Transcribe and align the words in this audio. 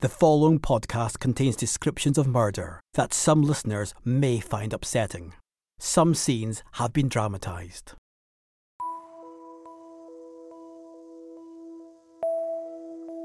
the 0.00 0.08
following 0.08 0.60
podcast 0.60 1.18
contains 1.18 1.56
descriptions 1.56 2.16
of 2.16 2.28
murder 2.28 2.80
that 2.94 3.12
some 3.12 3.42
listeners 3.42 3.94
may 4.04 4.38
find 4.38 4.72
upsetting. 4.72 5.34
Some 5.80 6.14
scenes 6.14 6.62
have 6.74 6.92
been 6.92 7.08
dramatised. 7.08 7.94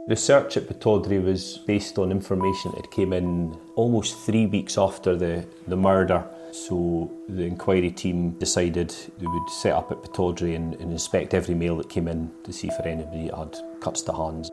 The 0.07 0.15
search 0.15 0.57
at 0.57 0.67
Pittodrie 0.67 1.23
was 1.23 1.59
based 1.59 1.99
on 1.99 2.09
information 2.09 2.71
that 2.75 2.89
came 2.89 3.13
in 3.13 3.55
almost 3.75 4.17
three 4.25 4.47
weeks 4.47 4.75
after 4.75 5.15
the, 5.15 5.45
the 5.67 5.77
murder. 5.77 6.25
So 6.51 7.11
the 7.29 7.43
inquiry 7.43 7.91
team 7.91 8.31
decided 8.39 8.89
they 9.19 9.27
would 9.27 9.49
set 9.49 9.73
up 9.73 9.91
at 9.91 10.01
Pittodrie 10.01 10.55
and, 10.55 10.73
and 10.81 10.91
inspect 10.91 11.35
every 11.35 11.53
male 11.53 11.77
that 11.77 11.89
came 11.89 12.07
in 12.07 12.31
to 12.43 12.51
see 12.51 12.69
for 12.69 12.81
anybody 12.87 13.29
had 13.29 13.55
cuts 13.79 14.01
to 14.03 14.13
hands. 14.13 14.49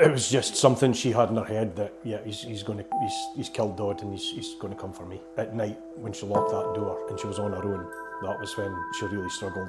It 0.00 0.10
was 0.10 0.30
just 0.30 0.56
something 0.56 0.94
she 0.94 1.12
had 1.12 1.28
in 1.28 1.36
her 1.36 1.44
head 1.44 1.76
that 1.76 1.92
yeah 2.04 2.24
he's, 2.24 2.42
he's 2.42 2.62
going 2.62 2.78
to 2.78 2.84
he's, 3.02 3.12
he's 3.36 3.48
killed 3.50 3.76
Dodd 3.76 4.02
and 4.02 4.12
he's, 4.12 4.30
he's 4.30 4.54
going 4.54 4.72
to 4.72 4.80
come 4.80 4.94
for 4.94 5.04
me 5.04 5.20
at 5.36 5.54
night 5.54 5.78
when 5.96 6.14
she 6.14 6.24
locked 6.24 6.52
that 6.52 6.72
door 6.74 7.06
and 7.10 7.20
she 7.20 7.26
was 7.26 7.38
on 7.38 7.52
her 7.52 7.62
own. 7.62 7.84
That 8.22 8.40
was 8.40 8.56
when 8.56 8.74
she 8.98 9.04
really 9.06 9.28
struggled. 9.28 9.68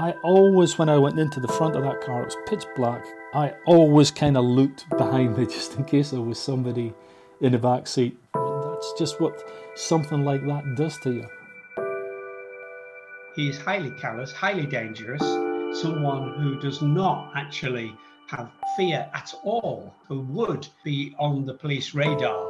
I 0.00 0.12
always, 0.22 0.78
when 0.78 0.88
I 0.88 0.96
went 0.96 1.18
into 1.18 1.40
the 1.40 1.48
front 1.48 1.74
of 1.74 1.82
that 1.82 2.02
car, 2.02 2.22
it 2.22 2.26
was 2.26 2.36
pitch 2.46 2.64
black. 2.76 3.04
I 3.34 3.54
always 3.66 4.10
kind 4.10 4.36
of 4.36 4.44
looked 4.44 4.84
behind 4.90 5.36
me 5.36 5.46
just 5.50 5.74
in 5.76 5.84
case 5.84 6.10
there 6.10 6.20
was 6.20 6.38
somebody 6.38 6.92
in 7.40 7.52
the 7.52 7.58
back 7.58 7.86
seat. 7.86 8.16
That's 8.34 8.92
just 8.98 9.20
what 9.20 9.42
something 9.74 10.22
like 10.22 10.46
that 10.46 10.76
does 10.76 10.98
to 10.98 11.12
you. 11.12 11.26
He 13.34 13.48
is 13.48 13.58
highly 13.58 13.90
callous, 13.92 14.32
highly 14.32 14.66
dangerous, 14.66 15.22
someone 15.80 16.38
who 16.40 16.60
does 16.60 16.80
not 16.80 17.32
actually 17.34 17.96
have 18.28 18.50
fear 18.76 19.08
at 19.14 19.34
all, 19.42 19.94
who 20.06 20.20
would 20.20 20.68
be 20.84 21.14
on 21.18 21.46
the 21.46 21.54
police 21.54 21.94
radar. 21.94 22.46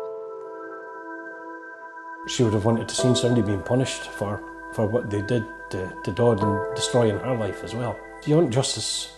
She 2.26 2.42
would 2.42 2.52
have 2.52 2.64
wanted 2.64 2.88
to 2.88 2.94
see 2.94 3.14
somebody 3.14 3.42
being 3.42 3.62
punished 3.62 4.02
for, 4.02 4.42
for 4.74 4.86
what 4.86 5.08
they 5.08 5.22
did 5.22 5.44
to, 5.70 5.92
to 6.04 6.12
Dodd 6.12 6.42
and 6.42 6.76
destroying 6.76 7.18
her 7.18 7.36
life 7.36 7.62
as 7.62 7.74
well. 7.74 7.96
Do 8.22 8.30
you 8.30 8.36
want 8.36 8.52
justice, 8.52 9.12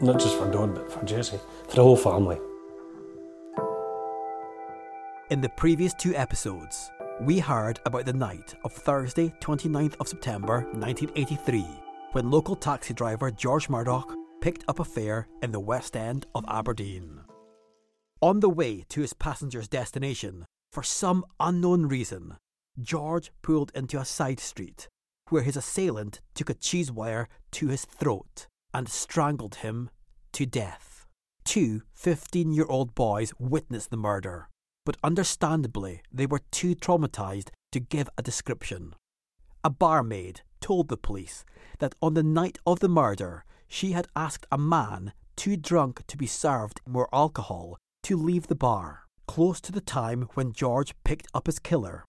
not 0.00 0.18
just 0.18 0.36
for 0.38 0.50
Dodd, 0.50 0.74
but 0.74 0.90
for 0.90 1.04
Jessie, 1.04 1.40
for 1.68 1.76
the 1.76 1.82
whole 1.82 1.96
family. 1.96 2.38
In 5.30 5.42
the 5.42 5.50
previous 5.50 5.92
two 5.92 6.14
episodes, 6.14 6.90
we 7.20 7.38
heard 7.38 7.80
about 7.84 8.06
the 8.06 8.12
night 8.14 8.54
of 8.64 8.72
Thursday, 8.72 9.34
29th 9.40 9.96
of 10.00 10.08
September 10.08 10.62
1983, 10.72 11.66
when 12.12 12.30
local 12.30 12.56
taxi 12.56 12.94
driver 12.94 13.30
George 13.30 13.68
Murdoch 13.68 14.14
picked 14.40 14.64
up 14.68 14.78
a 14.78 14.84
fare 14.84 15.28
in 15.42 15.52
the 15.52 15.60
West 15.60 15.96
End 15.96 16.26
of 16.34 16.44
Aberdeen. 16.48 17.20
On 18.20 18.40
the 18.40 18.48
way 18.48 18.84
to 18.88 19.00
his 19.00 19.12
passenger's 19.12 19.68
destination, 19.68 20.44
for 20.72 20.82
some 20.82 21.24
unknown 21.40 21.86
reason, 21.86 22.36
George 22.80 23.30
pulled 23.42 23.72
into 23.74 23.98
a 23.98 24.04
side 24.04 24.40
street 24.40 24.88
where 25.30 25.42
his 25.42 25.56
assailant 25.56 26.20
took 26.34 26.50
a 26.50 26.54
cheese 26.54 26.90
wire 26.90 27.28
to 27.52 27.68
his 27.68 27.84
throat 27.84 28.46
and 28.72 28.88
strangled 28.88 29.56
him 29.56 29.90
to 30.32 30.46
death. 30.46 31.06
Two 31.44 31.82
15 31.94 32.52
year 32.52 32.66
old 32.66 32.94
boys 32.94 33.32
witnessed 33.38 33.90
the 33.90 33.96
murder, 33.96 34.48
but 34.84 34.96
understandably, 35.02 36.02
they 36.12 36.26
were 36.26 36.42
too 36.50 36.74
traumatized 36.74 37.50
to 37.72 37.80
give 37.80 38.08
a 38.16 38.22
description. 38.22 38.94
A 39.64 39.70
barmaid 39.70 40.42
told 40.60 40.88
the 40.88 40.96
police 40.96 41.44
that 41.78 41.94
on 42.00 42.14
the 42.14 42.22
night 42.22 42.58
of 42.66 42.80
the 42.80 42.88
murder, 42.88 43.44
she 43.68 43.92
had 43.92 44.08
asked 44.16 44.46
a 44.50 44.58
man 44.58 45.12
too 45.36 45.56
drunk 45.56 46.04
to 46.08 46.16
be 46.16 46.26
served 46.26 46.80
more 46.86 47.08
alcohol 47.12 47.78
to 48.02 48.16
leave 48.16 48.48
the 48.48 48.54
bar, 48.54 49.04
close 49.28 49.60
to 49.60 49.70
the 49.70 49.80
time 49.80 50.22
when 50.34 50.52
George 50.52 50.94
picked 51.04 51.28
up 51.32 51.46
his 51.46 51.58
killer, 51.58 52.04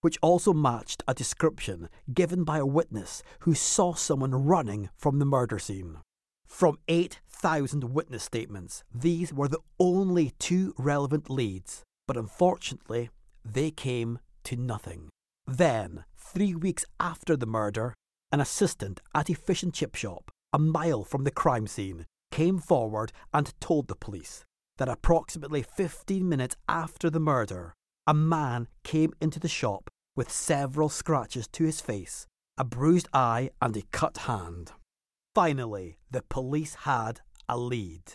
which 0.00 0.18
also 0.20 0.52
matched 0.52 1.02
a 1.06 1.14
description 1.14 1.88
given 2.12 2.42
by 2.42 2.58
a 2.58 2.66
witness 2.66 3.22
who 3.40 3.54
saw 3.54 3.94
someone 3.94 4.34
running 4.34 4.88
from 4.96 5.18
the 5.18 5.24
murder 5.24 5.58
scene. 5.58 5.98
From 6.46 6.78
8,000 6.88 7.94
witness 7.94 8.24
statements, 8.24 8.82
these 8.92 9.32
were 9.32 9.48
the 9.48 9.60
only 9.78 10.32
two 10.38 10.74
relevant 10.76 11.30
leads, 11.30 11.82
but 12.08 12.16
unfortunately, 12.16 13.10
they 13.44 13.70
came 13.70 14.18
to 14.44 14.56
nothing. 14.56 15.08
Then, 15.46 16.04
three 16.16 16.54
weeks 16.54 16.84
after 16.98 17.36
the 17.36 17.46
murder, 17.46 17.94
an 18.32 18.40
assistant 18.40 19.00
at 19.14 19.30
a 19.30 19.34
fish 19.34 19.62
and 19.62 19.72
chip 19.72 19.94
shop 19.94 20.31
a 20.52 20.58
mile 20.58 21.04
from 21.04 21.24
the 21.24 21.30
crime 21.30 21.66
scene, 21.66 22.06
came 22.30 22.58
forward 22.58 23.12
and 23.32 23.58
told 23.60 23.88
the 23.88 23.94
police 23.94 24.44
that 24.78 24.88
approximately 24.88 25.62
15 25.62 26.28
minutes 26.28 26.56
after 26.68 27.10
the 27.10 27.20
murder, 27.20 27.74
a 28.06 28.14
man 28.14 28.68
came 28.82 29.12
into 29.20 29.38
the 29.38 29.48
shop 29.48 29.90
with 30.16 30.30
several 30.30 30.88
scratches 30.88 31.46
to 31.48 31.64
his 31.64 31.80
face, 31.80 32.26
a 32.58 32.64
bruised 32.64 33.08
eye, 33.12 33.50
and 33.60 33.76
a 33.76 33.82
cut 33.92 34.18
hand. 34.18 34.72
Finally, 35.34 35.98
the 36.10 36.22
police 36.22 36.74
had 36.82 37.20
a 37.48 37.56
lead. 37.56 38.14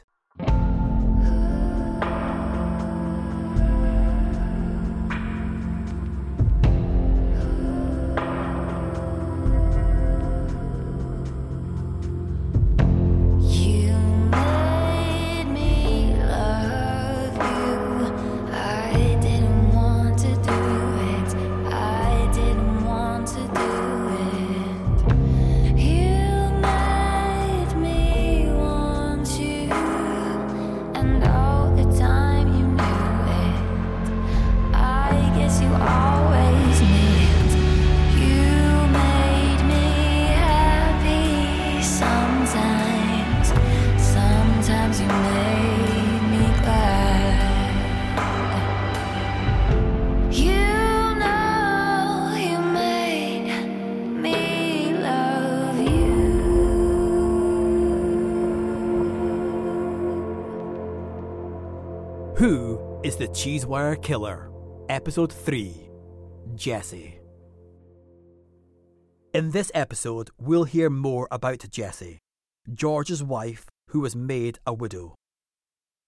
The 63.28 63.34
Cheesewire 63.34 64.02
Killer? 64.02 64.50
Episode 64.88 65.34
3 65.34 65.90
Jessie. 66.56 67.20
In 69.34 69.52
this 69.52 69.70
episode, 69.76 70.29
we'll 70.38 70.64
hear 70.64 70.90
more 70.90 71.28
about 71.29 71.66
Jessie, 71.70 72.20
George's 72.74 73.22
wife 73.22 73.66
who 73.90 74.00
was 74.00 74.16
made 74.16 74.59
a 74.66 74.74
widow. 74.74 75.16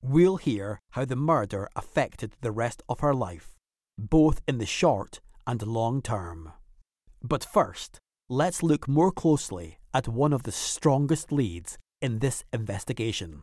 We'll 0.01 0.37
hear 0.37 0.79
how 0.91 1.03
the 1.03 1.17
murder 1.17 1.67
affected 1.75 2.37
the 2.39 2.51
rest 2.51 2.83
of 2.87 3.01
her 3.01 3.13
life, 3.13 3.51
both 3.97 4.39
in 4.47 4.57
the 4.57 4.65
short 4.65 5.19
and 5.45 5.61
long 5.67 6.01
term. 6.01 6.53
But 7.21 7.43
first, 7.43 7.99
let's 8.29 8.63
look 8.63 8.87
more 8.87 9.11
closely 9.11 9.79
at 9.93 10.07
one 10.07 10.31
of 10.31 10.43
the 10.43 10.53
strongest 10.53 11.33
leads 11.33 11.77
in 12.01 12.19
this 12.19 12.45
investigation. 12.53 13.41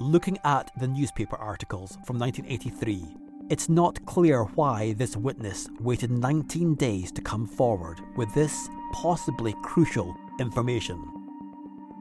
Looking 0.00 0.38
at 0.44 0.70
the 0.76 0.86
newspaper 0.86 1.34
articles 1.34 1.98
from 2.06 2.20
1983, 2.20 3.16
it's 3.50 3.68
not 3.68 4.06
clear 4.06 4.44
why 4.44 4.92
this 4.92 5.16
witness 5.16 5.68
waited 5.80 6.12
19 6.12 6.76
days 6.76 7.10
to 7.10 7.20
come 7.20 7.48
forward 7.48 8.00
with 8.16 8.32
this 8.32 8.68
possibly 8.92 9.56
crucial 9.64 10.14
information. 10.38 11.02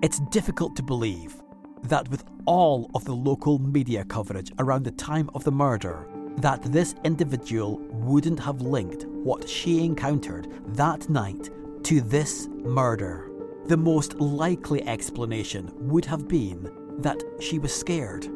It's 0.04 0.20
difficult 0.30 0.76
to 0.76 0.84
believe. 0.84 1.42
that 1.84 2.10
with 2.10 2.24
all 2.46 2.90
of 2.96 3.06
the 3.06 3.16
local 3.16 3.60
media 3.60 4.04
coverage 4.06 4.52
around 4.60 4.84
the 4.84 4.92
time 4.92 5.30
of 5.36 5.44
the 5.44 5.52
murder, 5.52 6.08
that 6.38 6.62
this 6.64 6.96
individual 7.04 7.80
wouldn't 7.92 8.40
have 8.40 8.62
linked 8.62 9.06
what 9.06 9.48
she 9.48 9.84
encountered 9.84 10.48
that 10.76 11.10
night 11.10 11.50
to 11.84 12.02
this 12.02 12.48
murder. 12.48 13.32
The 13.66 13.78
most 13.78 14.16
likely 14.16 14.88
explanation 14.88 15.72
would 15.76 16.06
have 16.06 16.28
been 16.28 16.70
that 17.00 17.24
she 17.40 17.60
was 17.60 17.74
scared. 17.74 18.28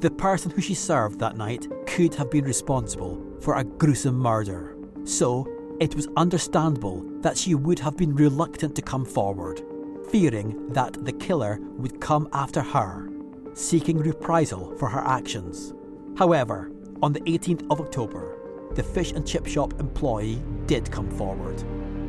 The 0.00 0.10
person 0.10 0.50
who 0.50 0.60
she 0.60 0.74
served 0.74 1.18
that 1.18 1.36
night 1.36 1.66
could 1.86 2.14
have 2.14 2.30
been 2.30 2.44
responsible 2.44 3.20
for 3.40 3.56
a 3.56 3.64
gruesome 3.64 4.18
murder. 4.18 4.76
So, 5.04 5.46
it 5.80 5.94
was 5.94 6.08
understandable 6.16 7.04
that 7.20 7.36
she 7.36 7.54
would 7.54 7.78
have 7.78 7.96
been 7.96 8.14
reluctant 8.14 8.74
to 8.76 8.82
come 8.82 9.04
forward, 9.04 9.62
fearing 10.10 10.72
that 10.72 11.04
the 11.04 11.12
killer 11.12 11.58
would 11.76 12.00
come 12.00 12.28
after 12.32 12.62
her, 12.62 13.08
seeking 13.54 13.98
reprisal 13.98 14.76
for 14.76 14.88
her 14.88 15.00
actions. 15.00 15.74
However, 16.16 16.72
on 17.02 17.12
the 17.12 17.20
18th 17.20 17.66
of 17.70 17.80
October, 17.80 18.36
the 18.74 18.82
fish 18.82 19.12
and 19.12 19.26
chip 19.26 19.46
shop 19.46 19.78
employee 19.80 20.42
did 20.66 20.90
come 20.90 21.10
forward 21.10 21.62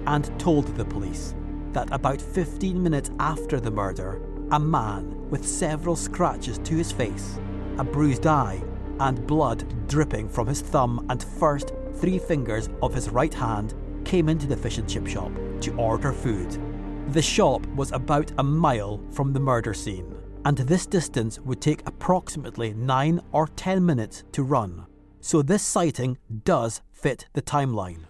and 0.08 0.40
told 0.40 0.66
the 0.76 0.86
police 0.86 1.36
that 1.74 1.92
about 1.92 2.22
15 2.22 2.82
minutes 2.82 3.12
after 3.20 3.60
the 3.60 3.72
murder, 3.72 4.22
a 4.52 4.60
man 4.60 5.30
with 5.30 5.48
several 5.48 5.96
scratches 5.96 6.58
to 6.60 6.76
his 6.76 6.92
face, 6.92 7.40
a 7.78 7.84
bruised 7.84 8.26
eye, 8.26 8.62
and 9.00 9.26
blood 9.28 9.64
dripping 9.88 10.28
from 10.28 10.48
his 10.48 10.62
thumb 10.62 11.06
and 11.10 11.24
first 11.24 11.74
three 11.96 12.18
fingers 12.18 12.70
of 12.82 12.94
his 12.94 13.10
right 13.10 13.34
hand 13.34 13.74
came 14.06 14.28
into 14.28 14.48
the 14.48 14.58
fish 14.58 14.78
and 14.78 14.90
chip 14.90 15.06
shop 15.06 15.32
to 15.62 15.76
order 15.76 16.12
food. 16.12 16.58
The 17.14 17.22
shop 17.22 17.66
was 17.68 17.92
about 17.92 18.32
a 18.38 18.44
mile 18.44 19.00
from 19.12 19.34
the 19.34 19.40
murder 19.40 19.74
scene, 19.74 20.16
and 20.46 20.58
this 20.58 20.86
distance 20.86 21.40
would 21.40 21.62
take 21.62 21.88
approximately 21.88 22.74
9 22.74 23.22
or 23.32 23.48
10 23.48 23.86
minutes 23.86 24.24
to 24.32 24.44
run. 24.44 24.86
So 25.22 25.42
this 25.42 25.64
sighting 25.64 26.18
does 26.44 26.82
fit 26.92 27.28
the 27.34 27.42
timeline. 27.42 28.06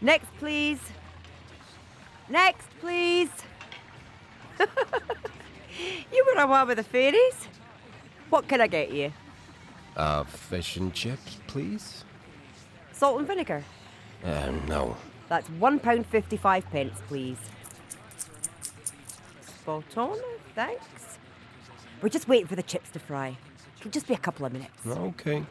Next, 0.00 0.26
please. 0.38 0.80
Next, 2.32 2.66
please. 2.80 3.28
you 4.58 6.24
were 6.24 6.40
a 6.40 6.46
one 6.46 6.66
with 6.66 6.78
the 6.78 6.82
fairies. 6.82 7.46
What 8.30 8.48
can 8.48 8.58
I 8.62 8.68
get 8.68 8.90
you? 8.90 9.12
Uh, 9.94 10.24
fish 10.24 10.78
and 10.78 10.94
chips, 10.94 11.36
please? 11.46 12.04
Salt 12.90 13.18
and 13.18 13.26
vinegar. 13.26 13.62
Uh, 14.24 14.50
no. 14.66 14.96
That's 15.28 15.46
one 15.50 15.78
pound 15.78 16.06
fifty-five 16.06 16.64
pence, 16.70 16.98
please. 17.06 17.36
Spot 19.42 19.84
on, 19.98 20.18
thanks. 20.54 21.18
We're 22.00 22.08
just 22.08 22.28
waiting 22.28 22.46
for 22.46 22.56
the 22.56 22.62
chips 22.62 22.88
to 22.92 22.98
fry. 22.98 23.36
It'll 23.78 23.90
just 23.90 24.08
be 24.08 24.14
a 24.14 24.18
couple 24.18 24.46
of 24.46 24.54
minutes. 24.54 24.86
Okay. 24.86 25.44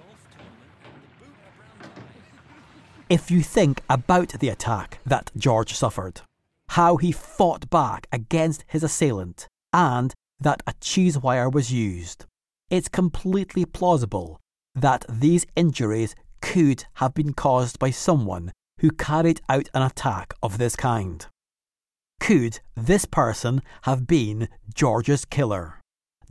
If 3.08 3.30
you 3.30 3.44
think 3.44 3.84
about 3.88 4.30
the 4.40 4.50
attack 4.50 4.98
that 5.06 5.30
George 5.38 5.76
suffered, 5.76 6.22
how 6.72 6.96
he 6.96 7.12
fought 7.12 7.70
back 7.70 8.08
against 8.14 8.64
his 8.68 8.82
assailant, 8.82 9.46
and 9.74 10.14
that 10.40 10.64
a 10.66 10.74
cheese 10.80 11.18
wire 11.18 11.50
was 11.50 11.72
used, 11.72 12.26
it's 12.70 12.88
completely 12.88 13.66
plausible 13.66 14.40
that 14.74 15.06
these 15.10 15.46
injuries 15.58 16.16
could 16.42 16.86
have 16.96 17.14
been 17.14 17.34
caused 17.34 17.78
by 17.78 17.92
someone 17.92 18.54
who 18.80 18.90
carried 18.90 19.42
out 19.50 19.68
an 19.74 19.82
attack 19.82 20.34
of 20.42 20.58
this 20.58 20.78
kind. 20.78 21.28
Could 22.22 22.62
this 22.76 23.04
person 23.04 23.62
have 23.82 24.08
been 24.08 24.48
George's 24.74 25.26
killer? 25.26 25.82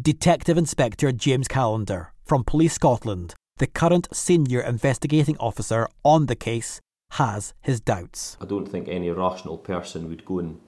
Detective 0.01 0.57
Inspector 0.57 1.13
James 1.13 1.49
Callender 1.49 2.15
from 2.25 2.45
Police 2.45 2.73
Scotland, 2.73 3.35
the 3.59 3.67
current 3.67 4.09
senior 4.11 4.63
investigating 4.63 5.37
officer 5.37 5.87
on 6.03 6.27
the 6.27 6.37
case, 6.37 6.81
has 7.11 7.55
his 7.61 7.81
doubts. 7.81 8.37
I 8.41 8.47
don't 8.47 8.67
think 8.67 8.89
any 8.89 9.11
rational 9.11 9.59
person 9.59 10.09
would 10.09 10.25
go 10.25 10.39
and, 10.39 10.61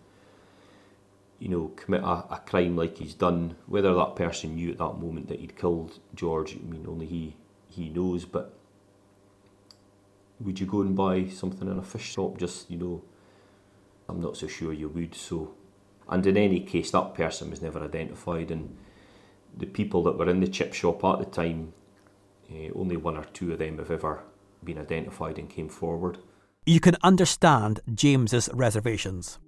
you 1.39 1.49
know, 1.49 1.69
commit 1.77 2.03
a, 2.03 2.25
a 2.35 2.43
crime 2.45 2.77
like 2.77 2.99
he's 2.99 3.15
done. 3.15 3.57
Whether 3.67 3.95
that 3.95 4.17
person 4.17 4.57
knew 4.57 4.73
at 4.73 4.79
that 4.79 4.99
moment 4.99 5.29
that 5.29 5.41
he'd 5.41 5.57
killed 5.57 6.01
George, 6.15 6.57
I 6.57 6.59
mean, 6.69 6.87
only 6.89 7.07
he 7.07 7.37
he 7.69 7.89
knows. 7.89 8.25
But 8.25 8.55
would 10.41 10.59
you 10.59 10.67
go 10.67 10.81
and 10.81 10.97
buy 10.97 11.29
something 11.29 11.71
in 11.71 11.79
a 11.79 11.83
fish 11.83 12.13
shop? 12.13 12.39
Just 12.39 12.71
you 12.71 12.79
know, 12.79 13.03
I'm 14.09 14.21
not 14.21 14.37
so 14.37 14.49
sure 14.49 14.73
you 14.73 14.89
would. 14.89 15.15
So, 15.15 15.55
and 16.09 16.27
in 16.27 16.37
any 16.37 16.61
case, 16.61 16.91
that 16.91 17.15
person 17.15 17.51
was 17.51 17.63
never 17.63 17.83
identified, 17.83 18.51
and 18.51 18.77
the 19.57 19.67
people 19.67 20.03
that 20.03 20.19
were 20.19 20.29
in 20.29 20.41
the 20.41 20.49
chip 20.49 20.75
shop 20.75 21.05
at 21.05 21.19
the 21.21 21.25
time, 21.25 21.73
eh, 22.51 22.71
only 22.75 22.97
one 22.97 23.17
or 23.17 23.25
two 23.25 23.53
of 23.53 23.59
them 23.61 23.79
have 23.79 23.91
ever 23.91 24.25
been 24.65 24.79
identified 24.79 25.39
and 25.39 25.49
came 25.49 25.69
forward. 25.69 26.19
You 26.65 26.79
can 26.79 26.97
understand 27.03 27.81
James's 27.93 28.49
reservations. 28.53 29.41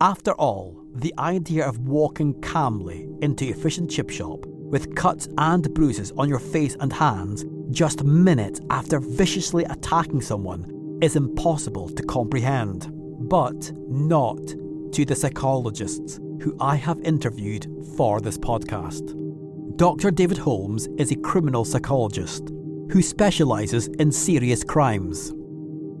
After 0.00 0.32
all, 0.32 0.86
the 0.94 1.12
idea 1.18 1.66
of 1.68 1.80
walking 1.80 2.40
calmly 2.40 3.06
into 3.20 3.50
a 3.50 3.54
fish 3.54 3.76
and 3.76 3.90
chip 3.90 4.08
shop 4.08 4.46
with 4.46 4.94
cuts 4.96 5.28
and 5.36 5.72
bruises 5.74 6.12
on 6.16 6.30
your 6.30 6.38
face 6.38 6.74
and 6.80 6.90
hands 6.90 7.44
just 7.72 8.04
minutes 8.04 8.62
after 8.70 9.00
viciously 9.00 9.64
attacking 9.64 10.22
someone 10.22 10.98
is 11.02 11.14
impossible 11.14 11.90
to 11.90 12.02
comprehend. 12.04 12.90
But 13.28 13.70
not 13.90 14.40
to 14.92 15.04
the 15.04 15.14
psychologists 15.14 16.16
who 16.40 16.56
I 16.58 16.76
have 16.76 16.98
interviewed 17.00 17.66
for 17.98 18.22
this 18.22 18.38
podcast. 18.38 19.14
Dr. 19.76 20.10
David 20.10 20.38
Holmes 20.38 20.88
is 20.96 21.12
a 21.12 21.16
criminal 21.16 21.66
psychologist 21.66 22.48
who 22.90 23.02
specialises 23.02 23.88
in 23.98 24.10
serious 24.10 24.64
crimes. 24.64 25.34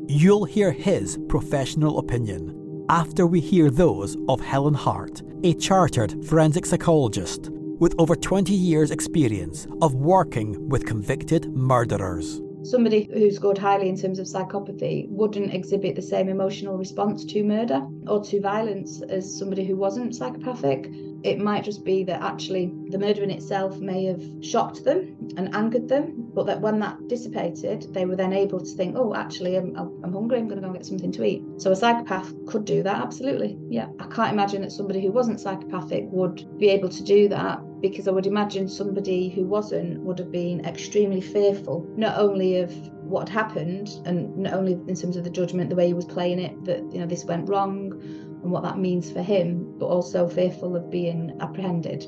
You'll 0.08 0.44
hear 0.44 0.70
his 0.70 1.18
professional 1.28 1.98
opinion 1.98 2.84
after 2.88 3.26
we 3.26 3.40
hear 3.40 3.70
those 3.70 4.16
of 4.28 4.40
Helen 4.40 4.72
Hart, 4.72 5.20
a 5.42 5.52
chartered 5.54 6.24
forensic 6.24 6.64
psychologist 6.64 7.50
with 7.80 7.92
over 7.98 8.14
20 8.14 8.54
years' 8.54 8.92
experience 8.92 9.66
of 9.82 9.94
working 9.94 10.68
with 10.68 10.86
convicted 10.86 11.52
murderers. 11.52 12.40
Somebody 12.66 13.08
who 13.12 13.30
scored 13.30 13.58
highly 13.58 13.88
in 13.88 13.96
terms 13.96 14.18
of 14.18 14.26
psychopathy 14.26 15.08
wouldn't 15.08 15.54
exhibit 15.54 15.94
the 15.94 16.02
same 16.02 16.28
emotional 16.28 16.76
response 16.76 17.24
to 17.26 17.44
murder 17.44 17.86
or 18.08 18.20
to 18.24 18.40
violence 18.40 19.02
as 19.02 19.38
somebody 19.38 19.64
who 19.64 19.76
wasn't 19.76 20.16
psychopathic. 20.16 20.90
It 21.22 21.38
might 21.38 21.62
just 21.62 21.84
be 21.84 22.02
that 22.02 22.20
actually 22.22 22.72
the 22.88 22.98
murder 22.98 23.22
in 23.22 23.30
itself 23.30 23.78
may 23.78 24.06
have 24.06 24.20
shocked 24.40 24.82
them 24.82 25.16
and 25.36 25.54
angered 25.54 25.88
them, 25.88 26.28
but 26.34 26.46
that 26.46 26.60
when 26.60 26.80
that 26.80 27.06
dissipated, 27.06 27.86
they 27.94 28.04
were 28.04 28.16
then 28.16 28.32
able 28.32 28.58
to 28.58 28.76
think, 28.76 28.96
oh, 28.96 29.14
actually, 29.14 29.54
I'm, 29.54 29.76
I'm 29.76 30.12
hungry, 30.12 30.38
I'm 30.38 30.48
going 30.48 30.60
to 30.60 30.66
go 30.66 30.72
get 30.72 30.86
something 30.86 31.12
to 31.12 31.24
eat. 31.24 31.44
So 31.58 31.70
a 31.70 31.76
psychopath 31.76 32.34
could 32.46 32.64
do 32.64 32.82
that, 32.82 32.96
absolutely. 32.96 33.56
Yeah. 33.68 33.86
I 34.00 34.08
can't 34.08 34.32
imagine 34.32 34.62
that 34.62 34.72
somebody 34.72 35.00
who 35.00 35.12
wasn't 35.12 35.38
psychopathic 35.38 36.06
would 36.10 36.58
be 36.58 36.68
able 36.70 36.88
to 36.88 37.04
do 37.04 37.28
that 37.28 37.60
because 37.80 38.08
I 38.08 38.10
would 38.10 38.26
imagine 38.26 38.68
somebody 38.68 39.28
who 39.28 39.46
wasn't 39.46 40.00
would 40.02 40.18
have 40.18 40.32
been 40.32 40.64
extremely 40.64 41.20
fearful, 41.20 41.86
not 41.96 42.18
only 42.18 42.58
of 42.58 42.72
what 43.02 43.28
happened 43.28 43.90
and 44.04 44.36
not 44.36 44.54
only 44.54 44.72
in 44.72 44.94
terms 44.94 45.16
of 45.16 45.24
the 45.24 45.30
judgment, 45.30 45.70
the 45.70 45.76
way 45.76 45.86
he 45.86 45.94
was 45.94 46.04
playing 46.04 46.38
it, 46.38 46.64
that 46.64 46.80
you 46.92 46.98
know 46.98 47.06
this 47.06 47.24
went 47.24 47.48
wrong 47.48 47.92
and 48.42 48.50
what 48.50 48.62
that 48.62 48.78
means 48.78 49.10
for 49.10 49.22
him, 49.22 49.74
but 49.78 49.86
also 49.86 50.28
fearful 50.28 50.76
of 50.76 50.90
being 50.90 51.36
apprehended. 51.40 52.06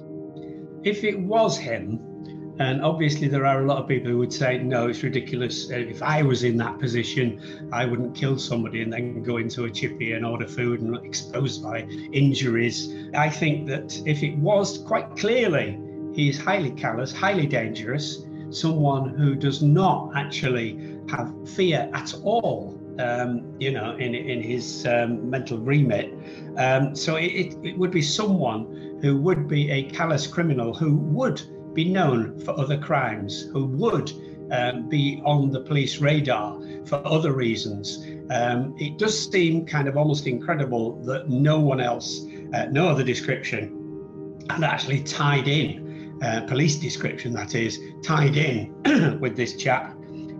If 0.84 1.04
it 1.04 1.20
was 1.20 1.58
him, 1.58 2.17
and 2.58 2.82
obviously 2.82 3.28
there 3.28 3.46
are 3.46 3.62
a 3.62 3.66
lot 3.66 3.78
of 3.78 3.86
people 3.86 4.10
who 4.10 4.18
would 4.18 4.32
say, 4.32 4.58
no, 4.58 4.88
it's 4.88 5.02
ridiculous. 5.02 5.70
If 5.70 6.02
I 6.02 6.22
was 6.22 6.42
in 6.42 6.56
that 6.56 6.78
position, 6.80 7.68
I 7.72 7.84
wouldn't 7.84 8.16
kill 8.16 8.38
somebody 8.38 8.82
and 8.82 8.92
then 8.92 9.22
go 9.22 9.36
into 9.36 9.64
a 9.64 9.70
chippy 9.70 10.12
and 10.12 10.26
order 10.26 10.46
food 10.46 10.80
and 10.80 10.96
exposed 11.04 11.62
by 11.62 11.82
injuries. 12.12 12.92
I 13.14 13.30
think 13.30 13.68
that 13.68 14.00
if 14.06 14.22
it 14.24 14.36
was 14.38 14.78
quite 14.78 15.16
clearly, 15.16 15.78
he 16.14 16.28
is 16.28 16.38
highly 16.40 16.72
callous, 16.72 17.12
highly 17.12 17.46
dangerous, 17.46 18.24
someone 18.50 19.10
who 19.10 19.36
does 19.36 19.62
not 19.62 20.10
actually 20.16 20.98
have 21.08 21.32
fear 21.48 21.88
at 21.94 22.12
all. 22.22 22.76
Um, 22.98 23.54
you 23.60 23.70
know, 23.70 23.94
in 23.94 24.16
in 24.16 24.42
his 24.42 24.84
um, 24.84 25.30
mental 25.30 25.56
remit, 25.56 26.12
um, 26.56 26.96
so 26.96 27.14
it, 27.14 27.54
it 27.62 27.78
would 27.78 27.92
be 27.92 28.02
someone 28.02 28.98
who 29.00 29.16
would 29.18 29.46
be 29.46 29.70
a 29.70 29.84
callous 29.84 30.26
criminal 30.26 30.74
who 30.74 30.96
would 30.96 31.40
be 31.78 31.84
known 31.84 32.36
for 32.40 32.58
other 32.58 32.76
crimes, 32.76 33.42
who 33.52 33.66
would 33.66 34.10
um, 34.50 34.88
be 34.88 35.22
on 35.24 35.52
the 35.52 35.60
police 35.60 35.98
radar 35.98 36.60
for 36.84 37.00
other 37.06 37.32
reasons. 37.32 38.04
Um, 38.30 38.74
it 38.80 38.98
does 38.98 39.30
seem 39.30 39.64
kind 39.64 39.86
of 39.86 39.96
almost 39.96 40.26
incredible 40.26 41.00
that 41.04 41.28
no 41.28 41.60
one 41.60 41.80
else, 41.80 42.26
uh, 42.52 42.66
no 42.72 42.88
other 42.88 43.04
description, 43.04 43.62
had 44.50 44.64
actually 44.64 45.04
tied 45.04 45.46
in, 45.46 46.18
uh, 46.20 46.46
police 46.48 46.74
description 46.74 47.32
that 47.34 47.54
is, 47.54 47.78
tied 48.02 48.36
in 48.36 48.74
with 49.20 49.36
this 49.36 49.54
chap. 49.54 49.94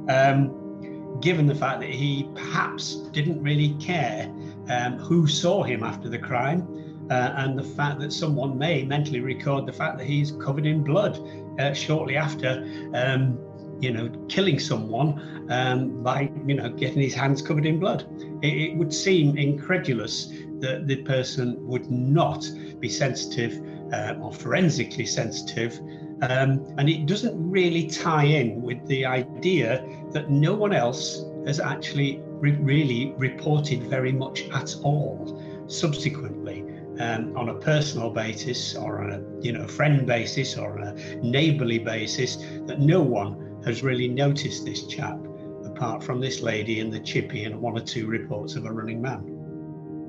Um, 0.08 1.20
given 1.20 1.46
the 1.46 1.54
fact 1.54 1.78
that 1.82 1.90
he 1.90 2.28
perhaps 2.34 2.96
didn't 3.12 3.40
really 3.40 3.74
care 3.74 4.28
um, 4.68 4.98
who 4.98 5.28
saw 5.28 5.62
him 5.62 5.84
after 5.84 6.08
the 6.08 6.18
crime, 6.18 6.66
uh, 7.10 7.32
and 7.36 7.58
the 7.58 7.62
fact 7.62 8.00
that 8.00 8.12
someone 8.12 8.58
may 8.58 8.84
mentally 8.84 9.20
record 9.20 9.66
the 9.66 9.72
fact 9.72 9.98
that 9.98 10.06
he's 10.06 10.32
covered 10.32 10.66
in 10.66 10.84
blood 10.84 11.18
uh, 11.58 11.72
shortly 11.72 12.16
after, 12.16 12.66
um, 12.94 13.38
you 13.80 13.92
know, 13.92 14.08
killing 14.28 14.58
someone 14.58 15.46
um, 15.50 16.02
by, 16.02 16.30
you 16.46 16.54
know, 16.54 16.68
getting 16.68 17.00
his 17.00 17.14
hands 17.14 17.40
covered 17.40 17.66
in 17.66 17.78
blood. 17.78 18.04
It, 18.42 18.70
it 18.70 18.76
would 18.76 18.92
seem 18.92 19.36
incredulous 19.38 20.32
that 20.60 20.86
the 20.86 20.96
person 21.02 21.56
would 21.66 21.90
not 21.90 22.48
be 22.80 22.88
sensitive 22.88 23.62
uh, 23.92 24.14
or 24.20 24.32
forensically 24.32 25.06
sensitive. 25.06 25.80
Um, 26.20 26.74
and 26.78 26.88
it 26.88 27.06
doesn't 27.06 27.34
really 27.50 27.86
tie 27.86 28.24
in 28.24 28.60
with 28.60 28.84
the 28.86 29.06
idea 29.06 29.84
that 30.12 30.30
no 30.30 30.54
one 30.54 30.72
else 30.72 31.24
has 31.46 31.60
actually 31.60 32.20
re- 32.24 32.56
really 32.56 33.14
reported 33.16 33.84
very 33.84 34.12
much 34.12 34.42
at 34.50 34.74
all 34.82 35.64
subsequently 35.68 36.64
um, 36.98 37.36
on 37.36 37.48
a 37.48 37.54
personal 37.54 38.10
basis 38.10 38.74
or 38.74 39.02
on 39.02 39.12
a 39.12 39.44
you 39.44 39.52
know 39.52 39.66
friend 39.66 40.06
basis 40.06 40.56
or 40.56 40.78
a 40.78 40.94
neighbourly 41.22 41.78
basis 41.78 42.36
that 42.66 42.80
no 42.80 43.00
one 43.02 43.60
has 43.64 43.82
really 43.82 44.08
noticed 44.08 44.64
this 44.64 44.86
chap 44.86 45.18
apart 45.64 46.02
from 46.02 46.20
this 46.20 46.40
lady 46.40 46.80
and 46.80 46.92
the 46.92 47.00
chippy 47.00 47.44
and 47.44 47.60
one 47.60 47.76
or 47.76 47.84
two 47.84 48.06
reports 48.06 48.56
of 48.56 48.64
a 48.64 48.72
running 48.72 49.00
man. 49.00 49.22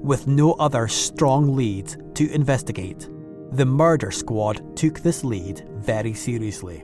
With 0.02 0.28
no 0.28 0.54
other 0.54 0.88
strong 0.88 1.56
lead 1.56 2.16
to 2.16 2.32
investigate, 2.32 3.10
the 3.52 3.66
murder 3.66 4.12
squad 4.12 4.78
took 4.78 5.00
this 5.00 5.24
lead 5.24 5.68
very 5.76 6.14
seriously. 6.14 6.84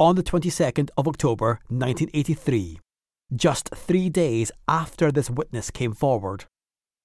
On 0.00 0.14
the 0.16 0.22
22nd 0.22 0.90
of 0.96 1.08
October 1.08 1.60
1983, 1.68 2.80
just 3.34 3.68
three 3.74 4.08
days 4.08 4.50
after 4.66 5.12
this 5.12 5.28
witness 5.28 5.70
came 5.70 5.92
forward, 5.92 6.44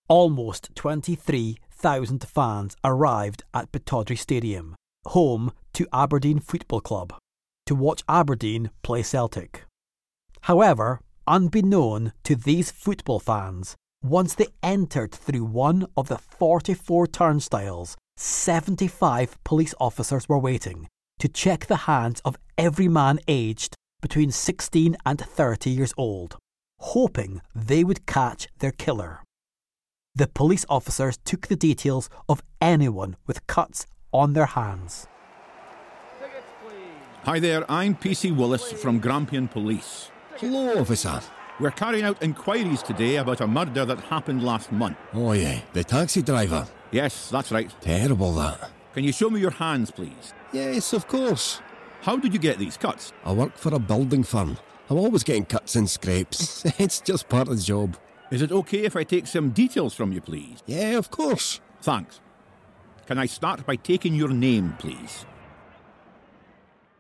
almost 0.08 0.70
23,000 0.76 2.24
fans 2.24 2.76
arrived 2.84 3.44
at 3.54 3.72
Pittodrie 3.72 4.18
Stadium, 4.18 4.76
home 5.08 5.52
to 5.74 5.88
Aberdeen 5.94 6.40
Football 6.40 6.82
Club, 6.82 7.14
to 7.66 7.76
watch 7.76 8.04
Aberdeen 8.08 8.70
play 8.82 9.04
Celtic. 9.04 9.64
However, 10.42 11.00
unbeknown 11.28 12.14
to 12.24 12.36
these 12.36 12.72
football 12.72 13.20
fans, 13.20 13.76
once 14.04 14.36
they 14.36 14.48
entered 14.62 15.14
through 15.14 15.46
one 15.46 15.88
of 15.96 16.10
the 16.10 16.18
44 16.18 17.08
turnstiles, 17.08 17.96
75 18.18 19.42
police 19.44 19.74
officers 19.80 20.28
were 20.28 20.38
waiting 20.38 20.88
to 21.20 21.28
check 21.30 21.66
the 21.68 21.88
hands 21.88 22.22
of 22.26 22.38
every 22.58 22.90
man 22.90 23.20
aged 23.28 23.76
between 24.02 24.30
16 24.30 24.98
and 25.06 25.20
30 25.20 25.70
years 25.70 25.94
old, 25.96 26.38
hoping 26.80 27.42
they 27.56 27.84
would 27.86 28.06
catch 28.06 28.48
their 28.60 28.72
killer. 28.72 29.24
The 30.16 30.28
police 30.28 30.64
officers 30.70 31.18
took 31.26 31.48
the 31.48 31.56
details 31.56 32.08
of 32.30 32.44
anyone 32.62 33.16
with 33.26 33.48
cuts 33.48 33.88
on 34.12 34.34
their 34.34 34.46
hands. 34.46 35.08
Hi 37.24 37.40
there, 37.40 37.66
I'm 37.72 37.96
PC 37.96 38.36
Willis 38.36 38.74
from 38.74 39.00
Grampian 39.00 39.48
Police. 39.48 40.12
Hello, 40.38 40.80
officer. 40.80 41.20
We're 41.60 41.72
carrying 41.72 42.06
out 42.06 42.22
inquiries 42.22 42.84
today 42.84 43.16
about 43.16 43.42
a 43.42 43.48
murder 43.48 43.86
that 43.86 44.02
happened 44.02 44.44
last 44.44 44.72
month. 44.72 44.98
Oh, 45.16 45.32
yeah, 45.32 45.62
the 45.74 45.84
taxi 45.84 46.22
driver. 46.22 46.68
Yes, 46.92 47.32
that's 47.32 47.52
right. 47.52 47.74
Terrible, 47.82 48.34
that. 48.34 48.70
Can 48.94 49.04
you 49.04 49.12
show 49.12 49.32
me 49.32 49.40
your 49.40 49.52
hands, 49.52 49.90
please? 49.90 50.36
Yes, 50.52 50.94
of 50.94 51.08
course. 51.08 51.60
How 52.02 52.18
did 52.18 52.34
you 52.34 52.40
get 52.40 52.60
these 52.60 52.78
cuts? 52.78 53.14
I 53.26 53.32
work 53.32 53.58
for 53.58 53.74
a 53.74 53.80
building 53.80 54.22
firm. 54.24 54.58
I'm 54.92 54.98
always 54.98 55.24
getting 55.24 55.46
cuts 55.46 55.76
and 55.76 55.90
scrapes. 55.90 56.66
it's 56.78 57.02
just 57.02 57.30
part 57.30 57.48
of 57.48 57.58
the 57.58 57.64
job. 57.64 57.98
Is 58.34 58.42
it 58.42 58.52
okay 58.52 58.80
if 58.80 58.96
I 58.96 59.04
take 59.04 59.28
some 59.28 59.52
details 59.52 59.94
from 59.94 60.12
you, 60.12 60.20
please? 60.20 60.64
Yeah, 60.66 60.98
of 60.98 61.12
course. 61.12 61.62
Thanks. 61.84 62.20
Can 63.06 63.20
I 63.20 63.28
start 63.28 63.64
by 63.64 63.76
taking 63.76 64.16
your 64.16 64.30
name, 64.30 64.74
please? 64.80 65.28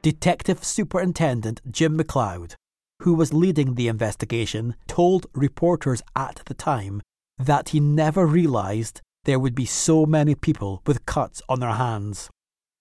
Detective 0.03 0.63
Superintendent 0.63 1.59
Jim 1.71 1.97
McLeod, 1.97 2.53
who 3.01 3.15
was 3.15 3.33
leading 3.33 3.73
the 3.73 3.87
investigation, 3.87 4.75
told 4.87 5.25
reporters 5.33 6.03
at 6.15 6.43
the 6.45 6.53
time 6.53 7.01
that 7.39 7.69
he 7.69 7.79
never 7.79 8.27
realised 8.27 9.01
there 9.23 9.39
would 9.39 9.55
be 9.55 9.65
so 9.65 10.05
many 10.05 10.35
people 10.35 10.83
with 10.85 11.07
cuts 11.07 11.41
on 11.49 11.61
their 11.61 11.71
hands. 11.71 12.29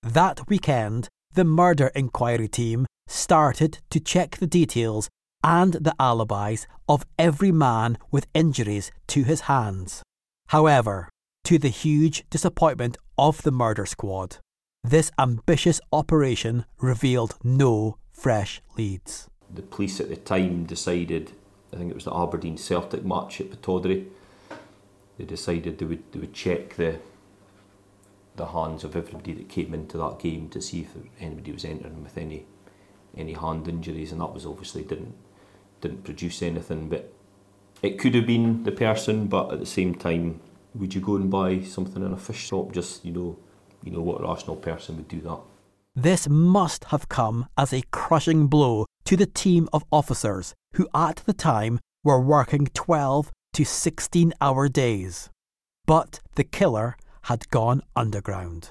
That 0.02 0.46
weekend, 0.50 1.08
the 1.32 1.44
murder 1.44 1.90
inquiry 1.94 2.48
team 2.48 2.84
started 3.08 3.78
to 3.88 3.98
check 3.98 4.36
the 4.36 4.46
details 4.46 5.08
and 5.42 5.74
the 5.74 5.94
alibis 5.98 6.66
of 6.88 7.06
every 7.18 7.52
man 7.52 7.98
with 8.10 8.26
injuries 8.34 8.90
to 9.08 9.24
his 9.24 9.42
hands. 9.42 10.02
However, 10.48 11.08
to 11.44 11.58
the 11.58 11.68
huge 11.68 12.24
disappointment 12.30 12.96
of 13.18 13.42
the 13.42 13.50
murder 13.50 13.86
squad, 13.86 14.36
this 14.84 15.10
ambitious 15.18 15.80
operation 15.92 16.64
revealed 16.80 17.36
no 17.42 17.96
fresh 18.12 18.60
leads. 18.76 19.28
The 19.52 19.62
police 19.62 20.00
at 20.00 20.08
the 20.08 20.16
time 20.16 20.64
decided, 20.64 21.32
I 21.72 21.76
think 21.76 21.90
it 21.90 21.94
was 21.94 22.04
the 22.04 22.16
Aberdeen 22.16 22.56
Celtic 22.56 23.04
match 23.04 23.40
at 23.40 23.50
Pittodrie, 23.50 24.06
they 25.18 25.24
decided 25.24 25.78
they 25.78 25.84
would 25.84 26.12
they 26.12 26.20
would 26.20 26.32
check 26.32 26.74
the 26.76 26.98
the 28.34 28.46
hands 28.46 28.82
of 28.82 28.96
everybody 28.96 29.32
that 29.34 29.48
came 29.48 29.74
into 29.74 29.98
that 29.98 30.18
game 30.18 30.48
to 30.48 30.60
see 30.60 30.80
if 30.80 30.88
anybody 31.20 31.52
was 31.52 31.64
entering 31.64 32.02
with 32.02 32.16
any 32.16 32.46
any 33.16 33.34
hand 33.34 33.68
injuries, 33.68 34.10
and 34.10 34.20
that 34.20 34.32
was 34.32 34.46
obviously 34.46 34.82
didn't 34.82 35.14
didn't 35.82 36.04
produce 36.04 36.42
anything. 36.42 36.88
But 36.88 37.12
it 37.82 37.98
could 37.98 38.14
have 38.14 38.26
been 38.26 38.62
the 38.62 38.72
person, 38.72 39.26
but 39.26 39.52
at 39.52 39.60
the 39.60 39.66
same 39.66 39.94
time, 39.94 40.40
would 40.74 40.94
you 40.94 41.00
go 41.00 41.16
and 41.16 41.30
buy 41.30 41.60
something 41.60 42.02
in 42.02 42.12
a 42.12 42.16
fish 42.16 42.48
shop? 42.48 42.72
Just 42.72 43.04
you 43.04 43.12
know, 43.12 43.38
you 43.82 43.92
know 43.92 44.00
what 44.00 44.22
rational 44.22 44.56
person 44.56 44.96
would 44.96 45.08
do 45.08 45.20
that. 45.20 45.40
This 45.94 46.26
must 46.26 46.84
have 46.84 47.10
come 47.10 47.48
as 47.58 47.72
a 47.72 47.84
crushing 47.90 48.46
blow 48.46 48.86
to 49.04 49.16
the 49.16 49.26
team 49.26 49.68
of 49.72 49.84
officers 49.92 50.54
who 50.74 50.88
at 50.94 51.16
the 51.26 51.34
time 51.34 51.80
were 52.02 52.20
working 52.20 52.68
12 52.72 53.30
to 53.52 53.64
16 53.64 54.32
hour 54.40 54.68
days. 54.68 55.28
But 55.84 56.20
the 56.36 56.44
killer 56.44 56.96
had 57.24 57.50
gone 57.50 57.82
underground. 57.94 58.70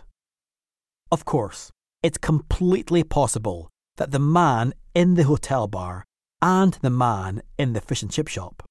Of 1.12 1.25
course, 1.25 1.72
it's 2.01 2.18
completely 2.18 3.03
possible 3.03 3.70
that 3.98 4.12
the 4.12 4.20
man 4.20 4.74
in 4.96 5.13
the 5.13 5.24
hotel 5.24 5.68
bar 5.68 6.06
and 6.41 6.74
the 6.81 6.89
man 6.89 7.41
in 7.57 7.74
the 7.74 7.81
fish 7.81 8.01
and 8.01 8.12
chip 8.12 8.27
shop 8.27 8.63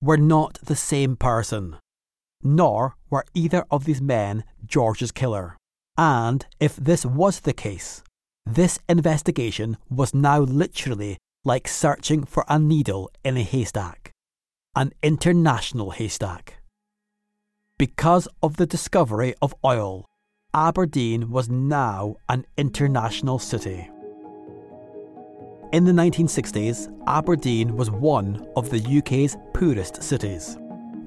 were 0.00 0.16
not 0.16 0.58
the 0.62 0.76
same 0.76 1.16
person, 1.16 1.76
nor 2.42 2.96
were 3.10 3.24
either 3.34 3.64
of 3.70 3.84
these 3.84 4.00
men 4.00 4.44
George's 4.64 5.12
killer. 5.12 5.56
And 5.96 6.46
if 6.60 6.76
this 6.76 7.04
was 7.04 7.40
the 7.40 7.52
case, 7.52 8.02
this 8.46 8.78
investigation 8.88 9.76
was 9.90 10.14
now 10.14 10.40
literally 10.40 11.18
like 11.44 11.68
searching 11.68 12.24
for 12.24 12.44
a 12.48 12.58
needle 12.58 13.10
in 13.24 13.36
a 13.36 13.42
haystack, 13.42 14.12
an 14.74 14.92
international 15.02 15.90
haystack. 15.90 16.54
Because 17.76 18.28
of 18.42 18.56
the 18.56 18.66
discovery 18.66 19.34
of 19.42 19.54
oil, 19.64 20.04
Aberdeen 20.54 21.30
was 21.30 21.48
now 21.48 22.16
an 22.28 22.46
international 22.56 23.38
city. 23.38 23.90
In 25.70 25.84
the 25.84 25.92
1960s, 25.92 26.90
Aberdeen 27.06 27.76
was 27.76 27.90
one 27.90 28.48
of 28.56 28.70
the 28.70 28.98
UK's 28.98 29.36
poorest 29.52 30.02
cities. 30.02 30.56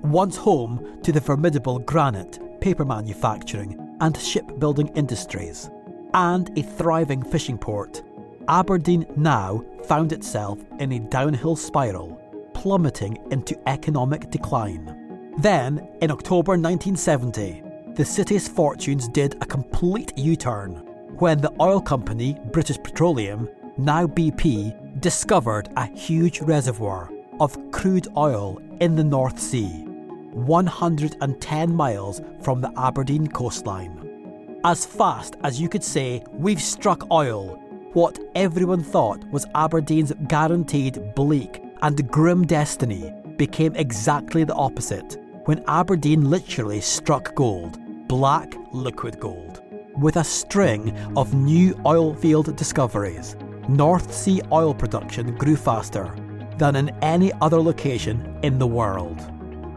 Once 0.03 0.37
home 0.37 0.99
to 1.01 1.11
the 1.11 1.19
formidable 1.19 1.79
granite, 1.79 2.37
paper 2.61 2.85
manufacturing, 2.85 3.97
and 4.01 4.15
shipbuilding 4.15 4.89
industries, 4.89 5.71
and 6.13 6.55
a 6.59 6.61
thriving 6.61 7.23
fishing 7.23 7.57
port, 7.57 8.03
Aberdeen 8.47 9.07
now 9.15 9.65
found 9.85 10.13
itself 10.13 10.59
in 10.77 10.91
a 10.91 10.99
downhill 10.99 11.55
spiral, 11.55 12.21
plummeting 12.53 13.17
into 13.31 13.57
economic 13.67 14.29
decline. 14.29 15.33
Then, 15.39 15.89
in 16.01 16.11
October 16.11 16.51
1970, 16.51 17.63
the 17.95 18.05
city's 18.05 18.47
fortunes 18.47 19.07
did 19.07 19.41
a 19.41 19.45
complete 19.47 20.15
U 20.19 20.35
turn 20.35 20.83
when 21.17 21.39
the 21.39 21.51
oil 21.59 21.81
company 21.81 22.37
British 22.51 22.77
Petroleum, 22.77 23.49
now 23.77 24.05
BP, 24.05 24.99
discovered 24.99 25.69
a 25.77 25.85
huge 25.85 26.41
reservoir 26.41 27.11
of 27.39 27.57
crude 27.71 28.07
oil 28.17 28.61
in 28.79 28.95
the 28.95 29.03
North 29.03 29.39
Sea, 29.39 29.85
110 30.33 31.75
miles 31.75 32.21
from 32.41 32.61
the 32.61 32.71
Aberdeen 32.77 33.27
coastline. 33.27 34.59
As 34.63 34.85
fast 34.85 35.37
as 35.43 35.59
you 35.59 35.67
could 35.69 35.83
say, 35.83 36.23
we've 36.31 36.61
struck 36.61 37.09
oil, 37.11 37.57
what 37.93 38.19
everyone 38.35 38.83
thought 38.83 39.23
was 39.31 39.47
Aberdeen's 39.55 40.13
guaranteed 40.27 41.15
bleak 41.15 41.63
and 41.81 42.09
grim 42.11 42.45
destiny 42.45 43.11
became 43.37 43.75
exactly 43.75 44.43
the 44.43 44.53
opposite 44.53 45.17
when 45.45 45.63
Aberdeen 45.67 46.29
literally 46.29 46.79
struck 46.79 47.33
gold, 47.33 47.79
black 48.07 48.53
liquid 48.71 49.19
gold. 49.19 49.63
With 49.97 50.17
a 50.17 50.23
string 50.23 50.95
of 51.17 51.33
new 51.33 51.79
oil 51.85 52.13
field 52.13 52.55
discoveries, 52.55 53.35
North 53.71 54.13
Sea 54.13 54.41
oil 54.51 54.73
production 54.73 55.33
grew 55.37 55.55
faster 55.55 56.13
than 56.57 56.75
in 56.75 56.89
any 57.01 57.31
other 57.39 57.61
location 57.61 58.37
in 58.43 58.59
the 58.59 58.67
world. 58.67 59.17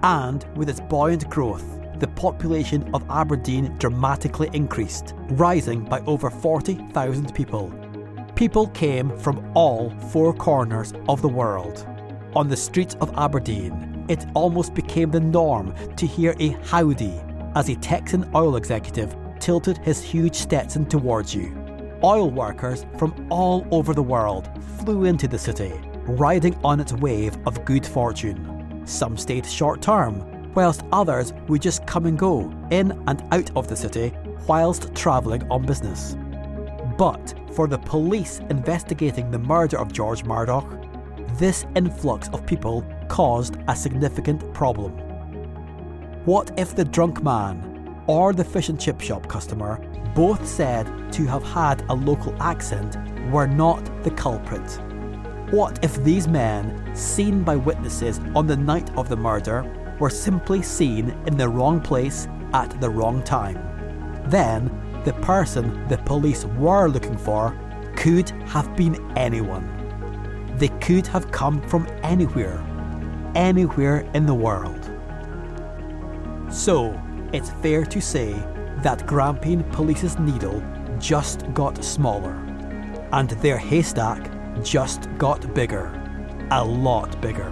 And 0.02 0.44
with 0.56 0.68
its 0.68 0.80
buoyant 0.80 1.30
growth, 1.30 1.64
the 2.00 2.08
population 2.08 2.92
of 2.92 3.08
Aberdeen 3.08 3.76
dramatically 3.78 4.50
increased, 4.52 5.14
rising 5.28 5.84
by 5.84 6.00
over 6.06 6.28
40,000 6.28 7.32
people. 7.36 7.72
People 8.34 8.66
came 8.66 9.16
from 9.16 9.48
all 9.54 9.90
four 10.10 10.34
corners 10.34 10.92
of 11.08 11.22
the 11.22 11.28
world. 11.28 11.86
On 12.34 12.48
the 12.48 12.56
streets 12.56 12.96
of 13.00 13.16
Aberdeen, 13.16 14.04
it 14.08 14.26
almost 14.34 14.74
became 14.74 15.12
the 15.12 15.20
norm 15.20 15.72
to 15.94 16.04
hear 16.04 16.34
a 16.40 16.48
howdy 16.64 17.14
as 17.54 17.68
a 17.68 17.76
Texan 17.76 18.28
oil 18.34 18.56
executive 18.56 19.14
tilted 19.38 19.78
his 19.78 20.02
huge 20.02 20.34
Stetson 20.34 20.84
towards 20.84 21.32
you. 21.32 21.63
Oil 22.04 22.28
workers 22.30 22.84
from 22.98 23.14
all 23.30 23.66
over 23.70 23.94
the 23.94 24.02
world 24.02 24.50
flew 24.78 25.06
into 25.06 25.26
the 25.26 25.38
city, 25.38 25.72
riding 26.02 26.54
on 26.62 26.78
its 26.78 26.92
wave 26.92 27.34
of 27.46 27.64
good 27.64 27.86
fortune. 27.86 28.82
Some 28.84 29.16
stayed 29.16 29.46
short 29.46 29.80
term, 29.80 30.52
whilst 30.52 30.82
others 30.92 31.32
would 31.48 31.62
just 31.62 31.86
come 31.86 32.04
and 32.04 32.18
go 32.18 32.52
in 32.70 32.90
and 33.06 33.24
out 33.32 33.50
of 33.56 33.68
the 33.68 33.76
city 33.76 34.12
whilst 34.46 34.94
travelling 34.94 35.50
on 35.50 35.64
business. 35.64 36.14
But 36.98 37.32
for 37.52 37.66
the 37.66 37.78
police 37.78 38.40
investigating 38.50 39.30
the 39.30 39.38
murder 39.38 39.78
of 39.78 39.90
George 39.90 40.24
Murdoch, 40.24 40.70
this 41.38 41.64
influx 41.74 42.28
of 42.34 42.44
people 42.44 42.84
caused 43.08 43.56
a 43.66 43.74
significant 43.74 44.52
problem. 44.52 44.92
What 46.26 46.52
if 46.58 46.76
the 46.76 46.84
drunk 46.84 47.22
man 47.22 48.04
or 48.06 48.34
the 48.34 48.44
fish 48.44 48.68
and 48.68 48.78
chip 48.78 49.00
shop 49.00 49.26
customer, 49.26 49.80
both 50.14 50.46
said 50.46 50.86
to 51.12 51.26
have 51.26 51.42
had 51.42 51.84
a 51.88 51.94
local 51.94 52.34
accent, 52.40 52.96
were 53.30 53.46
not 53.46 53.84
the 54.04 54.10
culprit? 54.10 54.80
What 55.50 55.78
if 55.82 56.02
these 56.02 56.28
men, 56.28 56.94
seen 56.94 57.42
by 57.42 57.56
witnesses 57.56 58.20
on 58.34 58.46
the 58.46 58.56
night 58.56 58.90
of 58.96 59.08
the 59.08 59.16
murder, 59.16 59.64
were 59.98 60.10
simply 60.10 60.62
seen 60.62 61.10
in 61.26 61.36
the 61.36 61.48
wrong 61.48 61.80
place 61.80 62.28
at 62.52 62.80
the 62.80 62.90
wrong 62.90 63.22
time? 63.22 63.58
Then, 64.26 64.70
the 65.04 65.12
person 65.14 65.86
the 65.88 65.98
police 65.98 66.44
were 66.44 66.88
looking 66.88 67.16
for 67.16 67.58
could 67.96 68.30
have 68.46 68.74
been 68.76 68.96
anyone. 69.16 69.70
They 70.56 70.68
could 70.68 71.06
have 71.08 71.30
come 71.30 71.60
from 71.68 71.86
anywhere, 72.02 72.64
anywhere 73.34 74.08
in 74.14 74.26
the 74.26 74.34
world. 74.34 74.90
So, 76.50 77.00
it's 77.32 77.50
fair 77.50 77.84
to 77.84 78.00
say 78.00 78.32
that 78.84 79.06
Grampian 79.06 79.64
Police's 79.72 80.18
needle 80.18 80.62
just 81.00 81.50
got 81.54 81.82
smaller, 81.82 82.34
and 83.12 83.30
their 83.30 83.56
haystack 83.56 84.30
just 84.62 85.08
got 85.16 85.54
bigger. 85.54 85.86
A 86.50 86.62
lot 86.62 87.18
bigger. 87.22 87.50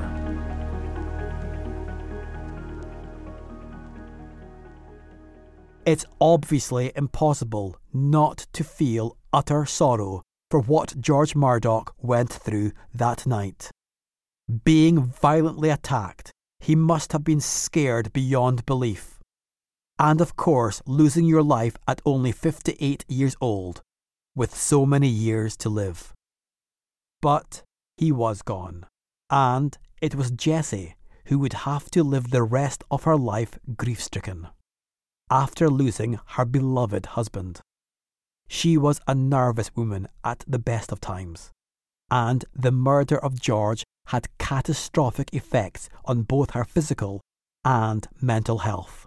It's 5.87 6.05
obviously 6.21 6.93
impossible 6.95 7.79
not 7.95 8.47
to 8.53 8.63
feel 8.63 9.17
utter 9.33 9.65
sorrow 9.65 10.23
for 10.51 10.61
what 10.61 11.01
George 11.01 11.35
Murdoch 11.35 11.95
went 11.99 12.31
through 12.31 12.73
that 12.95 13.27
night. 13.27 13.71
Being 14.65 15.03
violently 15.07 15.71
attacked, 15.71 16.31
he 16.61 16.77
must 16.77 17.13
have 17.13 17.25
been 17.25 17.41
scared 17.41 18.13
beyond 18.13 18.67
belief. 18.67 19.12
And 20.03 20.21
of 20.21 20.35
course, 20.35 20.83
losing 20.85 21.27
your 21.27 21.45
life 21.45 21.77
at 21.87 22.03
only 22.05 22.33
58 22.33 23.05
years 23.07 23.37
old, 23.41 23.83
with 24.35 24.53
so 24.53 24.85
many 24.85 25.07
years 25.07 25.57
to 25.59 25.69
live. 25.69 26.13
But 27.21 27.63
he 27.97 28.11
was 28.11 28.43
gone, 28.43 28.87
and 29.31 29.79
it 30.01 30.17
was 30.17 30.33
Jessie 30.33 30.97
who 31.27 31.39
would 31.39 31.53
have 31.53 31.89
to 31.93 32.03
live 32.03 32.31
the 32.31 32.43
rest 32.43 32.83
of 32.91 33.05
her 33.05 33.17
life 33.17 33.61
grief 33.77 34.03
stricken 34.03 34.49
after 35.31 35.71
losing 35.71 36.19
her 36.35 36.45
beloved 36.45 37.07
husband. 37.15 37.61
She 38.49 38.77
was 38.77 39.01
a 39.07 39.15
nervous 39.15 39.71
woman 39.77 40.09
at 40.25 40.45
the 40.49 40.59
best 40.59 40.91
of 40.91 41.01
times, 41.01 41.53
and 42.11 42.45
the 42.53 42.73
murder 42.73 43.19
of 43.19 43.41
George 43.41 43.85
had 44.07 44.37
catastrophic 44.39 45.33
effects 45.33 45.89
on 46.05 46.23
both 46.23 46.51
her 46.51 46.65
physical 46.65 47.21
and 47.65 48.09
mental 48.21 48.59
health. 48.59 49.07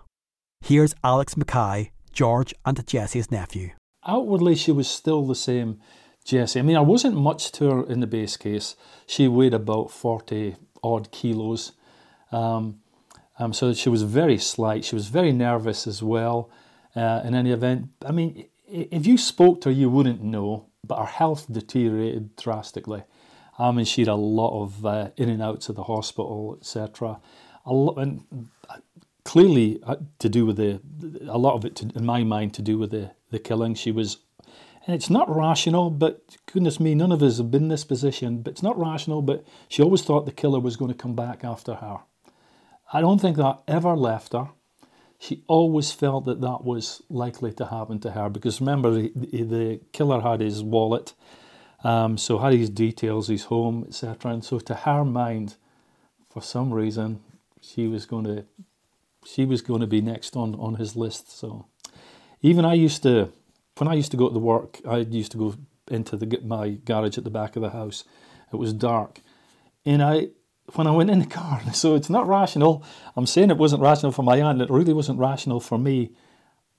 Here's 0.68 0.96
Alex 1.04 1.38
Mackay, 1.38 1.92
George 2.12 2.52
and 2.66 2.88
Jessie's 2.88 3.30
nephew. 3.30 3.70
Outwardly, 4.08 4.56
she 4.56 4.72
was 4.72 4.90
still 4.90 5.22
the 5.22 5.36
same 5.36 5.80
Jessie. 6.24 6.58
I 6.60 6.64
mean, 6.64 6.76
I 6.76 6.82
wasn't 6.82 7.16
much 7.16 7.52
to 7.52 7.70
her 7.70 7.86
in 7.86 8.00
the 8.00 8.08
base 8.08 8.36
case. 8.36 8.76
She 9.06 9.28
weighed 9.28 9.54
about 9.54 9.92
40 9.92 10.56
odd 10.84 11.12
kilos. 11.12 11.74
Um, 12.32 12.80
um, 13.38 13.54
so 13.54 13.76
she 13.76 13.90
was 13.90 14.02
very 14.02 14.40
slight. 14.40 14.84
She 14.86 14.96
was 14.96 15.08
very 15.08 15.32
nervous 15.32 15.86
as 15.86 16.02
well. 16.02 16.50
Uh, 16.96 17.22
in 17.24 17.36
any 17.36 17.52
event, 17.52 17.90
I 18.04 18.12
mean, 18.12 18.48
if 18.68 19.06
you 19.06 19.20
spoke 19.20 19.62
to 19.62 19.70
her, 19.70 19.76
you 19.76 19.92
wouldn't 19.92 20.24
know, 20.24 20.66
but 20.84 20.98
her 20.98 21.06
health 21.06 21.46
deteriorated 21.48 22.36
drastically. 22.38 23.04
I 23.60 23.72
mean, 23.72 23.86
she 23.86 24.02
had 24.02 24.08
a 24.08 24.16
lot 24.16 24.64
of 24.64 24.84
uh, 24.84 25.10
in 25.16 25.30
and 25.30 25.44
outs 25.44 25.70
of 25.70 25.76
the 25.76 25.84
hospital, 25.84 26.58
etc. 26.60 27.20
And 27.68 28.48
clearly 29.26 29.80
uh, 29.84 29.98
to 30.20 30.30
do 30.30 30.46
with 30.46 30.56
the, 30.56 30.80
a 31.28 31.38
lot 31.38 31.56
of 31.56 31.66
it, 31.66 31.76
to, 31.78 31.92
in 31.96 32.06
my 32.06 32.24
mind, 32.24 32.54
to 32.54 32.62
do 32.62 32.78
with 32.78 32.92
the, 32.92 33.12
the 33.32 33.40
killing. 33.40 33.76
She 33.76 33.92
was, 33.92 34.18
and 34.86 34.96
it's 34.96 35.10
not 35.10 35.34
rational, 35.36 35.90
but 35.90 36.38
goodness 36.46 36.80
me, 36.80 36.96
none 36.96 37.12
of 37.12 37.22
us 37.22 37.38
have 37.38 37.52
been 37.52 37.64
in 37.64 37.70
this 37.70 37.84
position, 37.84 38.42
but 38.42 38.52
it's 38.52 38.64
not 38.64 38.80
rational, 38.80 39.22
but 39.22 39.44
she 39.68 39.84
always 39.84 40.04
thought 40.04 40.26
the 40.26 40.32
killer 40.32 40.60
was 40.60 40.78
going 40.78 40.92
to 40.92 40.98
come 40.98 41.16
back 41.16 41.44
after 41.44 41.76
her. 41.76 41.98
I 42.94 43.02
don't 43.02 43.20
think 43.20 43.36
that 43.38 43.62
ever 43.68 43.96
left 43.96 44.34
her. 44.34 44.50
She 45.18 45.44
always 45.48 45.92
felt 45.92 46.26
that 46.26 46.42
that 46.42 46.64
was 46.64 47.02
likely 47.10 47.52
to 47.54 47.66
happen 47.66 48.00
to 48.02 48.12
her 48.12 48.30
because 48.30 48.60
remember, 48.60 48.92
the, 48.92 49.12
the 49.16 49.80
killer 49.92 50.22
had 50.22 50.40
his 50.40 50.62
wallet, 50.62 51.14
um, 51.84 52.18
so 52.18 52.38
had 52.38 52.54
his 52.54 52.70
details, 52.70 53.28
his 53.28 53.46
home, 53.46 53.86
etc. 53.88 54.32
And 54.32 54.44
so, 54.44 54.60
to 54.60 54.74
her 54.74 55.04
mind, 55.04 55.56
for 56.30 56.42
some 56.42 56.74
reason, 56.74 57.22
she 57.62 57.88
was 57.88 58.06
going 58.06 58.26
to, 58.26 58.46
she 59.26 59.46
was 59.46 59.62
going 59.62 59.82
to 59.82 59.88
be 59.88 60.02
next 60.02 60.36
on 60.36 60.56
on 60.56 60.76
his 60.76 60.96
list. 60.96 61.38
So, 61.38 61.66
even 62.42 62.66
I 62.66 62.74
used 62.74 63.04
to, 63.04 63.30
when 63.78 63.88
I 63.88 63.94
used 63.94 64.12
to 64.12 64.18
go 64.18 64.28
to 64.28 64.34
the 64.34 64.40
work, 64.40 64.80
I 64.88 64.98
used 64.98 65.32
to 65.34 65.38
go 65.38 65.56
into 65.90 66.18
the 66.18 66.40
my 66.44 66.72
garage 66.86 67.18
at 67.18 67.24
the 67.24 67.30
back 67.30 67.56
of 67.56 67.62
the 67.62 67.72
house. 67.72 68.04
It 68.52 68.58
was 68.58 68.74
dark, 68.74 69.22
and 69.86 70.02
I 70.02 70.30
when 70.74 70.88
I 70.88 70.92
went 70.92 71.10
in 71.10 71.20
the 71.20 71.26
car. 71.26 71.62
So 71.74 71.96
it's 71.96 72.10
not 72.10 72.28
rational. 72.28 72.84
I'm 73.16 73.28
saying 73.28 73.52
it 73.52 73.58
wasn't 73.58 73.82
rational 73.82 74.12
for 74.12 74.24
my 74.24 74.42
aunt. 74.42 74.62
It 74.62 74.70
really 74.70 74.94
wasn't 74.94 75.20
rational 75.20 75.60
for 75.60 75.78
me. 75.78 76.12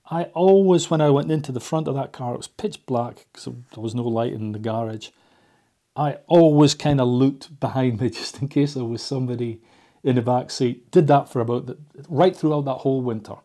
I 0.09 0.23
always, 0.33 0.89
when 0.89 1.01
I 1.01 1.09
went 1.09 1.31
into 1.31 1.51
the 1.51 1.59
front 1.59 1.87
of 1.87 1.95
that 1.95 2.13
car, 2.13 2.33
it 2.33 2.37
was 2.37 2.47
pitch 2.47 2.85
black 2.85 3.25
because 3.31 3.45
there 3.45 3.83
was 3.83 3.93
no 3.93 4.03
light 4.03 4.33
in 4.33 4.53
the 4.53 4.59
garage. 4.59 5.09
I 5.95 6.17
always 6.27 6.73
kind 6.75 7.01
of 7.01 7.07
looked 7.07 7.59
behind 7.59 7.99
me 7.99 8.09
just 8.19 8.41
in 8.41 8.47
case 8.47 8.73
there 8.73 8.85
was 8.85 9.01
somebody 9.01 9.61
in 10.07 10.15
the 10.15 10.21
back 10.21 10.49
seat. 10.49 10.89
Did 10.91 11.07
that 11.07 11.29
for 11.29 11.41
about 11.41 11.67
the, 11.67 11.77
right 12.09 12.35
throughout 12.35 12.65
that 12.65 12.75
whole 12.75 13.01
winter. 13.01 13.35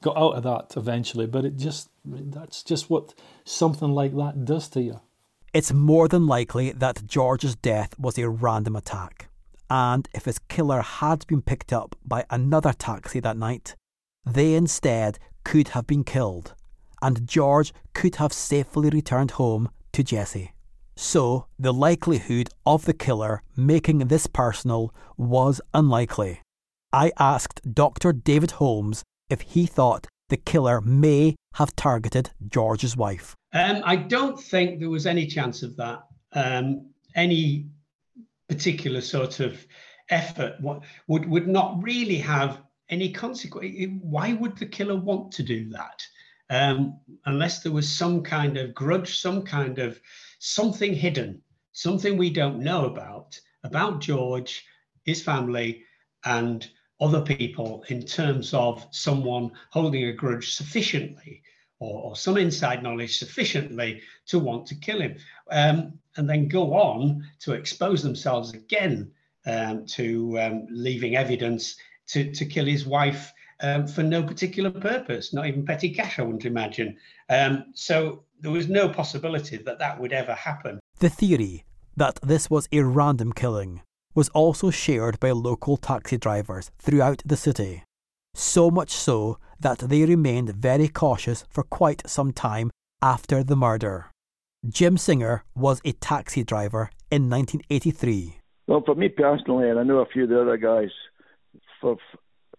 Got 0.00 0.16
out 0.16 0.34
of 0.34 0.42
that 0.42 0.76
eventually, 0.76 1.26
but 1.26 1.44
it 1.44 1.56
just 1.56 1.88
that's 2.04 2.62
just 2.62 2.90
what 2.90 3.14
something 3.44 3.90
like 3.90 4.14
that 4.16 4.44
does 4.44 4.68
to 4.70 4.82
you. 4.82 5.00
It's 5.52 5.72
more 5.72 6.08
than 6.08 6.26
likely 6.26 6.72
that 6.72 7.06
George's 7.06 7.56
death 7.56 7.98
was 7.98 8.18
a 8.18 8.28
random 8.28 8.76
attack 8.76 9.28
and 9.72 10.06
if 10.12 10.26
his 10.26 10.38
killer 10.38 10.82
had 10.82 11.26
been 11.26 11.40
picked 11.40 11.72
up 11.72 11.96
by 12.04 12.26
another 12.28 12.74
taxi 12.74 13.20
that 13.20 13.38
night, 13.38 13.74
they 14.26 14.52
instead 14.52 15.18
could 15.44 15.68
have 15.68 15.86
been 15.86 16.04
killed, 16.04 16.54
and 17.00 17.26
George 17.26 17.72
could 17.94 18.16
have 18.16 18.34
safely 18.34 18.90
returned 18.90 19.30
home 19.32 19.70
to 19.92 20.04
Jessie. 20.04 20.52
So, 21.04 21.46
the 21.58 21.74
likelihood 21.74 22.50
of 22.64 22.84
the 22.84 22.94
killer 22.94 23.42
making 23.56 23.98
this 24.06 24.28
personal 24.28 24.94
was 25.16 25.60
unlikely. 25.74 26.40
I 26.92 27.10
asked 27.18 27.74
Dr. 27.74 28.12
David 28.12 28.52
Holmes 28.52 29.02
if 29.28 29.40
he 29.40 29.66
thought 29.66 30.06
the 30.28 30.36
killer 30.36 30.80
may 30.80 31.34
have 31.54 31.74
targeted 31.74 32.30
George's 32.48 32.96
wife. 32.96 33.34
Um, 33.52 33.82
I 33.84 33.96
don't 33.96 34.40
think 34.40 34.78
there 34.78 34.90
was 34.90 35.04
any 35.04 35.26
chance 35.26 35.64
of 35.64 35.76
that. 35.76 36.04
Um, 36.34 36.86
any 37.16 37.66
particular 38.48 39.00
sort 39.00 39.40
of 39.40 39.66
effort 40.08 40.54
would 41.08 41.28
would 41.28 41.48
not 41.48 41.82
really 41.82 42.18
have 42.18 42.62
any 42.90 43.10
consequence. 43.10 43.74
Why 44.02 44.34
would 44.34 44.56
the 44.56 44.66
killer 44.66 44.96
want 44.96 45.32
to 45.32 45.42
do 45.42 45.68
that? 45.70 46.00
Um, 46.48 47.00
unless 47.24 47.62
there 47.62 47.72
was 47.72 47.90
some 47.90 48.22
kind 48.22 48.56
of 48.56 48.72
grudge, 48.72 49.18
some 49.18 49.42
kind 49.42 49.80
of 49.80 50.00
something 50.44 50.92
hidden, 50.92 51.40
something 51.70 52.16
we 52.16 52.28
don't 52.28 52.58
know 52.58 52.86
about, 52.86 53.38
about 53.62 54.00
George, 54.00 54.64
his 55.04 55.22
family, 55.22 55.84
and 56.24 56.68
other 57.00 57.20
people 57.20 57.84
in 57.90 58.02
terms 58.04 58.52
of 58.52 58.84
someone 58.90 59.52
holding 59.70 60.04
a 60.06 60.12
grudge 60.12 60.52
sufficiently 60.54 61.40
or, 61.78 62.02
or 62.02 62.16
some 62.16 62.36
inside 62.36 62.82
knowledge 62.82 63.18
sufficiently 63.18 64.02
to 64.26 64.40
want 64.40 64.66
to 64.66 64.74
kill 64.74 65.00
him. 65.00 65.16
Um, 65.48 65.92
and 66.16 66.28
then 66.28 66.48
go 66.48 66.74
on 66.74 67.24
to 67.42 67.52
expose 67.52 68.02
themselves 68.02 68.52
again 68.52 69.12
um, 69.46 69.86
to 69.86 70.40
um, 70.40 70.66
leaving 70.70 71.14
evidence 71.14 71.76
to, 72.08 72.32
to 72.32 72.44
kill 72.44 72.66
his 72.66 72.84
wife 72.84 73.32
um, 73.60 73.86
for 73.86 74.02
no 74.02 74.24
particular 74.24 74.72
purpose, 74.72 75.32
not 75.32 75.46
even 75.46 75.64
petty 75.64 75.90
cash, 75.90 76.18
I 76.18 76.22
wouldn't 76.22 76.46
imagine. 76.46 76.96
Um, 77.30 77.66
so 77.74 78.24
there 78.42 78.50
was 78.50 78.68
no 78.68 78.88
possibility 78.88 79.56
that 79.56 79.78
that 79.78 80.00
would 80.00 80.12
ever 80.12 80.34
happen. 80.34 80.80
The 80.98 81.08
theory 81.08 81.64
that 81.96 82.18
this 82.22 82.50
was 82.50 82.68
a 82.72 82.82
random 82.82 83.32
killing 83.32 83.82
was 84.14 84.28
also 84.30 84.70
shared 84.70 85.18
by 85.20 85.30
local 85.30 85.76
taxi 85.76 86.18
drivers 86.18 86.70
throughout 86.78 87.22
the 87.24 87.36
city. 87.36 87.84
So 88.34 88.70
much 88.70 88.90
so 88.90 89.38
that 89.60 89.78
they 89.78 90.04
remained 90.04 90.50
very 90.50 90.88
cautious 90.88 91.44
for 91.50 91.62
quite 91.62 92.02
some 92.06 92.32
time 92.32 92.70
after 93.00 93.44
the 93.44 93.56
murder. 93.56 94.10
Jim 94.68 94.98
Singer 94.98 95.44
was 95.54 95.80
a 95.84 95.92
taxi 95.92 96.42
driver 96.42 96.90
in 97.10 97.30
1983. 97.30 98.38
Well, 98.66 98.82
for 98.84 98.94
me 98.94 99.08
personally, 99.08 99.70
and 99.70 99.78
I 99.78 99.82
know 99.84 99.98
a 99.98 100.06
few 100.06 100.24
of 100.24 100.30
the 100.30 100.40
other 100.40 100.56
guys, 100.56 100.90
for 101.80 101.96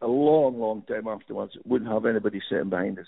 a 0.02 0.08
long, 0.08 0.60
long 0.60 0.84
time 0.84 1.08
afterwards, 1.08 1.54
wouldn't 1.66 1.92
have 1.92 2.06
anybody 2.06 2.42
sitting 2.50 2.70
behind 2.70 3.00
us. 3.00 3.08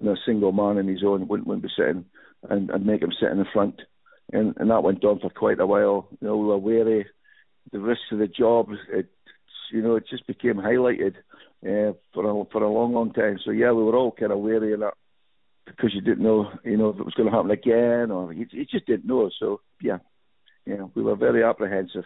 You 0.00 0.06
know, 0.06 0.12
a 0.12 0.26
single 0.26 0.52
man 0.52 0.78
in 0.78 0.88
his 0.88 1.04
own 1.04 1.28
wouldn't, 1.28 1.46
wouldn't 1.46 1.62
be 1.62 1.70
sitting 1.76 2.04
and, 2.48 2.70
and 2.70 2.86
make 2.86 3.02
him 3.02 3.12
sit 3.18 3.30
in 3.30 3.38
the 3.38 3.46
front. 3.52 3.80
And, 4.32 4.54
and 4.56 4.70
that 4.70 4.82
went 4.82 5.04
on 5.04 5.20
for 5.20 5.30
quite 5.30 5.60
a 5.60 5.66
while. 5.66 6.08
You 6.20 6.28
know, 6.28 6.36
we 6.36 6.46
were 6.46 6.58
wary. 6.58 7.06
The 7.72 7.78
risks 7.80 8.04
of 8.12 8.18
the 8.18 8.28
job, 8.28 8.68
it, 8.90 9.08
you 9.72 9.82
know, 9.82 9.96
it 9.96 10.04
just 10.08 10.26
became 10.26 10.56
highlighted 10.56 11.14
uh, 11.64 11.94
for 12.12 12.24
a, 12.24 12.44
for 12.52 12.62
a 12.62 12.70
long, 12.70 12.92
long 12.92 13.12
time. 13.12 13.38
So 13.44 13.50
yeah, 13.50 13.72
we 13.72 13.82
were 13.82 13.96
all 13.96 14.12
kind 14.12 14.32
of 14.32 14.38
wary 14.38 14.74
of 14.74 14.80
that 14.80 14.94
because 15.66 15.94
you 15.94 16.00
didn't 16.00 16.22
know, 16.22 16.50
you 16.64 16.76
know, 16.76 16.90
if 16.90 16.98
it 16.98 17.04
was 17.04 17.14
going 17.14 17.30
to 17.30 17.34
happen 17.34 17.50
again, 17.50 18.10
or 18.10 18.32
you, 18.32 18.46
you 18.50 18.64
just 18.64 18.86
didn't 18.86 19.06
know. 19.06 19.30
So 19.38 19.60
yeah, 19.80 19.98
yeah, 20.66 20.84
we 20.94 21.02
were 21.02 21.16
very 21.16 21.42
apprehensive. 21.42 22.04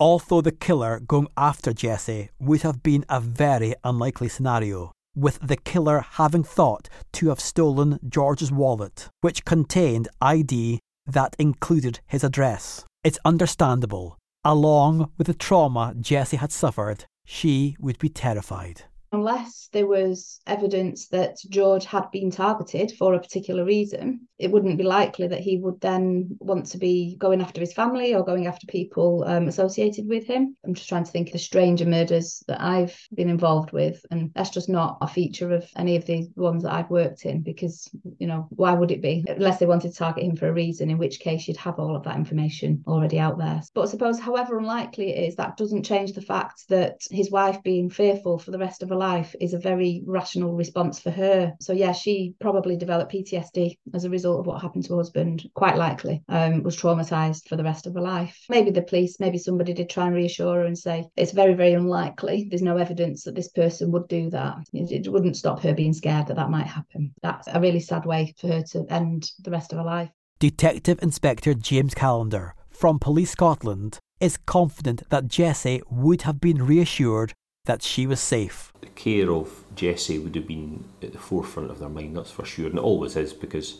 Although 0.00 0.40
the 0.40 0.52
killer 0.52 1.00
going 1.00 1.28
after 1.36 1.72
Jessie 1.72 2.30
would 2.40 2.62
have 2.62 2.82
been 2.82 3.04
a 3.08 3.20
very 3.20 3.74
unlikely 3.84 4.28
scenario, 4.28 4.92
with 5.14 5.38
the 5.40 5.56
killer 5.56 6.04
having 6.12 6.42
thought 6.42 6.88
to 7.12 7.28
have 7.28 7.40
stolen 7.40 7.98
George's 8.08 8.52
wallet, 8.52 9.08
which 9.20 9.44
contained 9.44 10.08
ID 10.20 10.80
that 11.06 11.36
included 11.38 12.00
his 12.06 12.24
address. 12.24 12.84
It's 13.02 13.18
understandable. 13.24 14.18
Along 14.44 15.10
with 15.16 15.26
the 15.26 15.34
trauma 15.34 15.94
Jessie 15.98 16.38
had 16.38 16.52
suffered, 16.52 17.06
she 17.24 17.76
would 17.80 17.98
be 17.98 18.08
terrified. 18.08 18.82
Unless 19.14 19.68
there 19.72 19.86
was 19.86 20.40
evidence 20.46 21.06
that 21.08 21.36
George 21.48 21.84
had 21.84 22.10
been 22.10 22.32
targeted 22.32 22.90
for 22.98 23.14
a 23.14 23.20
particular 23.20 23.64
reason, 23.64 24.26
it 24.38 24.50
wouldn't 24.50 24.76
be 24.76 24.82
likely 24.82 25.28
that 25.28 25.40
he 25.40 25.56
would 25.56 25.80
then 25.80 26.36
want 26.40 26.66
to 26.66 26.78
be 26.78 27.16
going 27.16 27.40
after 27.40 27.60
his 27.60 27.72
family 27.72 28.12
or 28.12 28.24
going 28.24 28.48
after 28.48 28.66
people 28.66 29.22
um, 29.26 29.46
associated 29.46 30.08
with 30.08 30.26
him. 30.26 30.56
I'm 30.64 30.74
just 30.74 30.88
trying 30.88 31.04
to 31.04 31.10
think 31.10 31.28
of 31.28 31.34
the 31.34 31.38
stranger 31.38 31.86
murders 31.86 32.42
that 32.48 32.60
I've 32.60 32.98
been 33.14 33.28
involved 33.28 33.70
with, 33.70 34.04
and 34.10 34.32
that's 34.34 34.50
just 34.50 34.68
not 34.68 34.98
a 35.00 35.06
feature 35.06 35.52
of 35.52 35.64
any 35.76 35.94
of 35.94 36.06
the 36.06 36.28
ones 36.34 36.64
that 36.64 36.72
I've 36.72 36.90
worked 36.90 37.24
in 37.24 37.42
because, 37.42 37.88
you 38.18 38.26
know, 38.26 38.48
why 38.50 38.72
would 38.72 38.90
it 38.90 39.00
be? 39.00 39.24
Unless 39.28 39.58
they 39.60 39.66
wanted 39.66 39.92
to 39.92 39.96
target 39.96 40.24
him 40.24 40.36
for 40.36 40.48
a 40.48 40.52
reason, 40.52 40.90
in 40.90 40.98
which 40.98 41.20
case 41.20 41.46
you'd 41.46 41.56
have 41.58 41.78
all 41.78 41.94
of 41.94 42.02
that 42.02 42.16
information 42.16 42.82
already 42.88 43.20
out 43.20 43.38
there. 43.38 43.62
But 43.74 43.82
I 43.82 43.86
suppose, 43.86 44.18
however 44.18 44.58
unlikely 44.58 45.10
it 45.10 45.28
is, 45.28 45.36
that 45.36 45.56
doesn't 45.56 45.84
change 45.84 46.12
the 46.12 46.20
fact 46.20 46.68
that 46.68 47.02
his 47.10 47.30
wife 47.30 47.62
being 47.62 47.90
fearful 47.90 48.38
for 48.38 48.50
the 48.50 48.58
rest 48.58 48.82
of 48.82 48.88
her 48.88 48.96
life 49.08 49.34
is 49.40 49.54
a 49.54 49.58
very 49.58 50.02
rational 50.06 50.54
response 50.54 51.00
for 51.00 51.10
her. 51.10 51.52
So 51.60 51.72
yeah, 51.72 51.92
she 51.92 52.34
probably 52.40 52.76
developed 52.76 53.12
PTSD 53.12 53.78
as 53.92 54.04
a 54.04 54.10
result 54.10 54.40
of 54.40 54.46
what 54.46 54.62
happened 54.62 54.84
to 54.84 54.94
her 54.94 54.98
husband. 54.98 55.48
Quite 55.54 55.76
likely, 55.76 56.22
um, 56.28 56.62
was 56.62 56.76
traumatized 56.76 57.48
for 57.48 57.56
the 57.56 57.64
rest 57.64 57.86
of 57.86 57.94
her 57.94 58.00
life. 58.00 58.36
Maybe 58.48 58.70
the 58.70 58.82
police, 58.82 59.20
maybe 59.20 59.38
somebody 59.38 59.72
did 59.72 59.90
try 59.90 60.06
and 60.06 60.14
reassure 60.14 60.56
her 60.56 60.66
and 60.66 60.78
say 60.78 61.04
it's 61.16 61.32
very, 61.32 61.54
very 61.54 61.74
unlikely. 61.74 62.46
There's 62.48 62.70
no 62.70 62.76
evidence 62.76 63.24
that 63.24 63.34
this 63.34 63.48
person 63.48 63.92
would 63.92 64.08
do 64.08 64.30
that. 64.30 64.56
It, 64.72 65.06
it 65.06 65.12
wouldn't 65.12 65.36
stop 65.36 65.60
her 65.62 65.74
being 65.74 65.92
scared 65.92 66.28
that 66.28 66.36
that 66.36 66.50
might 66.50 66.66
happen. 66.66 67.12
That's 67.22 67.48
a 67.48 67.60
really 67.60 67.80
sad 67.80 68.06
way 68.06 68.34
for 68.38 68.48
her 68.48 68.62
to 68.72 68.86
end 68.88 69.30
the 69.40 69.50
rest 69.50 69.72
of 69.72 69.78
her 69.78 69.84
life. 69.84 70.10
Detective 70.38 70.98
Inspector 71.02 71.52
James 71.54 71.94
Callender 71.94 72.54
from 72.68 72.98
Police 72.98 73.30
Scotland 73.30 73.98
is 74.20 74.36
confident 74.36 75.02
that 75.10 75.28
Jessie 75.28 75.82
would 75.90 76.22
have 76.22 76.40
been 76.40 76.66
reassured 76.66 77.32
that 77.64 77.82
she 77.82 78.06
was 78.06 78.20
safe. 78.20 78.72
The 78.80 78.88
care 78.88 79.32
of 79.32 79.64
Jessie 79.74 80.18
would 80.18 80.34
have 80.34 80.46
been 80.46 80.84
at 81.02 81.12
the 81.12 81.18
forefront 81.18 81.70
of 81.70 81.78
their 81.78 81.88
mind, 81.88 82.16
that's 82.16 82.30
for 82.30 82.44
sure, 82.44 82.66
and 82.66 82.78
it 82.78 82.82
always 82.82 83.16
is 83.16 83.32
because 83.32 83.78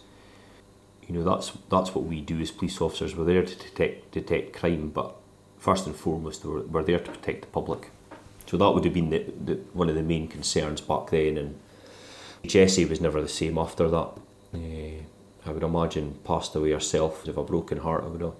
you 1.06 1.14
know 1.14 1.22
that's 1.22 1.52
that's 1.68 1.94
what 1.94 2.04
we 2.04 2.20
do 2.20 2.40
as 2.40 2.50
police 2.50 2.80
officers. 2.80 3.14
We're 3.14 3.26
there 3.26 3.44
to 3.44 3.54
detect 3.54 4.12
detect 4.12 4.54
crime, 4.54 4.88
but 4.88 5.14
first 5.58 5.86
and 5.86 5.94
foremost, 5.94 6.44
we're, 6.44 6.62
we're 6.62 6.82
there 6.82 6.98
to 6.98 7.10
protect 7.10 7.42
the 7.42 7.46
public. 7.48 7.90
So 8.46 8.56
that 8.58 8.70
would 8.70 8.84
have 8.84 8.92
been 8.92 9.10
the, 9.10 9.24
the, 9.42 9.54
one 9.72 9.88
of 9.88 9.94
the 9.94 10.02
main 10.02 10.28
concerns 10.28 10.80
back 10.80 11.10
then, 11.10 11.38
and 11.38 11.58
Jessie 12.46 12.84
was 12.84 13.00
never 13.00 13.20
the 13.20 13.28
same 13.28 13.58
after 13.58 13.88
that. 13.88 14.10
Uh, 14.54 15.02
I 15.46 15.50
would 15.50 15.62
imagine 15.62 16.18
passed 16.24 16.54
away 16.54 16.72
herself 16.72 17.26
of 17.26 17.36
a 17.36 17.44
broken 17.44 17.78
heart. 17.78 18.04
I 18.04 18.08
would 18.08 18.32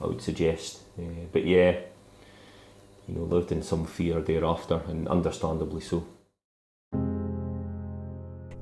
I 0.00 0.06
would 0.06 0.22
suggest, 0.22 0.80
uh, 0.98 1.26
but 1.32 1.44
yeah, 1.44 1.76
you 3.08 3.14
know, 3.14 3.24
lived 3.24 3.50
in 3.50 3.62
some 3.62 3.86
fear 3.86 4.20
thereafter, 4.20 4.82
and 4.88 5.08
understandably 5.08 5.80
so. 5.80 6.06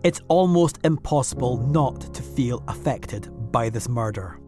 It's 0.03 0.21
almost 0.29 0.79
impossible 0.85 1.57
not 1.57 2.15
to 2.15 2.23
feel 2.23 2.63
affected 2.69 3.29
by 3.51 3.69
this 3.71 3.89
murder. 3.89 4.39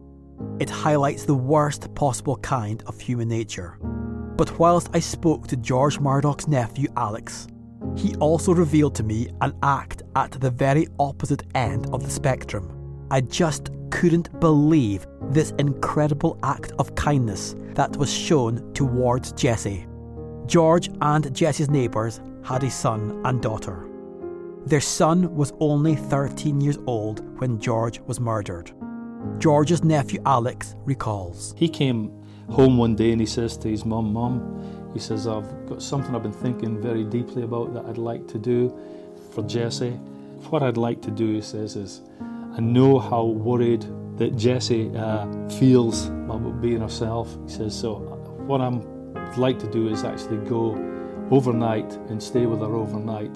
It 0.59 0.69
highlights 0.69 1.25
the 1.25 1.35
worst 1.35 1.93
possible 1.95 2.37
kind 2.37 2.81
of 2.87 2.97
human 2.99 3.27
nature. 3.27 3.77
But 4.37 4.57
whilst 4.57 4.89
I 4.93 4.99
spoke 4.99 5.47
to 5.47 5.57
George 5.57 5.99
Murdoch's 5.99 6.47
nephew 6.47 6.87
Alex, 6.95 7.47
he 7.97 8.15
also 8.15 8.53
revealed 8.53 8.95
to 8.95 9.03
me 9.03 9.27
an 9.41 9.53
act 9.63 10.03
at 10.15 10.31
the 10.31 10.49
very 10.49 10.87
opposite 10.97 11.43
end 11.55 11.87
of 11.91 12.03
the 12.03 12.09
spectrum. 12.09 13.05
I 13.11 13.19
just 13.19 13.69
couldn't 13.89 14.39
believe 14.39 15.05
this 15.23 15.51
incredible 15.59 16.39
act 16.43 16.71
of 16.79 16.95
kindness 16.95 17.55
that 17.73 17.97
was 17.97 18.13
shown 18.13 18.73
towards 18.73 19.33
Jessie. 19.33 19.88
George 20.49 20.89
and 21.01 21.31
Jessie's 21.35 21.69
neighbours 21.69 22.21
had 22.43 22.63
a 22.63 22.71
son 22.71 23.21
and 23.23 23.39
daughter. 23.39 23.87
Their 24.65 24.81
son 24.81 25.35
was 25.35 25.53
only 25.59 25.95
13 25.95 26.59
years 26.59 26.79
old 26.87 27.39
when 27.39 27.59
George 27.59 27.99
was 28.07 28.19
murdered. 28.19 28.71
George's 29.37 29.83
nephew 29.83 30.19
Alex 30.25 30.75
recalls. 30.85 31.53
He 31.55 31.69
came 31.69 32.11
home 32.49 32.79
one 32.79 32.95
day 32.95 33.11
and 33.11 33.21
he 33.21 33.27
says 33.27 33.57
to 33.57 33.69
his 33.69 33.85
mum, 33.85 34.11
Mum, 34.11 34.89
he 34.91 34.99
says, 34.99 35.27
I've 35.27 35.67
got 35.67 35.83
something 35.83 36.15
I've 36.15 36.23
been 36.23 36.31
thinking 36.31 36.81
very 36.81 37.03
deeply 37.03 37.43
about 37.43 37.75
that 37.75 37.85
I'd 37.85 37.99
like 37.99 38.27
to 38.29 38.39
do 38.39 38.75
for 39.31 39.43
Jessie. 39.43 39.91
What 40.49 40.63
I'd 40.63 40.77
like 40.77 40.99
to 41.03 41.11
do, 41.11 41.31
he 41.31 41.41
says, 41.41 41.75
is 41.75 42.01
I 42.57 42.59
know 42.59 42.97
how 42.97 43.23
worried 43.23 43.85
that 44.17 44.35
Jessie 44.35 44.89
uh, 44.95 45.27
feels 45.59 46.07
about 46.07 46.59
being 46.59 46.81
herself. 46.81 47.37
He 47.45 47.51
says, 47.51 47.79
so 47.79 47.97
what 48.47 48.61
I'm 48.61 48.98
like 49.37 49.59
to 49.59 49.67
do 49.67 49.87
is 49.87 50.03
actually 50.03 50.37
go 50.47 50.75
overnight 51.31 51.91
and 52.09 52.21
stay 52.21 52.45
with 52.45 52.59
her 52.59 52.75
overnight 52.75 53.35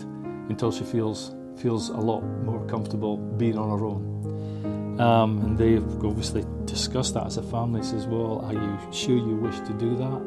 until 0.50 0.72
she 0.72 0.84
feels 0.84 1.36
feels 1.58 1.90
a 1.90 1.98
lot 1.98 2.22
more 2.22 2.66
comfortable 2.66 3.18
being 3.18 3.58
on 3.58 3.70
her 3.78 3.86
own. 3.86 5.00
Um, 5.00 5.42
and 5.42 5.58
they've 5.58 6.06
obviously 6.06 6.46
discussed 6.66 7.14
that 7.16 7.26
as 7.26 7.38
a 7.38 7.44
family. 7.44 7.84
Says, 7.84 8.06
Well, 8.06 8.42
are 8.46 8.54
you 8.54 8.80
sure 8.92 9.18
you 9.18 9.36
wish 9.36 9.60
to 9.62 9.74
do 9.74 9.96
that? 9.96 10.22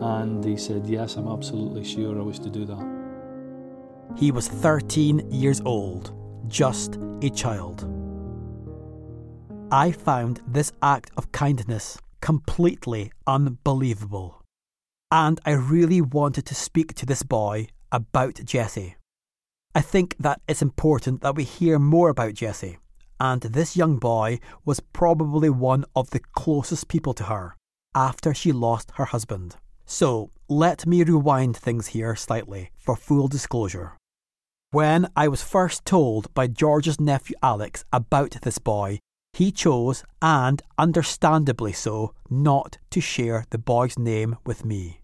And 0.00 0.44
he 0.44 0.56
said, 0.56 0.86
Yes, 0.86 1.16
I'm 1.16 1.28
absolutely 1.28 1.84
sure 1.84 2.18
I 2.18 2.22
wish 2.22 2.38
to 2.40 2.50
do 2.50 2.64
that. 2.66 3.02
He 4.16 4.30
was 4.30 4.48
13 4.48 5.30
years 5.30 5.60
old, 5.64 6.12
just 6.48 6.98
a 7.22 7.30
child. 7.30 7.88
I 9.70 9.90
found 9.90 10.40
this 10.46 10.70
act 10.82 11.10
of 11.16 11.32
kindness 11.32 11.98
completely 12.20 13.10
unbelievable. 13.26 14.41
And 15.12 15.38
I 15.44 15.50
really 15.50 16.00
wanted 16.00 16.46
to 16.46 16.54
speak 16.54 16.94
to 16.94 17.04
this 17.04 17.22
boy 17.22 17.66
about 17.92 18.40
Jessie. 18.46 18.96
I 19.74 19.82
think 19.82 20.16
that 20.18 20.40
it's 20.48 20.62
important 20.62 21.20
that 21.20 21.34
we 21.36 21.44
hear 21.44 21.78
more 21.78 22.08
about 22.08 22.32
Jessie, 22.32 22.78
and 23.20 23.42
this 23.42 23.76
young 23.76 23.98
boy 23.98 24.40
was 24.64 24.80
probably 24.80 25.50
one 25.50 25.84
of 25.94 26.08
the 26.10 26.20
closest 26.20 26.88
people 26.88 27.12
to 27.12 27.24
her 27.24 27.56
after 27.94 28.32
she 28.32 28.52
lost 28.52 28.92
her 28.94 29.04
husband. 29.04 29.56
So 29.84 30.30
let 30.48 30.86
me 30.86 31.04
rewind 31.04 31.58
things 31.58 31.88
here 31.88 32.16
slightly 32.16 32.70
for 32.74 32.96
full 32.96 33.28
disclosure. 33.28 33.98
When 34.70 35.10
I 35.14 35.28
was 35.28 35.42
first 35.42 35.84
told 35.84 36.32
by 36.32 36.46
George's 36.46 36.98
nephew 36.98 37.36
Alex 37.42 37.84
about 37.92 38.38
this 38.40 38.56
boy, 38.56 38.98
he 39.34 39.52
chose, 39.52 40.04
and 40.22 40.62
understandably 40.78 41.74
so, 41.74 42.14
not 42.30 42.78
to 42.92 43.02
share 43.02 43.44
the 43.50 43.58
boy's 43.58 43.98
name 43.98 44.36
with 44.46 44.64
me. 44.64 45.01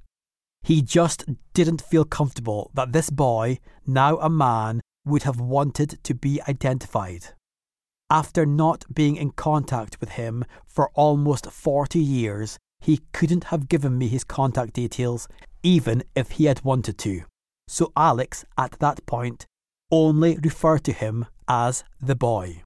He 0.62 0.82
just 0.82 1.24
didn't 1.54 1.82
feel 1.82 2.04
comfortable 2.04 2.70
that 2.74 2.92
this 2.92 3.10
boy, 3.10 3.58
now 3.86 4.18
a 4.18 4.28
man, 4.28 4.80
would 5.04 5.22
have 5.22 5.40
wanted 5.40 5.98
to 6.04 6.14
be 6.14 6.40
identified. 6.48 7.26
After 8.10 8.44
not 8.46 8.84
being 8.92 9.16
in 9.16 9.30
contact 9.30 10.00
with 10.00 10.10
him 10.10 10.44
for 10.66 10.90
almost 10.94 11.50
40 11.50 11.98
years, 11.98 12.58
he 12.80 13.00
couldn't 13.12 13.44
have 13.44 13.68
given 13.68 13.98
me 13.98 14.08
his 14.08 14.24
contact 14.24 14.74
details, 14.74 15.28
even 15.62 16.02
if 16.14 16.32
he 16.32 16.44
had 16.44 16.64
wanted 16.64 16.98
to. 16.98 17.22
so 17.68 17.92
Alex 17.96 18.44
at 18.56 18.72
that 18.80 19.04
point 19.04 19.46
only 19.90 20.38
referred 20.42 20.82
to 20.84 20.92
him 20.92 21.26
as 21.46 21.84
the 22.00 22.16
boy. 22.16 22.62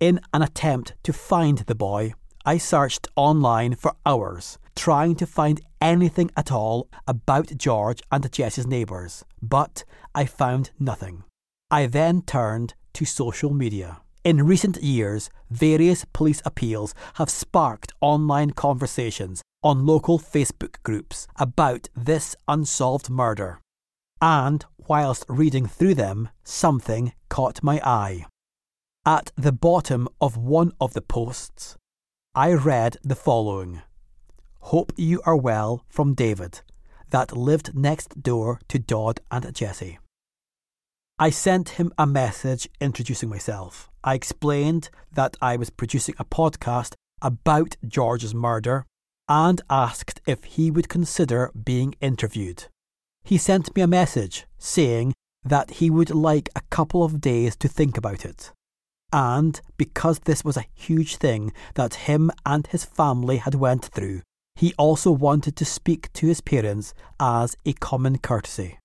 In 0.00 0.20
an 0.32 0.42
attempt 0.42 0.94
to 1.04 1.12
find 1.12 1.58
the 1.58 1.74
boy, 1.74 2.12
I 2.44 2.58
searched 2.58 3.08
online 3.16 3.74
for 3.74 3.94
hours, 4.04 4.58
trying 4.78 5.16
to 5.16 5.26
find 5.26 5.60
anything 5.80 6.30
at 6.36 6.52
all 6.52 6.88
about 7.06 7.56
George 7.56 8.00
and 8.12 8.30
Jessie's 8.30 8.66
neighbours, 8.66 9.24
but 9.42 9.84
I 10.14 10.24
found 10.24 10.70
nothing. 10.78 11.24
I 11.68 11.86
then 11.86 12.22
turned 12.22 12.74
to 12.94 13.04
social 13.04 13.52
media. 13.52 14.00
In 14.22 14.46
recent 14.46 14.76
years, 14.80 15.30
various 15.50 16.04
police 16.12 16.40
appeals 16.44 16.94
have 17.14 17.28
sparked 17.28 17.92
online 18.00 18.52
conversations 18.52 19.42
on 19.64 19.84
local 19.84 20.18
Facebook 20.18 20.76
groups 20.84 21.26
about 21.36 21.88
this 21.96 22.36
unsolved 22.46 23.10
murder. 23.10 23.60
And 24.20 24.64
whilst 24.76 25.24
reading 25.28 25.66
through 25.66 25.94
them, 25.94 26.28
something 26.44 27.12
caught 27.28 27.64
my 27.64 27.80
eye. 27.84 28.26
At 29.04 29.32
the 29.36 29.52
bottom 29.52 30.08
of 30.20 30.36
one 30.36 30.70
of 30.80 30.92
the 30.92 31.02
posts, 31.02 31.76
I 32.34 32.52
read 32.52 32.96
the 33.02 33.16
following 33.16 33.82
Hope 34.60 34.92
you 34.96 35.20
are 35.24 35.36
well 35.36 35.84
from 35.88 36.14
David, 36.14 36.60
that 37.10 37.36
lived 37.36 37.74
next 37.74 38.22
door 38.22 38.60
to 38.68 38.78
Dodd 38.78 39.20
and 39.30 39.54
Jessie. 39.54 39.98
I 41.18 41.30
sent 41.30 41.70
him 41.70 41.92
a 41.98 42.06
message 42.06 42.68
introducing 42.80 43.28
myself. 43.28 43.90
I 44.04 44.14
explained 44.14 44.90
that 45.12 45.36
I 45.40 45.56
was 45.56 45.70
producing 45.70 46.14
a 46.18 46.24
podcast 46.24 46.94
about 47.20 47.76
George's 47.86 48.34
murder 48.34 48.86
and 49.28 49.60
asked 49.68 50.20
if 50.26 50.44
he 50.44 50.70
would 50.70 50.88
consider 50.88 51.50
being 51.64 51.94
interviewed. 52.00 52.66
He 53.24 53.36
sent 53.36 53.74
me 53.74 53.82
a 53.82 53.86
message 53.86 54.46
saying 54.58 55.12
that 55.44 55.72
he 55.72 55.90
would 55.90 56.10
like 56.10 56.48
a 56.54 56.62
couple 56.70 57.02
of 57.02 57.20
days 57.20 57.56
to 57.56 57.68
think 57.68 57.96
about 57.96 58.24
it. 58.24 58.52
And 59.12 59.60
because 59.76 60.20
this 60.20 60.44
was 60.44 60.56
a 60.56 60.66
huge 60.74 61.16
thing 61.16 61.52
that 61.74 62.06
him 62.06 62.30
and 62.44 62.66
his 62.66 62.84
family 62.84 63.38
had 63.38 63.54
went 63.54 63.86
through, 63.86 64.22
he 64.58 64.74
also 64.76 65.12
wanted 65.12 65.54
to 65.54 65.64
speak 65.64 66.12
to 66.12 66.26
his 66.26 66.40
parents 66.40 66.92
as 67.20 67.56
a 67.64 67.72
common 67.74 68.18
courtesy. 68.18 68.76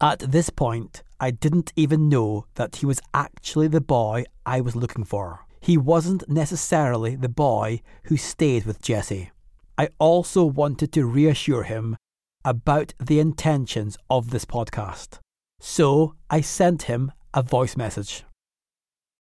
At 0.00 0.20
this 0.20 0.48
point, 0.48 1.02
I 1.18 1.32
didn't 1.32 1.72
even 1.74 2.08
know 2.08 2.46
that 2.54 2.76
he 2.76 2.86
was 2.86 3.00
actually 3.12 3.66
the 3.66 3.80
boy 3.80 4.26
I 4.44 4.60
was 4.60 4.76
looking 4.76 5.02
for. 5.02 5.44
He 5.60 5.76
wasn't 5.76 6.28
necessarily 6.28 7.16
the 7.16 7.28
boy 7.28 7.82
who 8.04 8.16
stayed 8.16 8.64
with 8.64 8.80
Jessie. 8.80 9.32
I 9.76 9.88
also 9.98 10.44
wanted 10.44 10.92
to 10.92 11.04
reassure 11.04 11.64
him 11.64 11.96
about 12.44 12.94
the 13.02 13.18
intentions 13.18 13.98
of 14.08 14.30
this 14.30 14.44
podcast. 14.44 15.18
So 15.58 16.14
I 16.30 16.42
sent 16.42 16.82
him 16.82 17.10
a 17.34 17.42
voice 17.42 17.76
message. 17.76 18.22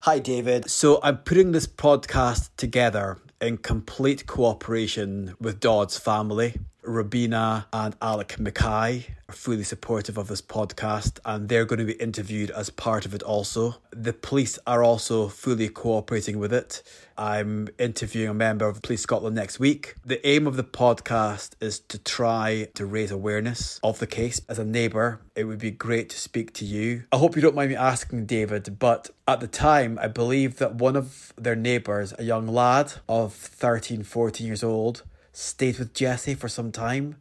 Hi, 0.03 0.19
David. 0.19 0.69
So 0.69 1.01
I'm 1.03 1.17
putting 1.17 1.51
this 1.51 1.67
podcast 1.67 2.51
together 2.55 3.17
in 3.41 3.57
complete 3.57 4.25
cooperation 4.25 5.35
with 5.39 5.59
Dodd's 5.59 5.97
family. 5.97 6.55
Rabina 6.83 7.65
and 7.73 7.95
Alec 8.01 8.39
Mackay 8.39 9.05
are 9.27 9.33
fully 9.33 9.63
supportive 9.63 10.17
of 10.17 10.27
this 10.27 10.41
podcast 10.41 11.19
and 11.25 11.49
they're 11.49 11.65
going 11.65 11.79
to 11.79 11.85
be 11.85 11.93
interviewed 11.93 12.49
as 12.51 12.69
part 12.69 13.05
of 13.05 13.13
it 13.13 13.21
also. 13.21 13.75
The 13.91 14.13
police 14.13 14.57
are 14.65 14.83
also 14.83 15.27
fully 15.27 15.69
cooperating 15.69 16.39
with 16.39 16.53
it. 16.53 16.81
I'm 17.17 17.67
interviewing 17.77 18.29
a 18.29 18.33
member 18.33 18.65
of 18.65 18.81
Police 18.81 19.01
Scotland 19.01 19.35
next 19.35 19.59
week. 19.59 19.95
The 20.05 20.25
aim 20.25 20.47
of 20.47 20.55
the 20.55 20.63
podcast 20.63 21.51
is 21.59 21.79
to 21.81 21.99
try 21.99 22.69
to 22.75 22.85
raise 22.85 23.11
awareness 23.11 23.79
of 23.83 23.99
the 23.99 24.07
case. 24.07 24.41
As 24.47 24.57
a 24.57 24.65
neighbour, 24.65 25.19
it 25.35 25.43
would 25.43 25.59
be 25.59 25.71
great 25.71 26.09
to 26.11 26.17
speak 26.17 26.53
to 26.53 26.65
you. 26.65 27.03
I 27.11 27.17
hope 27.17 27.35
you 27.35 27.41
don't 27.41 27.55
mind 27.55 27.71
me 27.71 27.75
asking, 27.75 28.25
David, 28.25 28.79
but 28.79 29.09
at 29.27 29.41
the 29.41 29.47
time, 29.47 29.99
I 30.01 30.07
believe 30.07 30.57
that 30.57 30.75
one 30.75 30.95
of 30.95 31.33
their 31.37 31.55
neighbours, 31.55 32.13
a 32.17 32.23
young 32.23 32.47
lad 32.47 32.93
of 33.09 33.33
13, 33.33 34.03
14 34.03 34.47
years 34.47 34.63
old, 34.63 35.03
stayed 35.39 35.79
with 35.79 35.93
Jessie 35.93 36.35
for 36.35 36.49
some 36.49 36.71
time. 36.71 37.15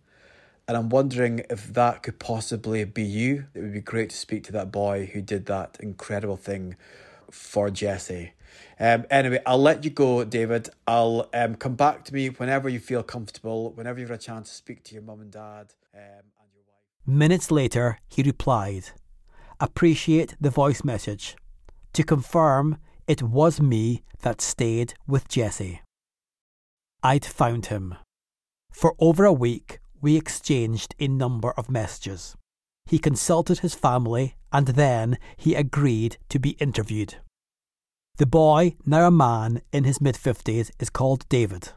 And 0.67 0.77
I'm 0.77 0.89
wondering 0.91 1.45
if 1.49 1.73
that 1.73 2.03
could 2.03 2.19
possibly 2.19 2.85
be 2.85 3.03
you. 3.03 3.47
It 3.55 3.61
would 3.61 3.73
be 3.73 3.81
great 3.81 4.11
to 4.11 4.17
speak 4.17 4.45
to 4.45 4.53
that 4.53 4.71
boy 4.71 5.11
who 5.13 5.23
did 5.23 5.47
that 5.47 5.79
incredible 5.81 6.37
thing 6.37 6.77
for 7.31 7.71
Jessie. 7.71 8.33
Um, 8.81 9.07
anyway, 9.11 9.41
I'll 9.47 9.63
let 9.63 9.85
you 9.85 9.91
go, 9.91 10.25
David. 10.25 10.69
I'll 10.87 11.29
um, 11.33 11.55
come 11.55 11.75
back 11.75 12.05
to 12.07 12.15
me 12.15 12.29
whenever 12.29 12.69
you 12.69 12.81
feel 12.81 13.03
comfortable, 13.03 13.73
whenever 13.73 13.99
you've 13.99 14.11
had 14.11 14.19
a 14.19 14.23
chance 14.23 14.51
to 14.51 14.55
speak 14.55 14.83
to 14.85 14.95
your 14.95 15.03
mum 15.03 15.21
and 15.21 15.31
dad. 15.31 15.75
Um, 15.95 16.01
and 16.41 16.51
your 16.53 16.65
wife. 16.67 17.07
Minutes 17.07 17.51
later, 17.51 17.99
he 18.09 18.23
replied, 18.23 18.91
Appreciate 19.61 20.35
the 20.41 20.51
voice 20.51 20.85
message. 20.85 21.37
To 21.95 22.03
confirm, 22.03 22.79
it 23.07 23.23
was 23.23 23.61
me 23.61 24.03
that 24.23 24.41
stayed 24.41 24.95
with 25.07 25.29
Jessie. 25.29 25.81
I'd 27.03 27.25
found 27.25 27.67
him. 27.67 27.95
For 28.79 28.95
over 29.01 29.25
a 29.25 29.33
week, 29.33 29.81
we 30.01 30.17
exchanged 30.17 30.95
a 31.01 31.09
number 31.09 31.51
of 31.57 31.69
messages. 31.69 32.37
He 32.87 33.01
consulted 33.01 33.59
his 33.59 33.75
family 33.75 34.37
and 34.53 34.69
then 34.69 35.19
he 35.37 35.57
agreed 35.57 36.19
to 36.29 36.39
be 36.39 36.51
interviewed. 36.61 37.17
The 38.19 38.27
boy, 38.27 38.77
now 38.87 39.09
a 39.09 39.11
man 39.11 39.63
in 39.73 39.83
his 39.83 40.01
mid 40.01 40.15
50s, 40.15 40.71
is 40.79 40.91
called 40.91 41.29
David. 41.29 41.71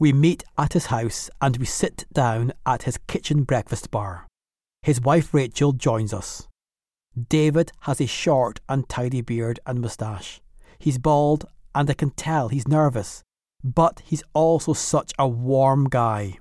We 0.00 0.12
meet 0.12 0.42
at 0.58 0.72
his 0.72 0.86
house 0.86 1.30
and 1.40 1.58
we 1.58 1.64
sit 1.64 2.06
down 2.12 2.54
at 2.66 2.82
his 2.82 2.98
kitchen 3.06 3.44
breakfast 3.44 3.92
bar. 3.92 4.26
His 4.82 5.00
wife 5.00 5.32
Rachel 5.32 5.70
joins 5.70 6.12
us. 6.12 6.48
David 7.28 7.70
has 7.82 8.00
a 8.00 8.06
short 8.06 8.58
and 8.68 8.88
tidy 8.88 9.20
beard 9.20 9.60
and 9.64 9.80
moustache. 9.80 10.40
He's 10.76 10.98
bald 10.98 11.44
and 11.72 11.88
I 11.88 11.94
can 11.94 12.10
tell 12.10 12.48
he's 12.48 12.66
nervous, 12.66 13.22
but 13.64 14.02
he's 14.04 14.22
also 14.34 14.74
such 14.74 15.12
a 15.18 15.26
warm 15.26 15.88
guy. 15.88 16.38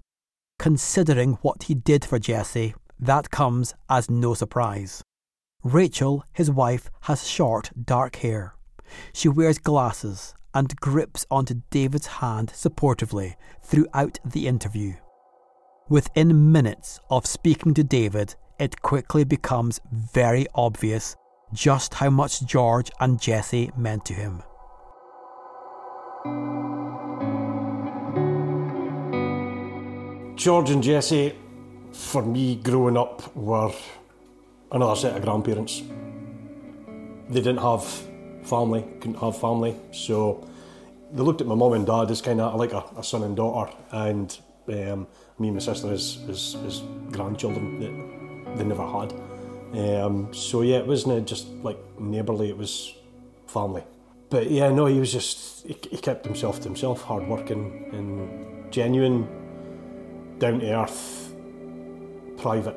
Considering 0.60 1.34
what 1.42 1.64
he 1.64 1.74
did 1.74 2.04
for 2.04 2.20
Jessie, 2.20 2.76
that 3.00 3.32
comes 3.32 3.74
as 3.90 4.10
no 4.10 4.34
surprise. 4.34 5.02
Rachel, 5.64 6.26
his 6.34 6.52
wife, 6.52 6.92
has 7.04 7.28
short, 7.28 7.72
dark 7.86 8.18
hair. 8.18 8.56
She 9.14 9.30
wears 9.30 9.58
glasses 9.58 10.36
and 10.54 10.76
grips 10.76 11.26
onto 11.32 11.62
David's 11.72 12.08
hand 12.08 12.50
supportively 12.50 13.36
throughout 13.64 14.20
the 14.26 14.48
interview. 14.48 14.94
Within 15.90 16.52
minutes 16.52 17.00
of 17.10 17.26
speaking 17.26 17.74
to 17.76 17.84
David, 17.84 18.36
it 18.60 18.82
quickly 18.82 19.24
becomes 19.24 19.80
very 19.92 20.46
obvious 20.54 21.16
just 21.54 21.96
how 21.96 22.10
much 22.10 22.46
George 22.46 22.92
and 23.00 23.22
Jessie 23.22 23.72
meant 23.78 24.06
to 24.06 24.14
him. 24.14 24.44
George 30.36 30.70
and 30.70 30.82
Jessie, 30.82 31.36
for 31.92 32.22
me 32.22 32.56
growing 32.56 32.96
up, 32.96 33.36
were 33.36 33.74
another 34.72 34.96
set 34.96 35.18
of 35.18 35.22
grandparents. 35.22 35.84
They 37.30 37.42
didn't 37.42 37.58
have 37.58 37.84
family, 38.44 38.86
couldn't 39.02 39.20
have 39.20 39.38
family, 39.38 39.76
so 39.92 40.48
they 41.12 41.24
looked 41.24 41.42
at 41.42 41.48
my 41.48 41.56
mum 41.56 41.74
and 41.74 41.86
dad 41.86 42.10
as 42.10 42.22
kind 42.22 42.40
of 42.40 42.56
like 42.56 42.72
a, 42.72 42.84
a 42.98 43.04
son 43.04 43.24
and 43.24 43.36
daughter, 43.36 43.74
and 43.92 44.38
um, 44.70 45.08
me 45.40 45.50
and 45.50 45.56
my 45.56 45.60
sister 45.60 45.92
as, 45.92 46.20
as, 46.30 46.56
as 46.66 46.84
grandchildren 47.12 47.80
that 47.80 48.58
they 48.58 48.64
never 48.64 48.86
had. 48.86 49.14
Um, 49.74 50.34
so 50.34 50.62
yeah, 50.62 50.78
it 50.78 50.88
wasn't 50.88 51.28
just 51.28 51.48
like 51.64 51.80
neighbourly, 52.00 52.50
it 52.50 52.58
was 52.58 52.94
family. 53.48 53.84
But 54.34 54.50
yeah, 54.50 54.72
no, 54.72 54.88
he 54.88 55.00
was 55.00 55.12
just, 55.12 55.64
he, 55.64 55.78
he 55.92 55.98
kept 55.98 56.26
himself 56.26 56.58
to 56.58 56.64
himself, 56.64 57.04
hard 57.04 57.28
working 57.28 57.88
and 57.94 58.74
genuine, 58.74 59.28
down 60.40 60.60
to 60.60 60.74
earth, 60.74 61.36
private, 62.38 62.76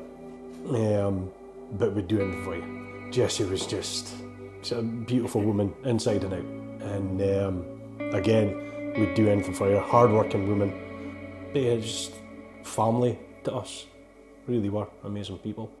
um, 0.69 1.31
but 1.71 1.93
would 1.93 2.07
do 2.07 2.21
anything 2.21 2.43
for 2.43 2.55
you. 2.55 3.09
Jessie 3.11 3.43
was 3.45 3.65
just 3.65 4.13
a 4.71 4.83
beautiful 4.83 5.41
woman 5.41 5.73
inside 5.83 6.23
and 6.25 6.33
out, 6.35 6.91
and 6.91 7.21
um, 7.23 7.65
again, 8.13 8.93
would 8.95 9.15
do 9.15 9.27
anything 9.27 9.55
for 9.55 9.67
you. 9.67 9.79
Hard 9.79 10.11
working 10.11 10.47
woman, 10.47 11.49
but 11.53 11.63
yeah, 11.63 11.77
just 11.77 12.11
family 12.61 13.17
to 13.45 13.55
us. 13.55 13.87
Really 14.45 14.69
were 14.69 14.87
amazing 15.03 15.39
people. 15.39 15.71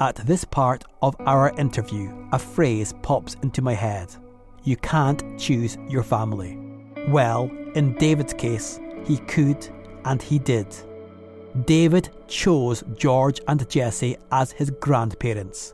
At 0.00 0.16
this 0.16 0.44
part 0.44 0.84
of 1.00 1.16
our 1.20 1.58
interview, 1.58 2.12
a 2.32 2.38
phrase 2.38 2.92
pops 3.00 3.36
into 3.42 3.62
my 3.62 3.72
head 3.72 4.14
You 4.68 4.76
can't 4.76 5.22
choose 5.38 5.78
your 5.88 6.02
family. 6.02 6.58
Well, 7.08 7.50
in 7.74 7.96
David's 7.96 8.34
case, 8.34 8.78
he 9.02 9.16
could 9.16 9.66
and 10.04 10.20
he 10.20 10.38
did. 10.38 10.76
David 11.64 12.10
chose 12.26 12.84
George 12.94 13.40
and 13.48 13.66
Jessie 13.70 14.18
as 14.30 14.52
his 14.52 14.68
grandparents, 14.68 15.72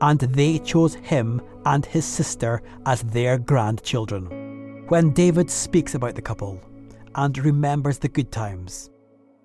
and 0.00 0.20
they 0.20 0.60
chose 0.60 0.94
him 0.94 1.42
and 1.64 1.84
his 1.84 2.04
sister 2.04 2.62
as 2.86 3.02
their 3.02 3.36
grandchildren. 3.36 4.84
When 4.86 5.10
David 5.10 5.50
speaks 5.50 5.96
about 5.96 6.14
the 6.14 6.22
couple 6.22 6.60
and 7.16 7.36
remembers 7.38 7.98
the 7.98 8.06
good 8.06 8.30
times, 8.30 8.90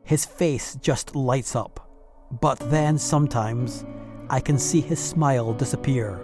his 0.04 0.26
face 0.26 0.76
just 0.76 1.16
lights 1.16 1.56
up. 1.56 1.90
But 2.40 2.60
then 2.70 3.00
sometimes 3.00 3.84
I 4.30 4.40
can 4.42 4.60
see 4.60 4.80
his 4.80 5.00
smile 5.00 5.54
disappear, 5.54 6.24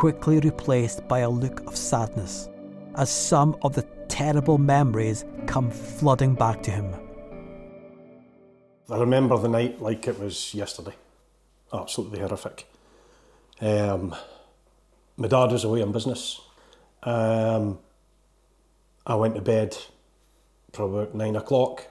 quickly 0.00 0.40
replaced 0.40 1.06
by 1.08 1.18
a 1.18 1.28
look 1.28 1.60
of 1.66 1.76
sadness, 1.76 2.48
as 2.94 3.10
some 3.10 3.54
of 3.60 3.74
the 3.74 3.82
terrible 4.08 4.56
memories 4.56 5.26
come 5.46 5.70
flooding 5.70 6.34
back 6.34 6.62
to 6.62 6.70
him. 6.70 6.94
I 8.90 8.96
remember 8.96 9.36
the 9.36 9.50
night 9.50 9.82
like 9.82 10.08
it 10.08 10.18
was 10.18 10.54
yesterday. 10.54 10.94
Absolutely 11.70 12.20
horrific. 12.20 12.66
Um, 13.60 14.14
my 15.18 15.28
dad 15.28 15.52
was 15.52 15.64
away 15.64 15.82
on 15.82 15.92
business. 15.92 16.40
Um, 17.02 17.78
I 19.06 19.16
went 19.16 19.34
to 19.34 19.42
bed 19.42 19.76
probably 20.72 21.02
about 21.02 21.14
nine 21.14 21.36
o'clock. 21.36 21.88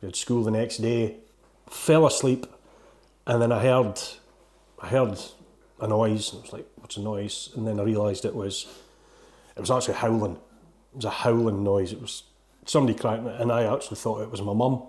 We 0.00 0.06
had 0.06 0.16
school 0.16 0.44
the 0.44 0.50
next 0.50 0.78
day. 0.78 1.16
Fell 1.68 2.06
asleep, 2.06 2.46
and 3.26 3.42
then 3.42 3.52
I 3.52 3.60
heard, 3.62 4.00
I 4.80 4.86
heard 4.86 5.18
a 5.80 5.86
noise. 5.86 6.32
And 6.32 6.40
I 6.40 6.42
was 6.42 6.52
like, 6.52 6.66
"What's 6.76 6.96
a 6.96 7.00
noise?" 7.00 7.50
And 7.56 7.66
then 7.66 7.80
I 7.80 7.82
realised 7.82 8.24
it 8.24 8.34
was, 8.34 8.66
it 9.56 9.60
was 9.60 9.70
actually 9.70 9.94
howling. 9.94 10.36
It 10.92 10.96
was 10.96 11.04
a 11.04 11.10
howling 11.10 11.62
noise. 11.64 11.92
It 11.92 12.00
was 12.00 12.24
somebody 12.64 12.98
crying, 12.98 13.26
and 13.26 13.52
I 13.52 13.72
actually 13.72 13.96
thought 13.96 14.22
it 14.22 14.30
was 14.30 14.42
my 14.42 14.52
mum. 14.52 14.82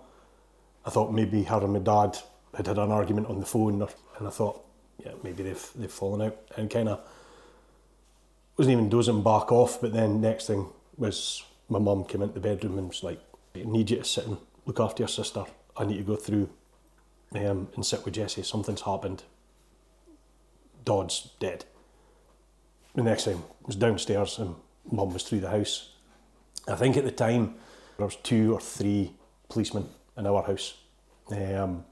I 0.86 0.89
thought 0.89 1.12
maybe 1.12 1.43
her 1.43 1.63
and 1.63 1.74
my 1.74 1.80
dad 1.80 2.17
had 2.56 2.67
had 2.67 2.78
an 2.78 2.91
argument 2.91 3.28
on 3.28 3.39
the 3.39 3.45
phone, 3.45 3.82
or, 3.82 3.89
and 4.17 4.28
I 4.28 4.32
thought, 4.32 4.63
yeah, 5.04 5.12
maybe 5.24 5.43
they've 5.43 5.71
they've 5.76 5.91
fallen 5.91 6.21
out, 6.21 6.38
and 6.58 6.69
kind 6.69 6.89
of 6.89 7.00
wasn't 8.58 8.74
even 8.74 8.89
dozing 8.89 9.24
back 9.24 9.52
off. 9.52 9.82
But 9.82 9.93
then 9.93 10.21
next 10.21 10.48
thing 10.48 10.67
was 10.98 11.43
my 11.69 11.80
mum 11.80 12.06
came 12.06 12.21
into 12.21 12.36
the 12.36 12.39
bedroom 12.39 12.78
and 12.78 12.88
was 12.89 13.04
like, 13.04 13.19
"I 13.56 13.63
need 13.63 13.89
you 13.89 13.98
to 13.98 14.04
sit 14.04 14.28
and 14.28 14.38
look 14.65 14.80
after 14.80 15.02
your 15.04 15.08
sister. 15.08 15.45
I 15.78 15.86
need 15.86 15.98
to 15.98 16.04
go 16.04 16.15
through 16.15 16.50
um, 17.34 17.67
and 17.76 17.86
sit 17.86 18.06
with 18.06 18.13
Jessie. 18.13 18.43
Something's 18.43 18.82
happened. 18.82 19.24
Dodd's 20.86 21.32
dead." 21.39 21.65
The 22.93 23.04
next 23.04 23.26
thing 23.26 23.43
was 23.65 23.76
downstairs, 23.76 24.39
and 24.39 24.56
mum 24.91 25.12
was 25.12 25.24
through 25.24 25.41
the 25.41 25.50
house. 25.50 25.91
I 26.67 26.76
think 26.76 26.98
at 26.98 27.04
the 27.04 27.12
time 27.12 27.56
there 27.98 28.06
was 28.06 28.15
two 28.15 28.54
or 28.54 28.62
three 28.62 29.13
policemen 29.50 29.89
in 30.17 30.26
our 30.26 30.43
house. 30.43 30.76
Um, 31.30 31.86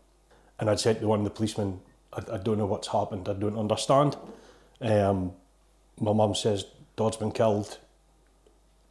and 0.59 0.69
I'd 0.69 0.79
said 0.79 0.99
to 0.99 1.07
one 1.07 1.19
of 1.19 1.25
the 1.25 1.31
policemen, 1.31 1.79
I, 2.13 2.35
I 2.35 2.37
don't 2.37 2.57
know 2.57 2.65
what's 2.65 2.87
happened, 2.87 3.27
I 3.27 3.33
don't 3.33 3.57
understand. 3.57 4.15
Um, 4.81 5.33
my 5.99 6.13
mum 6.13 6.35
says, 6.35 6.65
Dodd's 6.95 7.17
been 7.17 7.31
killed. 7.31 7.77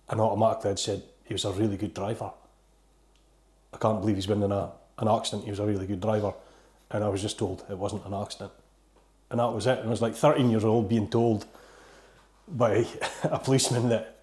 And 0.09 0.21
automatically 0.21 0.71
I'd 0.71 0.79
said, 0.79 1.03
he 1.25 1.35
was 1.35 1.45
a 1.45 1.53
really 1.53 1.77
good 1.77 1.95
driver. 1.95 2.31
I 3.73 3.79
can't 3.79 4.01
believe 4.01 4.17
he's 4.17 4.27
been 4.27 4.43
in 4.43 4.53
a, 4.53 4.73
an 4.99 5.09
accident, 5.09 5.45
he 5.45 5.51
was 5.51 5.61
a 5.61 5.67
really 5.67 5.87
good 5.87 6.01
driver. 6.01 6.35
And 6.91 7.03
I 7.03 7.09
was 7.09 7.23
just 7.23 7.39
told 7.39 7.65
it 7.71 7.79
wasn't 7.79 8.05
an 8.05 8.15
accident. 8.15 8.53
And 9.33 9.41
that 9.41 9.51
was 9.51 9.67
it. 9.67 9.79
And 9.79 9.89
I 9.89 9.91
was 9.91 10.03
like 10.03 10.15
13 10.15 10.51
years 10.51 10.63
old 10.63 10.91
being 10.91 11.09
told 11.09 11.47
by 12.47 12.87
a 13.25 13.39
policeman 13.39 13.89
that, 13.89 14.19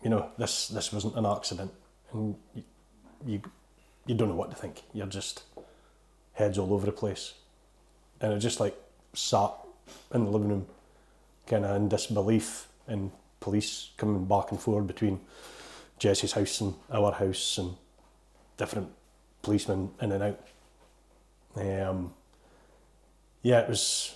you 0.00 0.08
know, 0.08 0.30
this, 0.38 0.68
this 0.68 0.92
wasn't 0.92 1.16
an 1.16 1.26
accident. 1.26 1.72
And 2.12 2.36
you, 2.54 2.62
you, 3.26 3.42
you 4.06 4.14
don't 4.14 4.28
know 4.28 4.36
what 4.36 4.50
to 4.50 4.56
think. 4.56 4.82
You're 4.94 5.08
just 5.08 5.42
heads 6.34 6.56
all 6.56 6.72
over 6.72 6.86
the 6.86 6.92
place. 6.92 7.34
And 8.20 8.32
I 8.32 8.38
just 8.38 8.60
like 8.60 8.76
sat 9.12 9.50
in 10.14 10.24
the 10.24 10.30
living 10.30 10.50
room, 10.50 10.66
kind 11.48 11.64
of 11.64 11.74
in 11.74 11.88
disbelief, 11.88 12.68
and 12.86 13.10
police 13.40 13.90
coming 13.96 14.24
back 14.24 14.52
and 14.52 14.60
forth 14.60 14.86
between 14.86 15.20
Jessie's 15.98 16.32
house 16.32 16.60
and 16.60 16.74
our 16.92 17.10
house, 17.10 17.58
and 17.58 17.74
different 18.56 18.88
policemen 19.42 19.90
in 20.00 20.12
and 20.12 20.22
out. 20.22 20.40
Um, 21.56 22.14
yeah, 23.42 23.60
it 23.60 23.68
was 23.68 24.14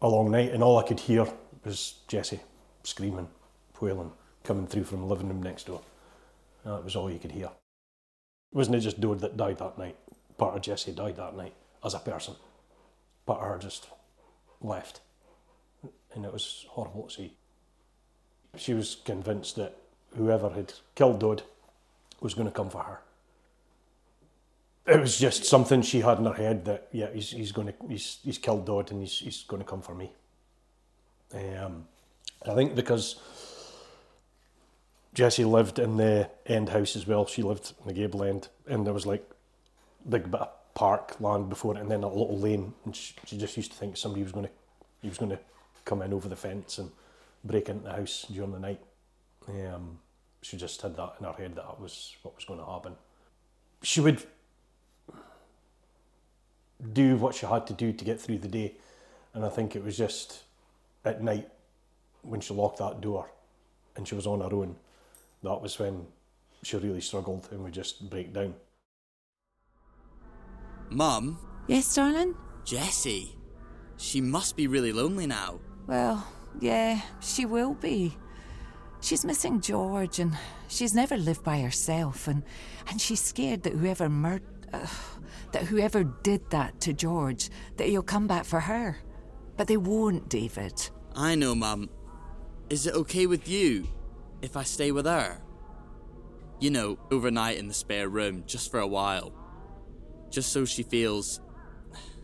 a 0.00 0.08
long 0.08 0.30
night, 0.30 0.52
and 0.52 0.62
all 0.62 0.78
I 0.78 0.82
could 0.86 1.00
hear 1.00 1.26
was 1.64 1.94
Jessie 2.08 2.40
screaming, 2.82 3.28
wailing, 3.80 4.12
coming 4.44 4.66
through 4.66 4.84
from 4.84 5.00
the 5.00 5.06
living 5.06 5.28
room 5.28 5.42
next 5.42 5.66
door. 5.66 5.82
And 6.64 6.74
that 6.74 6.84
was 6.84 6.96
all 6.96 7.10
you 7.10 7.18
could 7.18 7.32
hear. 7.32 7.50
Wasn't 8.52 8.76
it 8.76 8.80
just 8.80 9.00
Dode 9.00 9.20
that 9.20 9.36
died 9.36 9.58
that 9.58 9.78
night? 9.78 9.96
Part 10.38 10.54
of 10.54 10.62
Jessie 10.62 10.92
died 10.92 11.16
that 11.16 11.36
night 11.36 11.54
as 11.84 11.94
a 11.94 11.98
person. 11.98 12.34
Part 13.26 13.40
of 13.40 13.48
her 13.48 13.58
just 13.58 13.88
left. 14.60 15.00
And 16.14 16.24
it 16.24 16.32
was 16.32 16.64
horrible 16.68 17.08
to 17.08 17.14
see. 17.14 17.34
She 18.56 18.72
was 18.72 18.96
convinced 19.04 19.56
that 19.56 19.76
whoever 20.16 20.50
had 20.50 20.72
killed 20.94 21.20
Dode 21.20 21.42
was 22.20 22.34
going 22.34 22.46
to 22.46 22.54
come 22.54 22.70
for 22.70 22.82
her. 22.82 23.00
It 24.86 25.00
was 25.00 25.18
just 25.18 25.44
something 25.44 25.82
she 25.82 26.00
had 26.00 26.18
in 26.18 26.26
her 26.26 26.32
head 26.32 26.64
that 26.66 26.88
yeah, 26.92 27.08
he's, 27.12 27.30
he's 27.30 27.52
going 27.52 27.68
to 27.68 27.74
he's, 27.88 28.18
he's 28.22 28.38
killed 28.38 28.66
Dodd 28.66 28.92
and 28.92 29.00
he's, 29.00 29.18
he's 29.18 29.42
going 29.42 29.60
to 29.62 29.68
come 29.68 29.82
for 29.82 29.94
me. 29.94 30.12
Um, 31.34 31.86
I 32.46 32.54
think 32.54 32.76
because 32.76 33.20
Jessie 35.16 35.46
lived 35.46 35.78
in 35.78 35.96
the 35.96 36.30
end 36.44 36.68
house 36.68 36.94
as 36.94 37.06
well. 37.06 37.26
She 37.26 37.42
lived 37.42 37.72
in 37.80 37.88
the 37.88 37.94
gable 37.94 38.22
end, 38.22 38.48
and 38.66 38.86
there 38.86 38.92
was 38.92 39.06
like 39.06 39.28
big 40.06 40.30
bit 40.30 40.42
of 40.42 40.50
park 40.74 41.18
land 41.20 41.48
before 41.48 41.74
it, 41.74 41.80
and 41.80 41.90
then 41.90 42.02
a 42.02 42.08
little 42.08 42.38
lane. 42.38 42.74
And 42.84 42.94
she, 42.94 43.14
she 43.24 43.38
just 43.38 43.56
used 43.56 43.72
to 43.72 43.78
think 43.78 43.96
somebody 43.96 44.22
was 44.22 44.32
going 44.32 44.44
to 44.44 44.52
he 45.00 45.08
was 45.08 45.16
going 45.16 45.30
to 45.30 45.38
come 45.86 46.02
in 46.02 46.12
over 46.12 46.28
the 46.28 46.36
fence 46.36 46.76
and 46.76 46.90
break 47.44 47.70
into 47.70 47.84
the 47.84 47.92
house 47.92 48.26
during 48.30 48.52
the 48.52 48.58
night. 48.58 48.80
Um, 49.48 50.00
she 50.42 50.58
just 50.58 50.82
had 50.82 50.96
that 50.96 51.14
in 51.18 51.24
her 51.24 51.32
head 51.32 51.54
that 51.56 51.66
that 51.66 51.80
was 51.80 52.14
what 52.20 52.36
was 52.36 52.44
going 52.44 52.60
to 52.60 52.66
happen. 52.66 52.92
She 53.82 54.02
would 54.02 54.22
do 56.92 57.16
what 57.16 57.34
she 57.34 57.46
had 57.46 57.66
to 57.68 57.72
do 57.72 57.92
to 57.92 58.04
get 58.04 58.20
through 58.20 58.38
the 58.38 58.48
day, 58.48 58.74
and 59.34 59.44
I 59.44 59.48
think 59.48 59.76
it 59.76 59.84
was 59.84 59.96
just 59.96 60.42
at 61.04 61.22
night 61.22 61.48
when 62.22 62.40
she 62.40 62.52
locked 62.52 62.78
that 62.78 63.00
door 63.00 63.30
and 63.96 64.06
she 64.06 64.14
was 64.14 64.26
on 64.26 64.40
her 64.40 64.54
own. 64.54 64.76
That 65.42 65.62
was 65.62 65.78
when 65.78 66.06
she 66.62 66.76
really 66.76 67.00
struggled 67.00 67.48
and 67.50 67.62
would 67.62 67.72
just 67.72 68.08
break 68.10 68.32
down. 68.32 68.54
Mum? 70.90 71.38
Yes, 71.66 71.94
darling? 71.94 72.34
Jessie. 72.64 73.36
She 73.96 74.20
must 74.20 74.56
be 74.56 74.66
really 74.66 74.92
lonely 74.92 75.26
now. 75.26 75.60
Well, 75.86 76.26
yeah, 76.60 77.00
she 77.20 77.46
will 77.46 77.74
be. 77.74 78.16
She's 79.00 79.24
missing 79.24 79.60
George, 79.60 80.18
and 80.18 80.36
she's 80.68 80.94
never 80.94 81.16
lived 81.16 81.44
by 81.44 81.60
herself, 81.60 82.28
and 82.28 82.42
and 82.88 83.00
she's 83.00 83.22
scared 83.22 83.62
that 83.62 83.74
whoever 83.74 84.08
murdered, 84.08 84.66
uh, 84.72 84.86
that 85.52 85.64
whoever 85.64 86.04
did 86.04 86.48
that 86.50 86.80
to 86.82 86.92
George, 86.92 87.50
that 87.76 87.88
he'll 87.88 88.02
come 88.02 88.26
back 88.26 88.44
for 88.44 88.60
her. 88.60 88.98
But 89.56 89.68
they 89.68 89.76
won't, 89.76 90.28
David. 90.28 90.90
I 91.14 91.34
know, 91.34 91.54
Mum. 91.54 91.88
Is 92.68 92.86
it 92.86 92.94
okay 92.94 93.26
with 93.26 93.48
you 93.48 93.86
if 94.42 94.56
I 94.56 94.62
stay 94.64 94.92
with 94.92 95.06
her? 95.06 95.40
You 96.60 96.70
know, 96.70 96.98
overnight 97.10 97.58
in 97.58 97.68
the 97.68 97.74
spare 97.74 98.08
room, 98.08 98.44
just 98.46 98.70
for 98.70 98.80
a 98.80 98.86
while. 98.86 99.32
Just 100.30 100.52
so 100.52 100.64
she 100.64 100.82
feels 100.82 101.40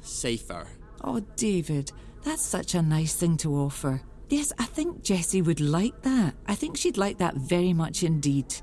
safer. 0.00 0.66
Oh, 1.02 1.20
David, 1.36 1.92
that's 2.22 2.42
such 2.42 2.74
a 2.74 2.82
nice 2.82 3.14
thing 3.14 3.36
to 3.38 3.54
offer. 3.54 4.02
Yes, 4.28 4.52
I 4.58 4.64
think 4.64 5.02
Jessie 5.02 5.42
would 5.42 5.60
like 5.60 6.02
that. 6.02 6.34
I 6.46 6.54
think 6.54 6.76
she'd 6.76 6.96
like 6.96 7.18
that 7.18 7.36
very 7.36 7.72
much 7.72 8.02
indeed. 8.02 8.54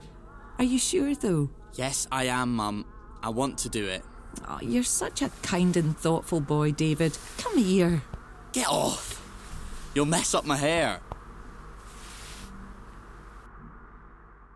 Are 0.58 0.64
you 0.64 0.80
sure, 0.80 1.16
though? 1.16 1.50
Yes, 1.76 2.08
I 2.12 2.26
am, 2.26 2.56
Mum. 2.56 2.86
I 3.22 3.30
want 3.30 3.58
to 3.60 3.70
do 3.70 3.86
it. 3.86 4.04
Oh, 4.48 4.60
you're 4.62 4.84
such 4.84 5.22
a 5.22 5.30
kind 5.42 5.76
and 5.78 5.98
thoughtful 5.98 6.40
boy, 6.40 6.72
David. 6.72 7.18
Come 7.38 7.58
here. 7.58 8.02
Get 8.52 8.68
off! 8.68 9.22
You'll 9.94 10.06
mess 10.06 10.34
up 10.34 10.46
my 10.46 10.58
hair. 10.58 11.02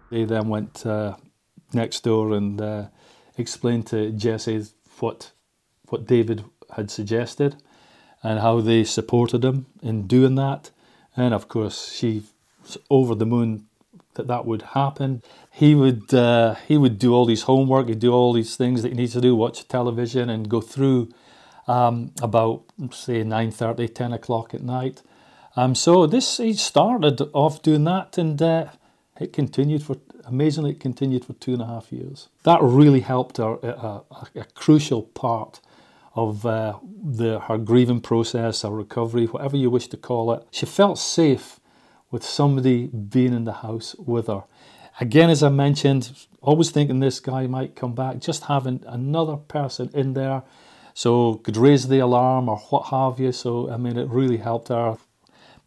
They 0.09 0.25
then 0.25 0.47
went 0.47 0.85
uh, 0.85 1.15
next 1.73 2.03
door 2.03 2.33
and 2.33 2.61
uh, 2.61 2.87
explained 3.37 3.87
to 3.87 4.11
Jessie 4.11 4.65
what 4.99 5.31
what 5.89 6.05
David 6.07 6.43
had 6.75 6.89
suggested 6.89 7.55
and 8.23 8.39
how 8.39 8.61
they 8.61 8.83
supported 8.83 9.43
him 9.43 9.65
in 9.81 10.07
doing 10.07 10.35
that. 10.35 10.71
And 11.15 11.33
of 11.33 11.47
course, 11.47 11.91
she 11.91 12.23
was 12.63 12.77
over 12.89 13.15
the 13.15 13.25
moon 13.25 13.67
that 14.15 14.27
that 14.27 14.45
would 14.45 14.61
happen. 14.61 15.21
He 15.51 15.75
would 15.75 16.13
uh, 16.13 16.55
he 16.67 16.77
would 16.77 16.99
do 16.99 17.13
all 17.13 17.25
these 17.25 17.43
homework, 17.43 17.87
he'd 17.87 17.99
do 17.99 18.13
all 18.13 18.33
these 18.33 18.55
things 18.55 18.81
that 18.81 18.89
he 18.89 18.95
needs 18.95 19.13
to 19.13 19.21
do, 19.21 19.35
watch 19.35 19.67
television, 19.67 20.29
and 20.29 20.49
go 20.49 20.61
through 20.61 21.09
um, 21.67 22.11
about 22.21 22.63
say 22.91 23.23
9:30, 23.23 23.93
10 23.93 24.13
o'clock 24.13 24.53
at 24.53 24.61
night. 24.61 25.01
Um, 25.55 25.75
so 25.75 26.07
this 26.07 26.37
he 26.37 26.53
started 26.53 27.21
off 27.33 27.61
doing 27.61 27.83
that, 27.85 28.17
and 28.17 28.41
uh, 28.41 28.67
it 29.19 29.33
continued 29.33 29.83
for 29.83 29.97
amazingly. 30.25 30.71
It 30.71 30.79
continued 30.79 31.25
for 31.25 31.33
two 31.33 31.53
and 31.53 31.61
a 31.61 31.67
half 31.67 31.91
years. 31.91 32.29
That 32.43 32.61
really 32.61 33.01
helped 33.01 33.37
her 33.37 33.57
a, 33.61 33.67
a, 33.67 34.03
a 34.35 34.45
crucial 34.55 35.03
part 35.03 35.59
of 36.15 36.45
uh, 36.45 36.77
the 37.03 37.39
her 37.41 37.57
grieving 37.57 38.01
process, 38.01 38.61
her 38.63 38.69
recovery, 38.69 39.25
whatever 39.25 39.57
you 39.57 39.69
wish 39.69 39.87
to 39.87 39.97
call 39.97 40.31
it. 40.33 40.43
She 40.51 40.65
felt 40.65 40.97
safe 40.99 41.59
with 42.13 42.23
somebody 42.25 42.87
being 42.87 43.33
in 43.33 43.45
the 43.45 43.53
house 43.67 43.95
with 43.99 44.27
her. 44.27 44.45
Again, 45.01 45.31
as 45.31 45.43
I 45.43 45.49
mentioned, 45.49 46.13
always 46.41 46.71
thinking 46.71 47.01
this 47.01 47.19
guy 47.21 47.47
might 47.47 47.75
come 47.75 47.95
back. 47.95 48.19
Just 48.19 48.45
having 48.45 48.83
another 48.87 49.37
person 49.37 49.91
in 49.95 50.13
there 50.13 50.43
So 50.95 51.35
could 51.35 51.57
raise 51.57 51.89
the 51.89 51.99
alarm 51.99 52.49
or 52.49 52.57
what 52.69 52.87
have 52.87 53.19
you. 53.19 53.33
So 53.33 53.71
I 53.71 53.77
mean, 53.77 53.97
it 53.97 54.09
really 54.09 54.37
helped 54.37 54.69
her. 54.69 54.97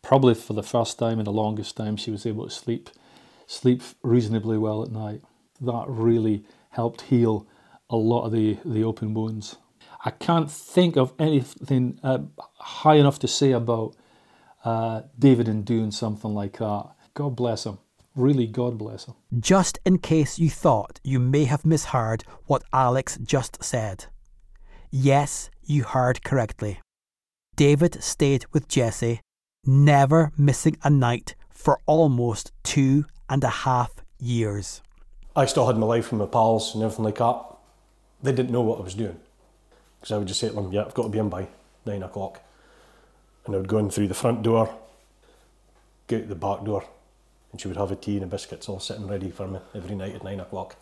Probably 0.02 0.34
for 0.34 0.54
the 0.54 0.64
first 0.64 0.98
time 0.98 1.18
in 1.20 1.26
the 1.26 1.32
longest 1.32 1.76
time, 1.76 1.96
she 1.96 2.12
was 2.12 2.26
able 2.26 2.44
to 2.46 2.50
sleep, 2.54 2.90
sleep 3.46 3.82
reasonably 4.02 4.58
well 4.58 4.82
at 4.84 4.90
night. 4.92 5.22
That 5.60 5.86
really 5.88 6.44
helped 6.70 7.02
heal 7.02 7.46
a 7.90 7.96
lot 7.96 8.26
of 8.26 8.32
the, 8.32 8.58
the 8.64 8.84
open 8.84 9.14
wounds. 9.14 9.56
I 10.04 10.10
can't 10.10 10.50
think 10.50 10.96
of 10.96 11.12
anything 11.18 12.00
uh, 12.04 12.20
high 12.58 12.96
enough 12.96 13.18
to 13.20 13.28
say 13.28 13.52
about 13.52 13.96
uh, 14.66 15.02
David 15.16 15.48
in 15.48 15.62
doing 15.62 15.92
something 15.92 16.34
like 16.34 16.58
that. 16.58 16.88
God 17.14 17.36
bless 17.36 17.64
him. 17.64 17.78
Really, 18.16 18.48
God 18.48 18.76
bless 18.76 19.04
him. 19.04 19.14
Just 19.38 19.78
in 19.84 19.98
case 19.98 20.40
you 20.40 20.50
thought 20.50 20.98
you 21.04 21.20
may 21.20 21.44
have 21.44 21.64
misheard 21.64 22.24
what 22.46 22.64
Alex 22.72 23.16
just 23.22 23.62
said. 23.62 24.06
Yes, 24.90 25.50
you 25.62 25.84
heard 25.84 26.24
correctly. 26.24 26.80
David 27.54 28.02
stayed 28.02 28.44
with 28.52 28.66
Jessie, 28.68 29.20
never 29.64 30.32
missing 30.36 30.76
a 30.82 30.90
night 30.90 31.36
for 31.48 31.78
almost 31.86 32.52
two 32.64 33.04
and 33.28 33.44
a 33.44 33.48
half 33.48 33.94
years. 34.18 34.82
I 35.36 35.46
still 35.46 35.66
had 35.66 35.76
my 35.76 35.86
life 35.86 36.10
with 36.10 36.20
my 36.20 36.26
pals 36.26 36.74
and 36.74 36.82
everything 36.82 37.04
like 37.04 37.18
that. 37.18 37.44
They 38.22 38.32
didn't 38.32 38.50
know 38.50 38.62
what 38.62 38.80
I 38.80 38.82
was 38.82 38.94
doing. 38.94 39.20
Because 40.00 40.12
I 40.12 40.18
would 40.18 40.28
just 40.28 40.40
say 40.40 40.48
to 40.48 40.54
them, 40.54 40.72
yeah, 40.72 40.84
I've 40.84 40.94
got 40.94 41.04
to 41.04 41.08
be 41.08 41.18
in 41.18 41.28
by 41.28 41.46
nine 41.84 42.02
o'clock. 42.02 42.42
And 43.46 43.54
I 43.54 43.58
would 43.58 43.68
go 43.68 43.78
in 43.78 43.90
through 43.90 44.08
the 44.08 44.14
front 44.14 44.42
door, 44.42 44.74
go 46.08 46.16
out 46.16 46.28
the 46.28 46.34
back 46.34 46.64
door, 46.64 46.84
and 47.52 47.60
she 47.60 47.68
would 47.68 47.76
have 47.76 47.92
a 47.92 47.96
tea 47.96 48.16
and 48.16 48.24
a 48.24 48.26
biscuits 48.26 48.68
all 48.68 48.80
sitting 48.80 49.06
ready 49.06 49.30
for 49.30 49.46
me 49.46 49.60
every 49.74 49.94
night 49.94 50.14
at 50.14 50.24
nine 50.24 50.40
o'clock. 50.40 50.76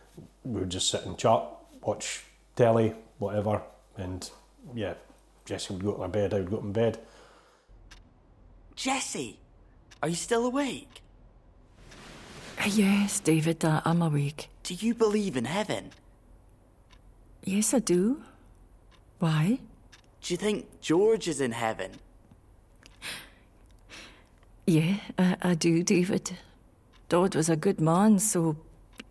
We 0.45 0.61
would 0.61 0.71
just 0.71 0.91
sit 0.91 1.05
and 1.05 1.19
chat, 1.19 1.43
watch 1.83 2.25
telly, 2.57 2.95
whatever, 3.19 3.63
and 3.97 4.29
yeah, 4.75 4.95
Jessie 5.45 5.75
would 5.75 5.85
go 5.85 5.93
to 5.93 5.99
my 5.99 6.07
bed, 6.07 6.33
I 6.33 6.39
would 6.39 6.51
go 6.51 6.57
to 6.57 6.65
my 6.65 6.73
bed. 6.73 6.99
Jessie, 8.77 9.39
are 10.03 10.09
you 10.09 10.15
still 10.15 10.47
awake? 10.47 11.03
Yes, 12.67 13.21
David, 13.21 13.65
uh, 13.65 13.83
I'm 13.85 14.01
awake. 14.01 14.49
Do 14.63 14.75
you 14.75 14.95
believe 14.95 15.37
in 15.37 15.45
heaven? 15.45 15.91
Yes, 17.45 17.75
I 17.75 17.79
do. 17.79 18.23
Why? 19.19 19.59
Do 20.23 20.33
you 20.33 20.39
think 20.39 20.81
George 20.81 21.29
is 21.29 21.41
in 21.41 21.53
heaven? 21.53 21.93
Yeah, 24.67 24.97
I, 25.19 25.37
I 25.43 25.55
do, 25.55 25.83
David. 25.83 26.39
Dodd 27.09 27.35
was 27.35 27.49
a 27.49 27.57
good 27.57 27.81
man, 27.81 28.19
so 28.19 28.57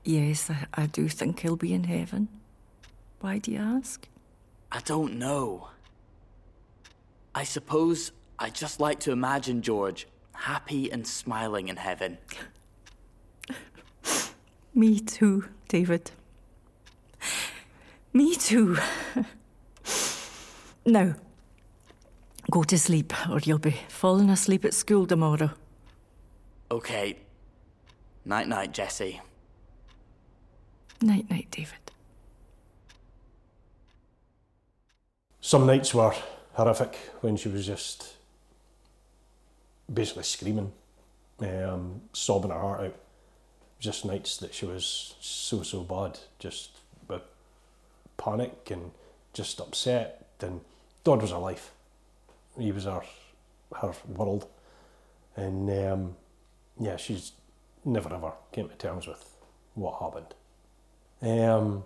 yes, 0.03 0.49
I, 0.49 0.65
I 0.73 0.85
do 0.87 1.07
think 1.07 1.41
he'll 1.41 1.55
be 1.55 1.73
in 1.73 1.83
heaven. 1.83 2.27
Why 3.21 3.37
do 3.37 3.51
you 3.51 3.59
ask? 3.59 4.07
I 4.71 4.79
don't 4.79 5.15
know. 5.19 5.69
I 7.35 7.43
suppose 7.43 8.11
I 8.39 8.49
just 8.49 8.79
like 8.79 8.99
to 9.01 9.11
imagine 9.11 9.61
George 9.61 10.07
happy 10.33 10.91
and 10.91 11.05
smiling 11.05 11.67
in 11.67 11.77
heaven. 11.77 12.17
Me 14.73 14.99
too, 14.99 15.49
David. 15.67 16.11
Me 18.11 18.35
too. 18.35 18.77
now, 20.85 21.15
go 22.51 22.63
to 22.63 22.77
sleep, 22.77 23.13
or 23.29 23.39
you'll 23.39 23.59
be 23.59 23.75
falling 23.87 24.29
asleep 24.29 24.65
at 24.65 24.73
school 24.73 25.05
tomorrow. 25.05 25.51
Okay. 26.71 27.17
Night 28.25 28.47
night, 28.47 28.71
Jessie. 28.73 29.21
Night, 31.01 31.29
night, 31.29 31.47
David. 31.51 31.91
Some 35.41 35.65
nights 35.65 35.93
were 35.93 36.15
horrific 36.53 36.95
when 37.19 37.35
she 37.35 37.49
was 37.49 37.65
just 37.65 38.13
basically 39.93 40.23
screaming, 40.23 40.71
um, 41.39 42.01
sobbing 42.13 42.51
her 42.51 42.59
heart 42.59 42.81
out. 42.81 42.95
Just 43.79 44.05
nights 44.05 44.37
that 44.37 44.53
she 44.53 44.65
was 44.65 45.15
so, 45.19 45.61
so 45.61 45.83
bad, 45.83 46.17
just 46.39 46.77
with 47.09 47.23
panic 48.15 48.71
and 48.71 48.91
just 49.33 49.59
upset. 49.59 50.25
And 50.39 50.61
Dodd 51.03 51.21
was 51.21 51.31
her 51.31 51.37
life. 51.37 51.72
He 52.57 52.71
was 52.71 52.85
her, 52.85 53.01
her 53.81 53.93
world. 54.07 54.47
And 55.35 55.69
um, 55.69 56.15
yeah, 56.79 56.97
she's 56.97 57.33
never 57.85 58.13
ever 58.13 58.33
came 58.51 58.69
to 58.69 58.75
terms 58.75 59.07
with 59.07 59.23
what 59.73 59.99
happened. 59.99 60.33
Um, 61.21 61.83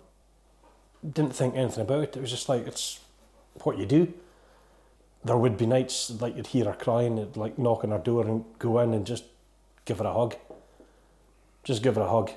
didn't 1.12 1.34
think 1.34 1.54
anything 1.56 1.82
about 1.82 2.04
it. 2.04 2.16
It 2.16 2.20
was 2.20 2.30
just 2.30 2.48
like, 2.48 2.66
it's 2.66 3.00
what 3.62 3.78
you 3.78 3.86
do. 3.86 4.12
There 5.24 5.36
would 5.36 5.56
be 5.56 5.66
nights 5.66 6.10
like 6.20 6.36
you'd 6.36 6.48
hear 6.48 6.66
her 6.66 6.74
crying, 6.74 7.18
you'd 7.18 7.36
like 7.36 7.58
knock 7.58 7.84
on 7.84 7.90
her 7.90 7.98
door 7.98 8.26
and 8.26 8.44
go 8.58 8.78
in 8.80 8.94
and 8.94 9.06
just 9.06 9.24
give 9.84 9.98
her 9.98 10.06
a 10.06 10.12
hug. 10.12 10.36
Just 11.64 11.82
give 11.82 11.96
her 11.96 12.02
a 12.02 12.08
hug 12.08 12.30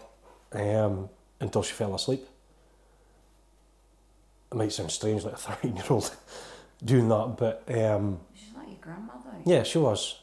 um, 0.53 1.09
until 1.39 1.63
she 1.63 1.73
fell 1.73 1.95
asleep. 1.95 2.25
It 4.51 4.55
might 4.57 4.71
sound 4.71 4.91
strange, 4.91 5.23
like 5.23 5.33
a 5.33 5.37
13 5.37 5.75
year 5.75 5.85
old 5.89 6.15
doing 6.83 7.07
that, 7.09 7.35
but 7.37 7.63
um, 7.75 8.19
She's 8.33 8.55
like 8.55 8.67
your 8.67 8.77
grandmother. 8.81 9.29
yeah, 9.45 9.63
she 9.63 9.77
was. 9.77 10.17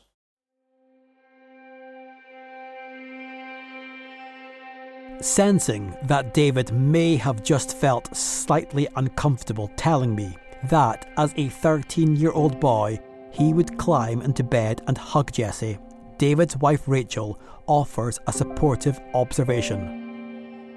Sensing 5.20 5.96
that 6.04 6.32
David 6.32 6.72
may 6.72 7.16
have 7.16 7.42
just 7.42 7.76
felt 7.76 8.14
slightly 8.16 8.86
uncomfortable 8.96 9.68
telling 9.76 10.14
me 10.14 10.36
that 10.64 11.10
as 11.16 11.32
a 11.36 11.48
13 11.48 12.14
year 12.16 12.30
old 12.32 12.60
boy, 12.60 12.98
he 13.32 13.52
would 13.52 13.76
climb 13.78 14.22
into 14.22 14.44
bed 14.44 14.82
and 14.86 14.96
hug 14.96 15.32
Jessie, 15.32 15.78
David's 16.18 16.56
wife 16.56 16.82
Rachel 16.86 17.40
offers 17.66 18.18
a 18.26 18.32
supportive 18.32 19.00
observation. 19.14 20.07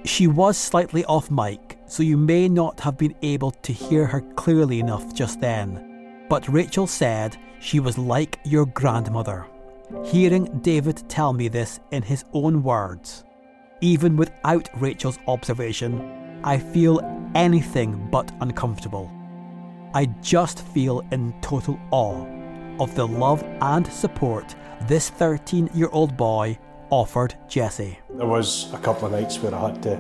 She 0.03 0.25
was 0.25 0.57
slightly 0.57 1.05
off 1.05 1.29
mic, 1.29 1.77
so 1.85 2.01
you 2.01 2.17
may 2.17 2.49
not 2.49 2.79
have 2.79 2.97
been 2.97 3.15
able 3.21 3.51
to 3.51 3.71
hear 3.71 4.07
her 4.07 4.21
clearly 4.21 4.79
enough 4.79 5.13
just 5.13 5.39
then. 5.39 6.25
But 6.27 6.47
Rachel 6.47 6.87
said 6.87 7.37
she 7.59 7.79
was 7.79 7.97
like 7.97 8.39
your 8.43 8.65
grandmother. 8.65 9.45
Hearing 10.03 10.59
David 10.61 11.03
tell 11.07 11.33
me 11.33 11.49
this 11.49 11.79
in 11.91 12.01
his 12.01 12.25
own 12.33 12.63
words, 12.63 13.25
even 13.81 14.17
without 14.17 14.69
Rachel's 14.79 15.19
observation, 15.27 16.39
I 16.43 16.57
feel 16.57 17.01
anything 17.35 18.07
but 18.11 18.31
uncomfortable. 18.41 19.11
I 19.93 20.05
just 20.21 20.65
feel 20.67 21.05
in 21.11 21.33
total 21.41 21.79
awe 21.91 22.25
of 22.79 22.95
the 22.95 23.05
love 23.05 23.43
and 23.61 23.85
support 23.85 24.55
this 24.87 25.09
13 25.09 25.69
year 25.73 25.89
old 25.91 26.17
boy 26.17 26.57
offered 26.91 27.33
Jessie. 27.47 27.97
There 28.09 28.27
was 28.27 28.71
a 28.73 28.77
couple 28.77 29.07
of 29.07 29.13
nights 29.13 29.39
where 29.39 29.55
I 29.55 29.69
had 29.69 29.81
to, 29.83 29.95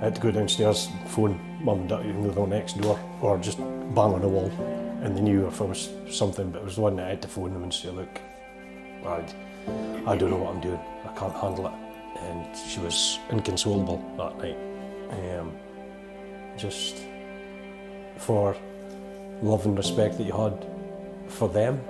I 0.00 0.04
had 0.04 0.16
to 0.16 0.20
go 0.20 0.30
downstairs, 0.30 0.88
phone 1.06 1.40
mum 1.62 1.80
and 1.80 1.88
dad, 1.88 2.04
even 2.04 2.22
though 2.22 2.30
they 2.30 2.40
were 2.40 2.46
next 2.46 2.78
door, 2.80 2.98
or 3.22 3.38
just 3.38 3.58
bang 3.58 4.12
on 4.12 4.20
the 4.20 4.28
wall. 4.28 4.50
And 5.02 5.16
they 5.16 5.20
knew 5.20 5.46
if 5.46 5.60
it 5.60 5.64
was 5.64 5.90
something, 6.10 6.50
but 6.50 6.58
it 6.58 6.64
was 6.64 6.74
the 6.74 6.82
one 6.82 6.96
that 6.96 7.06
I 7.06 7.10
had 7.10 7.22
to 7.22 7.28
phone 7.28 7.52
them 7.52 7.62
and 7.62 7.72
say, 7.72 7.90
look, 7.90 8.20
I, 9.06 9.24
I 10.06 10.16
don't 10.16 10.30
know 10.30 10.36
what 10.36 10.54
I'm 10.54 10.60
doing. 10.60 10.80
I 11.04 11.14
can't 11.16 11.34
handle 11.34 11.68
it. 11.68 11.72
And 12.24 12.56
she 12.56 12.80
was 12.80 13.20
inconsolable 13.30 14.02
that 14.18 14.38
night. 14.38 14.58
Um, 15.10 15.56
just 16.56 16.96
for 18.18 18.56
love 19.40 19.64
and 19.66 19.78
respect 19.78 20.18
that 20.18 20.24
you 20.24 20.32
had 20.32 20.66
for 21.28 21.48
them. 21.48 21.80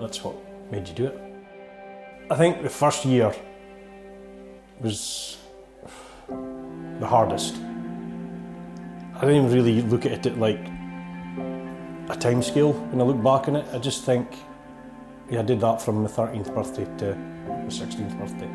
That's 0.00 0.24
what 0.24 0.34
made 0.72 0.88
you 0.88 0.94
do 0.94 1.06
it. 1.06 1.25
I 2.28 2.34
think 2.34 2.62
the 2.62 2.70
first 2.70 3.04
year 3.04 3.32
was 4.80 5.38
the 6.28 7.06
hardest. 7.06 7.54
I 9.14 9.20
didn't 9.20 9.52
really 9.52 9.80
look 9.82 10.06
at 10.06 10.26
it 10.26 10.36
like 10.36 10.58
a 12.08 12.16
time 12.18 12.42
scale 12.42 12.72
when 12.72 13.00
I 13.00 13.04
look 13.04 13.22
back 13.22 13.46
on 13.46 13.54
it. 13.54 13.66
I 13.72 13.78
just 13.78 14.02
think, 14.02 14.26
yeah, 15.30 15.38
I 15.38 15.42
did 15.42 15.60
that 15.60 15.80
from 15.80 16.02
my 16.02 16.08
13th 16.08 16.52
birthday 16.52 16.84
to 16.98 17.14
my 17.14 17.68
16th 17.68 18.18
birthday. 18.18 18.50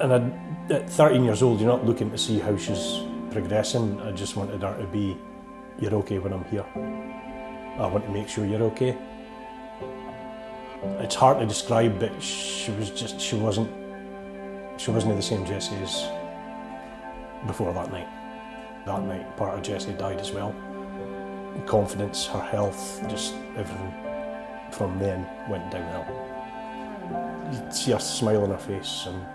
And 0.00 0.10
I, 0.10 0.74
at 0.74 0.88
13 0.88 1.22
years 1.22 1.42
old, 1.42 1.60
you're 1.60 1.68
not 1.68 1.84
looking 1.84 2.10
to 2.10 2.16
see 2.16 2.38
how 2.38 2.56
she's 2.56 3.00
progressing. 3.30 4.00
I 4.00 4.12
just 4.12 4.36
wanted 4.36 4.62
her 4.62 4.78
to 4.78 4.86
be, 4.86 5.14
you're 5.78 5.94
okay 5.96 6.18
when 6.18 6.32
I'm 6.32 6.44
here. 6.44 6.64
I 7.78 7.86
want 7.86 8.06
to 8.06 8.10
make 8.10 8.30
sure 8.30 8.46
you're 8.46 8.62
okay. 8.62 8.96
It's 10.82 11.14
hard 11.14 11.40
to 11.40 11.46
describe, 11.46 11.98
but 11.98 12.22
she 12.22 12.72
was 12.72 12.90
just, 12.90 13.20
she 13.20 13.36
wasn't, 13.36 13.70
she 14.80 14.90
wasn't 14.90 15.16
the 15.16 15.22
same 15.22 15.44
Jessie 15.44 15.76
as 15.76 16.08
before 17.46 17.72
that 17.74 17.90
night. 17.90 18.08
That 18.86 19.02
night, 19.02 19.36
part 19.36 19.58
of 19.58 19.62
Jessie 19.62 19.92
died 19.92 20.20
as 20.20 20.32
well. 20.32 20.54
Confidence, 21.66 22.26
her 22.26 22.40
health, 22.40 23.02
just 23.08 23.34
everything 23.56 23.92
from 24.72 24.98
then 24.98 25.26
went 25.50 25.70
downhill. 25.70 26.06
You'd 27.52 27.74
see 27.74 27.92
a 27.92 28.00
smile 28.00 28.44
on 28.44 28.50
her 28.50 28.58
face, 28.58 29.04
and 29.06 29.26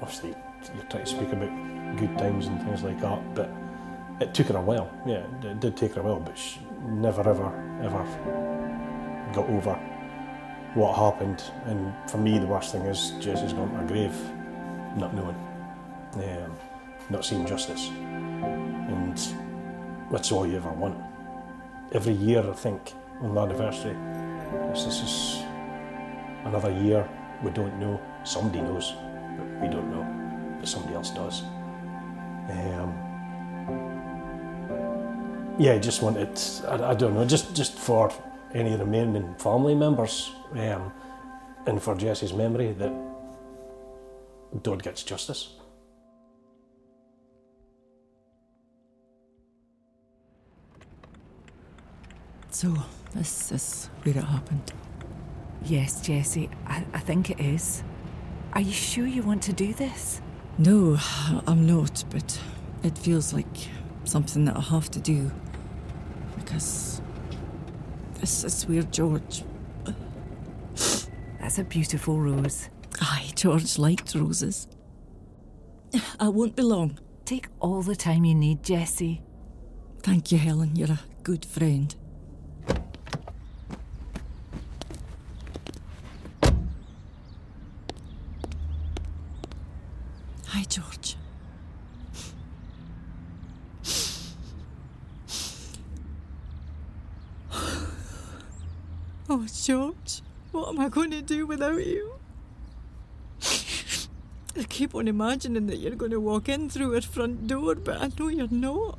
obviously 0.00 0.30
you 0.30 0.82
try 0.88 1.00
to 1.00 1.06
speak 1.06 1.32
about 1.32 1.96
good 1.96 2.16
times 2.18 2.46
and 2.46 2.62
things 2.62 2.82
like 2.82 3.00
that, 3.00 3.34
but 3.34 3.50
it 4.20 4.34
took 4.34 4.48
her 4.48 4.56
a 4.56 4.60
while. 4.60 4.92
Yeah, 5.06 5.24
it 5.42 5.58
did 5.58 5.76
take 5.76 5.94
her 5.94 6.02
a 6.02 6.04
while, 6.04 6.20
but 6.20 6.38
she, 6.38 6.60
never 6.82 7.28
ever 7.28 7.80
ever 7.82 8.04
got 9.32 9.48
over 9.48 9.78
what 10.74 10.96
happened. 10.96 11.42
And 11.66 11.92
for 12.10 12.18
me, 12.18 12.38
the 12.38 12.46
worst 12.46 12.72
thing 12.72 12.82
is 12.82 13.12
Jessie's 13.20 13.52
gone 13.52 13.70
to 13.70 13.76
her 13.76 13.86
grave, 13.86 14.14
not 14.96 15.14
knowing, 15.14 15.36
um, 16.14 16.56
not 17.10 17.24
seeing 17.24 17.46
justice, 17.46 17.88
and 17.88 19.18
that's 20.10 20.32
all 20.32 20.46
you 20.46 20.56
ever 20.56 20.70
want. 20.70 20.98
Every 21.92 22.12
year, 22.12 22.48
I 22.48 22.52
think, 22.52 22.92
on 23.20 23.34
the 23.34 23.40
anniversary, 23.40 23.96
this, 24.70 24.84
this 24.84 25.02
is 25.02 25.42
another 26.44 26.70
year 26.70 27.08
we 27.42 27.50
don't 27.50 27.78
know. 27.78 28.00
Somebody 28.24 28.60
knows, 28.60 28.94
but 29.36 29.46
we 29.60 29.68
don't 29.68 29.90
know. 29.90 30.56
But 30.58 30.68
somebody 30.68 30.94
else 30.94 31.10
does. 31.10 31.42
Um, 32.50 32.94
yeah, 35.58 35.72
I 35.72 35.78
just 35.78 36.02
wanted, 36.02 36.40
I, 36.66 36.90
I 36.90 36.94
don't 36.94 37.14
know, 37.14 37.24
just, 37.24 37.54
just 37.54 37.78
for 37.78 38.12
any 38.54 38.76
remaining 38.76 39.34
family 39.38 39.74
members 39.74 40.32
um, 40.52 40.92
and 41.66 41.82
for 41.82 41.94
Jessie's 41.94 42.32
memory 42.32 42.72
that 42.72 42.92
Dodd 44.62 44.82
gets 44.82 45.02
justice. 45.02 45.54
So, 52.50 52.74
this 53.14 53.52
is 53.52 53.90
where 54.02 54.16
it 54.16 54.24
happened. 54.24 54.72
Yes, 55.64 56.00
Jessie, 56.00 56.48
I, 56.66 56.84
I 56.94 56.98
think 57.00 57.30
it 57.30 57.40
is. 57.40 57.82
Are 58.54 58.60
you 58.60 58.72
sure 58.72 59.06
you 59.06 59.22
want 59.22 59.42
to 59.44 59.52
do 59.52 59.74
this? 59.74 60.20
No, 60.56 60.98
I'm 61.46 61.66
not, 61.66 62.04
but 62.10 62.40
it 62.82 62.96
feels 62.96 63.32
like 63.32 63.46
something 64.04 64.44
that 64.46 64.56
I 64.56 64.60
have 64.60 64.90
to 64.92 65.00
do. 65.00 65.30
Because 66.36 67.00
this 68.18 68.44
is 68.44 68.66
where 68.66 68.82
George. 68.82 69.44
That's 71.40 71.58
a 71.58 71.64
beautiful 71.64 72.20
rose. 72.20 72.68
Aye, 73.00 73.30
George 73.34 73.78
liked 73.78 74.14
roses. 74.14 74.68
I 76.20 76.28
won't 76.28 76.56
be 76.56 76.62
long. 76.62 76.98
Take 77.24 77.48
all 77.60 77.82
the 77.82 77.96
time 77.96 78.24
you 78.24 78.34
need, 78.34 78.62
Jessie. 78.62 79.22
Thank 80.02 80.32
you, 80.32 80.38
Helen. 80.38 80.76
You're 80.76 80.90
a 80.92 81.00
good 81.22 81.44
friend. 81.44 81.94
Hi, 90.46 90.62
George. 90.68 91.16
Oh, 99.30 99.46
George, 99.62 100.22
what 100.52 100.67
am 100.78 100.84
I 100.84 100.88
going 100.88 101.10
to 101.10 101.22
do 101.22 101.44
without 101.44 101.84
you? 101.84 102.12
I 104.56 104.62
keep 104.68 104.94
on 104.94 105.08
imagining 105.08 105.66
that 105.66 105.78
you're 105.78 105.96
going 105.96 106.12
to 106.12 106.20
walk 106.20 106.48
in 106.48 106.70
through 106.70 106.94
our 106.94 107.00
front 107.00 107.48
door, 107.48 107.74
but 107.74 108.00
I 108.00 108.10
know 108.16 108.28
you're 108.28 108.46
not. 108.48 108.98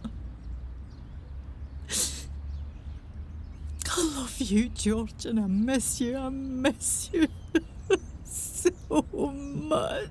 I 3.92 4.02
love 4.16 4.36
you, 4.40 4.70
George, 4.70 5.26
and 5.26 5.40
I 5.40 5.48
miss 5.48 6.02
you. 6.02 6.18
I 6.18 6.30
miss 6.30 7.10
you 7.14 7.28
so 8.24 9.06
much. 9.22 10.10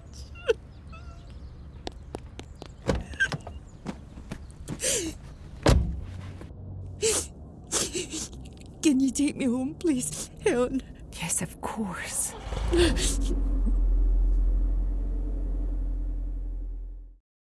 Can 8.82 9.00
you 9.00 9.10
take 9.10 9.36
me 9.36 9.44
home, 9.44 9.74
please, 9.74 10.30
Helen? 10.44 10.82
Yes, 11.28 11.42
of 11.42 11.60
course. 11.60 12.32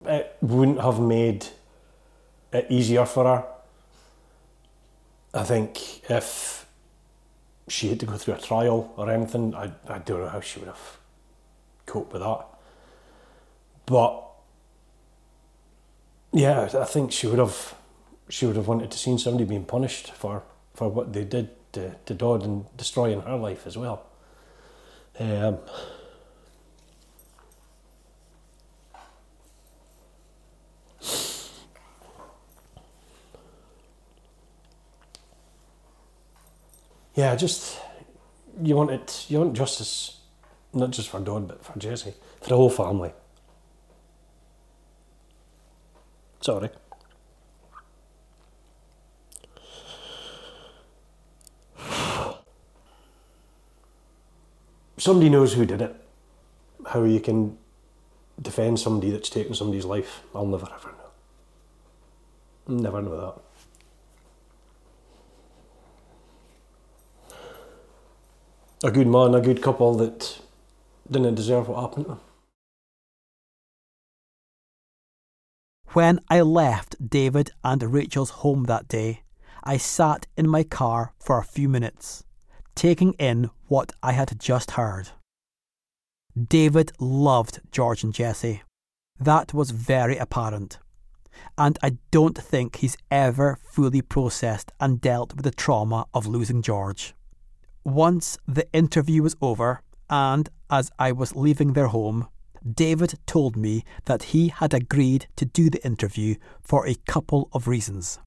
It 0.05 0.37
wouldn't 0.43 0.83
have 0.83 1.01
made 1.01 1.47
it 2.53 2.67
easier 2.69 3.07
for 3.07 3.25
her. 3.25 3.45
I 5.33 5.45
think 5.45 6.11
if 6.11 6.67
she 7.67 7.89
had 7.89 8.01
to 8.01 8.05
go 8.05 8.19
through 8.19 8.35
a 8.35 8.39
trial 8.41 8.93
or 8.99 9.11
anything, 9.11 9.55
I, 9.55 9.73
I 9.89 10.01
don't 10.01 10.21
know 10.21 10.29
how 10.29 10.43
she 10.43 10.59
would 10.59 10.69
have 10.69 10.99
coped 11.87 12.13
with 12.13 12.21
that. 12.21 12.45
But 13.87 14.23
yeah, 16.31 16.69
I 16.79 16.85
think 16.85 17.11
she 17.11 17.27
would 17.27 17.39
have 17.39 17.75
she 18.29 18.45
would 18.45 18.57
have 18.57 18.69
wanted 18.69 18.91
to 18.91 18.99
see 18.99 19.17
somebody 19.17 19.47
being 19.47 19.65
punished 19.65 20.13
for, 20.13 20.43
for 20.75 20.91
what 20.91 21.15
they 21.15 21.25
did 21.25 21.49
to, 21.73 21.95
to 22.07 22.15
Dodd 22.15 22.45
and 22.45 22.65
destroying 22.77 23.21
her 23.23 23.37
life 23.37 23.67
as 23.67 23.77
well. 23.77 24.07
Um, 25.19 25.59
yeah, 37.15 37.37
just 37.37 37.79
you 38.63 38.77
want 38.77 38.91
it. 38.91 39.27
You 39.29 39.41
want 39.41 39.55
justice, 39.55 40.21
not 40.73 40.91
just 40.91 41.09
for 41.09 41.21
Dodd, 41.21 41.49
but 41.49 41.65
for 41.65 41.79
Jessie, 41.79 42.15
for 42.41 42.49
the 42.49 42.57
whole 42.57 42.71
family. 42.71 43.13
Sorry. 46.41 46.71
Somebody 55.03 55.31
knows 55.31 55.55
who 55.55 55.67
did 55.67 55.83
it. 55.83 55.97
How 56.87 57.03
you 57.03 57.19
can 57.19 57.59
defend 58.41 58.79
somebody 58.79 59.11
that's 59.11 59.29
taken 59.29 59.53
somebody's 59.53 59.85
life, 59.85 60.23
I'll 60.33 60.47
never 60.47 60.69
ever 60.73 60.95
know. 62.69 62.81
Never 62.81 63.03
know 63.03 63.21
that. 63.21 63.43
a 68.85 68.93
good 68.93 69.09
man, 69.09 69.35
a 69.35 69.41
good 69.41 69.61
couple 69.61 69.93
that 69.97 70.39
didn't 71.11 71.35
deserve 71.35 71.67
what 71.67 71.81
happened 71.81 72.05
to 72.05 72.11
them. 72.11 72.21
When 75.95 76.21
I 76.29 76.43
left 76.43 77.11
David 77.11 77.51
and 77.65 77.83
Rachel's 77.83 78.31
home 78.31 78.67
that 78.67 78.87
day, 78.87 79.23
I 79.65 79.79
sat 79.79 80.29
in 80.37 80.49
my 80.49 80.63
car 80.63 81.13
for 81.19 81.41
a 81.41 81.45
few 81.45 81.69
minutes, 81.69 82.23
taking 82.75 83.13
in 83.15 83.51
what 83.69 83.93
I 84.03 84.13
had 84.13 84.39
just 84.41 84.73
heard. 84.73 85.11
David 86.37 86.93
loved 86.99 87.61
George 87.71 88.03
and 88.03 88.15
Jessie. 88.15 88.63
That 89.21 89.53
was 89.53 89.71
very 89.71 90.17
apparent. 90.17 90.79
And 91.59 91.79
I 91.83 91.99
don't 92.11 92.37
think 92.37 92.77
he's 92.77 92.97
ever 93.11 93.59
fully 93.63 94.03
processed 94.03 94.73
and 94.81 95.01
dealt 95.01 95.35
with 95.35 95.45
the 95.45 95.51
trauma 95.51 96.07
of 96.15 96.27
losing 96.27 96.63
George. 96.63 97.15
Once 97.85 98.39
the 98.47 98.71
interview 98.73 99.23
was 99.23 99.37
over, 99.41 99.83
and 100.09 100.49
as 100.71 100.91
I 100.99 101.13
was 101.13 101.37
leaving 101.37 101.73
their 101.73 101.89
home, 101.89 102.29
David 102.71 103.19
told 103.27 103.57
me 103.57 103.85
that 104.05 104.25
he 104.25 104.49
had 104.49 104.73
agreed 104.73 105.27
to 105.37 105.45
do 105.45 105.69
the 105.69 105.85
interview 105.85 106.37
for 106.63 106.87
a 106.87 106.95
couple 107.07 107.49
of 107.53 107.67
reasons. 107.67 108.21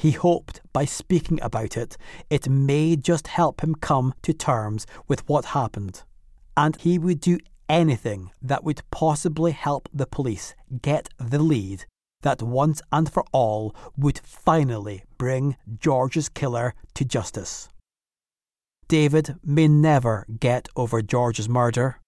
He 0.00 0.12
hoped 0.12 0.62
by 0.72 0.86
speaking 0.86 1.38
about 1.42 1.76
it, 1.76 1.98
it 2.30 2.48
may 2.48 2.96
just 2.96 3.26
help 3.26 3.60
him 3.62 3.74
come 3.74 4.14
to 4.22 4.32
terms 4.32 4.86
with 5.06 5.28
what 5.28 5.56
happened, 5.60 6.04
and 6.56 6.74
he 6.76 6.98
would 6.98 7.20
do 7.20 7.38
anything 7.68 8.30
that 8.40 8.64
would 8.64 8.80
possibly 8.90 9.52
help 9.52 9.90
the 9.92 10.06
police 10.06 10.54
get 10.80 11.10
the 11.18 11.38
lead 11.38 11.84
that 12.22 12.40
once 12.40 12.80
and 12.90 13.12
for 13.12 13.24
all 13.30 13.76
would 13.94 14.20
finally 14.24 15.04
bring 15.18 15.58
George's 15.78 16.30
killer 16.30 16.72
to 16.94 17.04
justice. 17.04 17.68
David 18.88 19.36
may 19.44 19.68
never 19.68 20.24
get 20.40 20.70
over 20.76 21.02
George's 21.02 21.46
murder, 21.46 22.00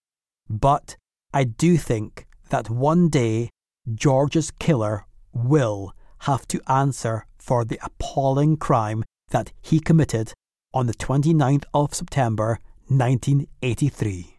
but 0.49 0.97
I 1.34 1.45
do 1.45 1.76
think 1.76 2.24
that 2.49 2.70
one 2.70 3.11
day 3.11 3.51
George's 3.95 4.51
killer 4.51 5.05
will 5.34 5.93
have 6.23 6.47
to 6.49 6.61
answer 6.68 7.27
for 7.39 7.64
the 7.64 7.79
appalling 7.83 8.57
crime 8.57 9.03
that 9.31 9.53
he 9.61 9.81
committed 9.81 10.33
on 10.73 10.87
the 10.87 10.95
29th 10.95 11.64
of 11.75 11.95
September 11.95 12.59
1983. 12.87 14.39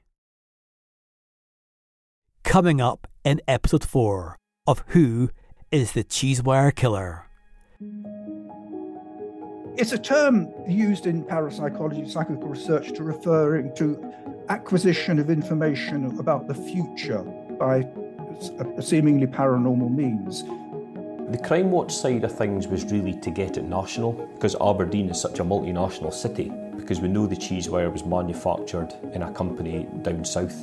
Coming 2.44 2.80
up 2.80 3.08
in 3.24 3.42
episode 3.48 3.84
4 3.84 4.38
of 4.66 4.84
Who 4.88 5.30
is 5.72 5.92
the 5.92 6.04
Cheesewire 6.04 6.74
Killer? 6.74 7.26
It's 9.76 9.92
a 9.92 9.98
term 9.98 10.54
used 10.68 11.08
in 11.08 11.24
parapsychology, 11.24 12.08
psychical 12.08 12.48
research, 12.48 12.94
to 12.94 13.04
referring 13.04 13.76
to 13.76 14.14
acquisition 14.50 15.20
of 15.20 15.30
information 15.30 16.18
about 16.20 16.48
the 16.48 16.54
future 16.54 17.24
by 17.60 17.88
seemingly 18.80 19.28
paranormal 19.28 19.94
means. 19.94 20.44
The 21.30 21.38
Crime 21.38 21.72
Watch 21.72 21.94
side 21.94 22.24
of 22.24 22.38
things 22.38 22.68
was 22.68 22.84
really 22.92 23.14
to 23.14 23.32
get 23.32 23.58
it 23.58 23.64
national 23.64 24.12
because 24.12 24.56
Aberdeen 24.62 25.10
is 25.10 25.20
such 25.20 25.40
a 25.40 25.44
multinational 25.44 26.14
city 26.14 26.52
because 26.76 27.00
we 27.00 27.08
know 27.08 27.26
the 27.26 27.36
cheese 27.36 27.70
wire 27.70 27.90
was 27.90 28.06
manufactured 28.06 28.94
in 29.14 29.24
a 29.24 29.32
company 29.32 29.88
down 30.02 30.26
south. 30.26 30.56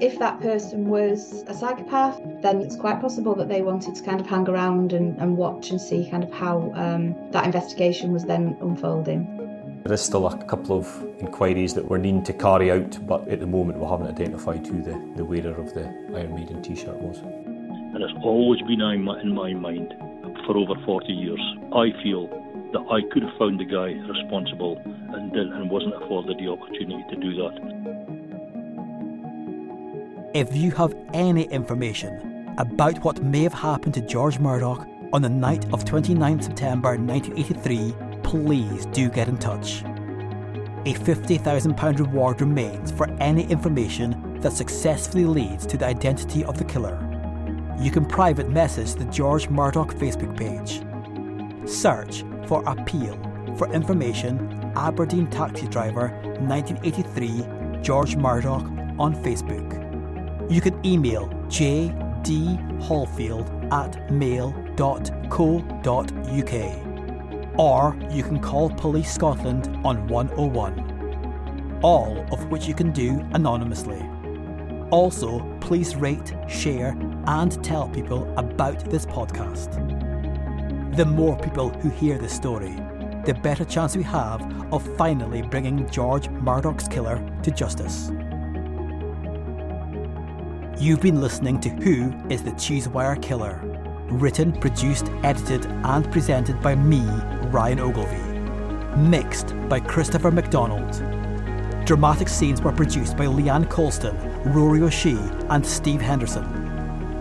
If 0.00 0.18
that 0.18 0.40
person 0.40 0.88
was 0.88 1.44
a 1.46 1.54
psychopath, 1.54 2.20
then 2.42 2.60
it's 2.60 2.76
quite 2.76 3.00
possible 3.00 3.34
that 3.34 3.48
they 3.48 3.60
wanted 3.60 3.94
to 3.96 4.02
kind 4.02 4.20
of 4.20 4.26
hang 4.26 4.48
around 4.48 4.92
and, 4.92 5.18
and 5.18 5.36
watch 5.36 5.70
and 5.70 5.80
see 5.80 6.08
kind 6.08 6.24
of 6.24 6.32
how 6.32 6.72
um, 6.74 7.14
that 7.32 7.44
investigation 7.44 8.12
was 8.12 8.24
then 8.24 8.56
unfolding. 8.60 9.42
There 9.84 9.92
is 9.92 10.00
still 10.00 10.28
a 10.28 10.44
couple 10.44 10.78
of 10.78 10.86
inquiries 11.18 11.74
that 11.74 11.84
we're 11.84 11.98
needing 11.98 12.22
to 12.24 12.32
carry 12.32 12.70
out, 12.70 13.04
but 13.06 13.28
at 13.28 13.40
the 13.40 13.46
moment 13.46 13.78
we 13.78 13.86
haven't 13.86 14.06
identified 14.06 14.66
who 14.66 14.80
the, 14.80 15.12
the 15.16 15.24
wearer 15.24 15.60
of 15.60 15.74
the 15.74 15.86
Iron 16.14 16.34
Maiden 16.34 16.62
t 16.62 16.76
shirt 16.76 16.96
was. 16.96 17.20
And 17.94 18.02
it's 18.02 18.14
always 18.22 18.60
been 18.62 18.80
in 18.80 19.02
my, 19.02 19.20
in 19.20 19.34
my 19.34 19.52
mind 19.52 19.94
for 20.46 20.56
over 20.56 20.74
40 20.84 21.12
years. 21.12 21.40
I 21.74 21.92
feel 22.02 22.28
that 22.72 22.80
I 22.90 23.02
could 23.12 23.22
have 23.22 23.36
found 23.38 23.60
the 23.60 23.64
guy 23.64 23.92
responsible 24.08 24.80
and 24.84 25.32
did, 25.32 25.46
and 25.48 25.70
wasn't 25.70 25.94
afforded 26.02 26.38
the 26.38 26.48
opportunity 26.48 27.04
to 27.10 27.16
do 27.16 27.34
that. 27.34 27.54
If 30.34 30.56
you 30.56 30.70
have 30.72 30.94
any 31.12 31.44
information 31.44 32.54
about 32.56 33.04
what 33.04 33.22
may 33.22 33.42
have 33.42 33.52
happened 33.52 33.94
to 33.94 34.00
George 34.00 34.38
Murdoch 34.38 34.86
on 35.12 35.20
the 35.20 35.28
night 35.28 35.70
of 35.74 35.84
29 35.84 36.40
September 36.40 36.96
1983, 36.96 37.94
please 38.22 38.86
do 38.86 39.10
get 39.10 39.28
in 39.28 39.36
touch. 39.36 39.82
A 40.84 40.94
£50,000 40.94 41.98
reward 41.98 42.40
remains 42.40 42.90
for 42.90 43.10
any 43.20 43.44
information 43.44 44.40
that 44.40 44.52
successfully 44.52 45.26
leads 45.26 45.66
to 45.66 45.76
the 45.76 45.86
identity 45.86 46.44
of 46.44 46.56
the 46.58 46.64
killer. 46.64 47.11
You 47.82 47.90
can 47.90 48.04
private 48.04 48.48
message 48.48 48.94
the 48.94 49.06
George 49.06 49.48
Murdoch 49.48 49.92
Facebook 49.94 50.36
page. 50.36 50.82
Search 51.68 52.22
for 52.46 52.62
Appeal 52.64 53.18
for 53.58 53.68
information 53.74 54.72
Aberdeen 54.76 55.26
taxi 55.26 55.66
driver 55.66 56.10
1983 56.38 57.82
George 57.82 58.14
Murdoch 58.14 58.62
on 59.00 59.16
Facebook. 59.24 59.80
You 60.48 60.60
can 60.60 60.78
email 60.86 61.26
jdhallfield 61.48 63.72
at 63.72 64.12
mail.co.uk 64.12 64.72
or 67.58 67.96
you 68.10 68.22
can 68.22 68.38
call 68.38 68.70
Police 68.70 69.12
Scotland 69.12 69.76
on 69.84 70.06
101, 70.06 71.80
all 71.82 72.24
of 72.30 72.46
which 72.46 72.68
you 72.68 72.74
can 72.74 72.92
do 72.92 73.26
anonymously. 73.32 74.08
Also, 74.90 75.40
please 75.60 75.96
rate, 75.96 76.32
share, 76.48 76.96
and 77.26 77.62
tell 77.64 77.88
people 77.88 78.32
about 78.36 78.90
this 78.90 79.06
podcast. 79.06 79.76
The 80.96 81.04
more 81.04 81.38
people 81.38 81.70
who 81.70 81.88
hear 81.88 82.18
this 82.18 82.34
story, 82.34 82.74
the 83.24 83.38
better 83.42 83.64
chance 83.64 83.96
we 83.96 84.02
have 84.02 84.42
of 84.72 84.96
finally 84.96 85.42
bringing 85.42 85.88
George 85.90 86.28
Murdoch's 86.28 86.88
killer 86.88 87.24
to 87.42 87.50
justice. 87.50 88.10
You've 90.78 91.00
been 91.00 91.20
listening 91.20 91.60
to 91.60 91.68
Who 91.68 92.12
is 92.28 92.42
the 92.42 92.50
Cheesewire 92.52 93.22
Killer? 93.22 93.60
Written, 94.10 94.52
produced, 94.52 95.10
edited, 95.22 95.64
and 95.66 96.10
presented 96.10 96.60
by 96.60 96.74
me, 96.74 97.04
Ryan 97.50 97.80
Ogilvie. 97.80 98.98
Mixed 98.98 99.54
by 99.68 99.78
Christopher 99.80 100.30
McDonald. 100.30 100.92
Dramatic 101.86 102.28
scenes 102.28 102.60
were 102.60 102.72
produced 102.72 103.16
by 103.16 103.26
Leanne 103.26 103.70
Colston, 103.70 104.16
Rory 104.52 104.82
O'Shea, 104.82 105.18
and 105.50 105.64
Steve 105.64 106.00
Henderson. 106.00 106.61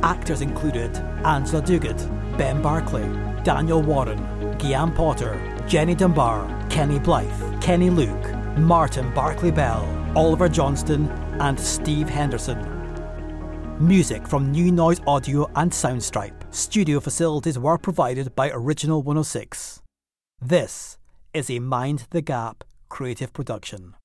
Actors 0.03 0.41
included 0.41 0.97
Angela 1.25 1.61
Duguid, 1.61 1.97
Ben 2.37 2.61
Barclay, 2.61 3.07
Daniel 3.43 3.81
Warren, 3.81 4.57
Guillaume 4.57 4.93
Potter, 4.93 5.39
Jenny 5.67 5.93
Dunbar, 5.93 6.67
Kenny 6.69 6.97
Blythe, 6.97 7.61
Kenny 7.61 7.91
Luke, 7.91 8.57
Martin 8.57 9.13
Barclay 9.13 9.51
Bell, 9.51 9.83
Oliver 10.15 10.49
Johnston, 10.49 11.07
and 11.39 11.59
Steve 11.59 12.09
Henderson. 12.09 12.59
Music 13.79 14.27
from 14.27 14.51
New 14.51 14.71
Noise 14.71 15.01
Audio 15.05 15.49
and 15.55 15.71
Soundstripe. 15.71 16.51
Studio 16.53 16.99
facilities 16.99 17.59
were 17.59 17.77
provided 17.77 18.35
by 18.35 18.49
Original 18.51 19.03
106. 19.03 19.81
This 20.41 20.97
is 21.33 21.49
a 21.49 21.59
Mind 21.59 22.07
the 22.09 22.21
Gap 22.21 22.63
creative 22.89 23.33
production. 23.33 23.95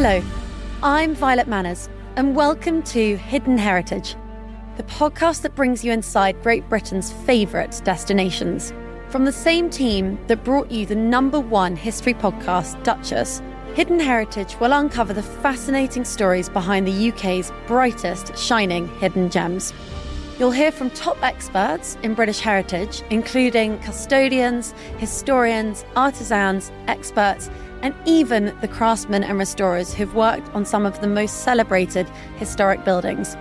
Hello, 0.00 0.22
I'm 0.80 1.12
Violet 1.16 1.48
Manners, 1.48 1.88
and 2.14 2.36
welcome 2.36 2.84
to 2.84 3.16
Hidden 3.16 3.58
Heritage, 3.58 4.14
the 4.76 4.84
podcast 4.84 5.42
that 5.42 5.56
brings 5.56 5.84
you 5.84 5.90
inside 5.90 6.40
Great 6.40 6.68
Britain's 6.68 7.12
favourite 7.26 7.80
destinations. 7.82 8.72
From 9.08 9.24
the 9.24 9.32
same 9.32 9.68
team 9.68 10.16
that 10.28 10.44
brought 10.44 10.70
you 10.70 10.86
the 10.86 10.94
number 10.94 11.40
one 11.40 11.74
history 11.74 12.14
podcast, 12.14 12.80
Duchess, 12.84 13.42
Hidden 13.74 13.98
Heritage 13.98 14.54
will 14.60 14.72
uncover 14.72 15.12
the 15.12 15.20
fascinating 15.20 16.04
stories 16.04 16.48
behind 16.48 16.86
the 16.86 17.08
UK's 17.08 17.50
brightest 17.66 18.38
shining 18.38 18.86
hidden 19.00 19.30
gems. 19.30 19.72
You'll 20.38 20.52
hear 20.52 20.70
from 20.70 20.90
top 20.90 21.20
experts 21.24 21.98
in 22.04 22.14
British 22.14 22.38
heritage, 22.38 23.02
including 23.10 23.80
custodians, 23.80 24.74
historians, 24.98 25.84
artisans, 25.96 26.70
experts, 26.86 27.50
and 27.82 27.94
even 28.04 28.56
the 28.60 28.68
craftsmen 28.68 29.24
and 29.24 29.38
restorers 29.38 29.94
who've 29.94 30.14
worked 30.14 30.48
on 30.54 30.64
some 30.64 30.86
of 30.86 31.00
the 31.00 31.06
most 31.06 31.42
celebrated 31.42 32.08
historic 32.36 32.84
buildings. 32.84 33.36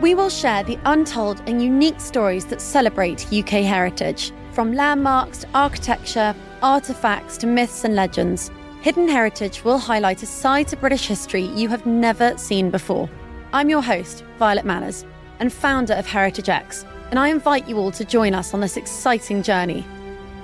We 0.00 0.14
will 0.14 0.30
share 0.30 0.64
the 0.64 0.78
untold 0.84 1.42
and 1.46 1.62
unique 1.62 2.00
stories 2.00 2.46
that 2.46 2.60
celebrate 2.60 3.32
UK 3.32 3.62
heritage, 3.62 4.32
from 4.52 4.72
landmarks 4.72 5.38
to 5.38 5.48
architecture, 5.54 6.34
artefacts 6.62 7.38
to 7.38 7.46
myths 7.46 7.84
and 7.84 7.94
legends. 7.94 8.50
Hidden 8.80 9.08
Heritage 9.08 9.62
will 9.64 9.78
highlight 9.78 10.22
a 10.22 10.26
side 10.26 10.66
to 10.68 10.76
British 10.76 11.06
history 11.06 11.42
you 11.42 11.68
have 11.68 11.86
never 11.86 12.36
seen 12.36 12.70
before. 12.70 13.08
I'm 13.52 13.70
your 13.70 13.82
host, 13.82 14.24
Violet 14.38 14.64
Manners, 14.64 15.04
and 15.38 15.52
founder 15.52 15.94
of 15.94 16.06
Heritage 16.06 16.48
X, 16.48 16.84
and 17.10 17.18
I 17.18 17.28
invite 17.28 17.68
you 17.68 17.78
all 17.78 17.92
to 17.92 18.04
join 18.04 18.34
us 18.34 18.54
on 18.54 18.60
this 18.60 18.76
exciting 18.76 19.42
journey. 19.42 19.86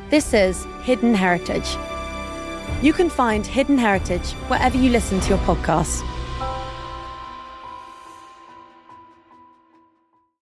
This 0.09 0.33
is 0.33 0.65
Hidden 0.83 1.15
Heritage. 1.15 1.77
You 2.83 2.93
can 2.93 3.11
find 3.11 3.47
Hidden 3.47 3.79
Heritage 3.79 4.33
wherever 4.49 4.77
you 4.77 4.91
listen 4.91 5.21
to 5.21 5.29
your 5.31 5.39
podcasts. 5.39 6.03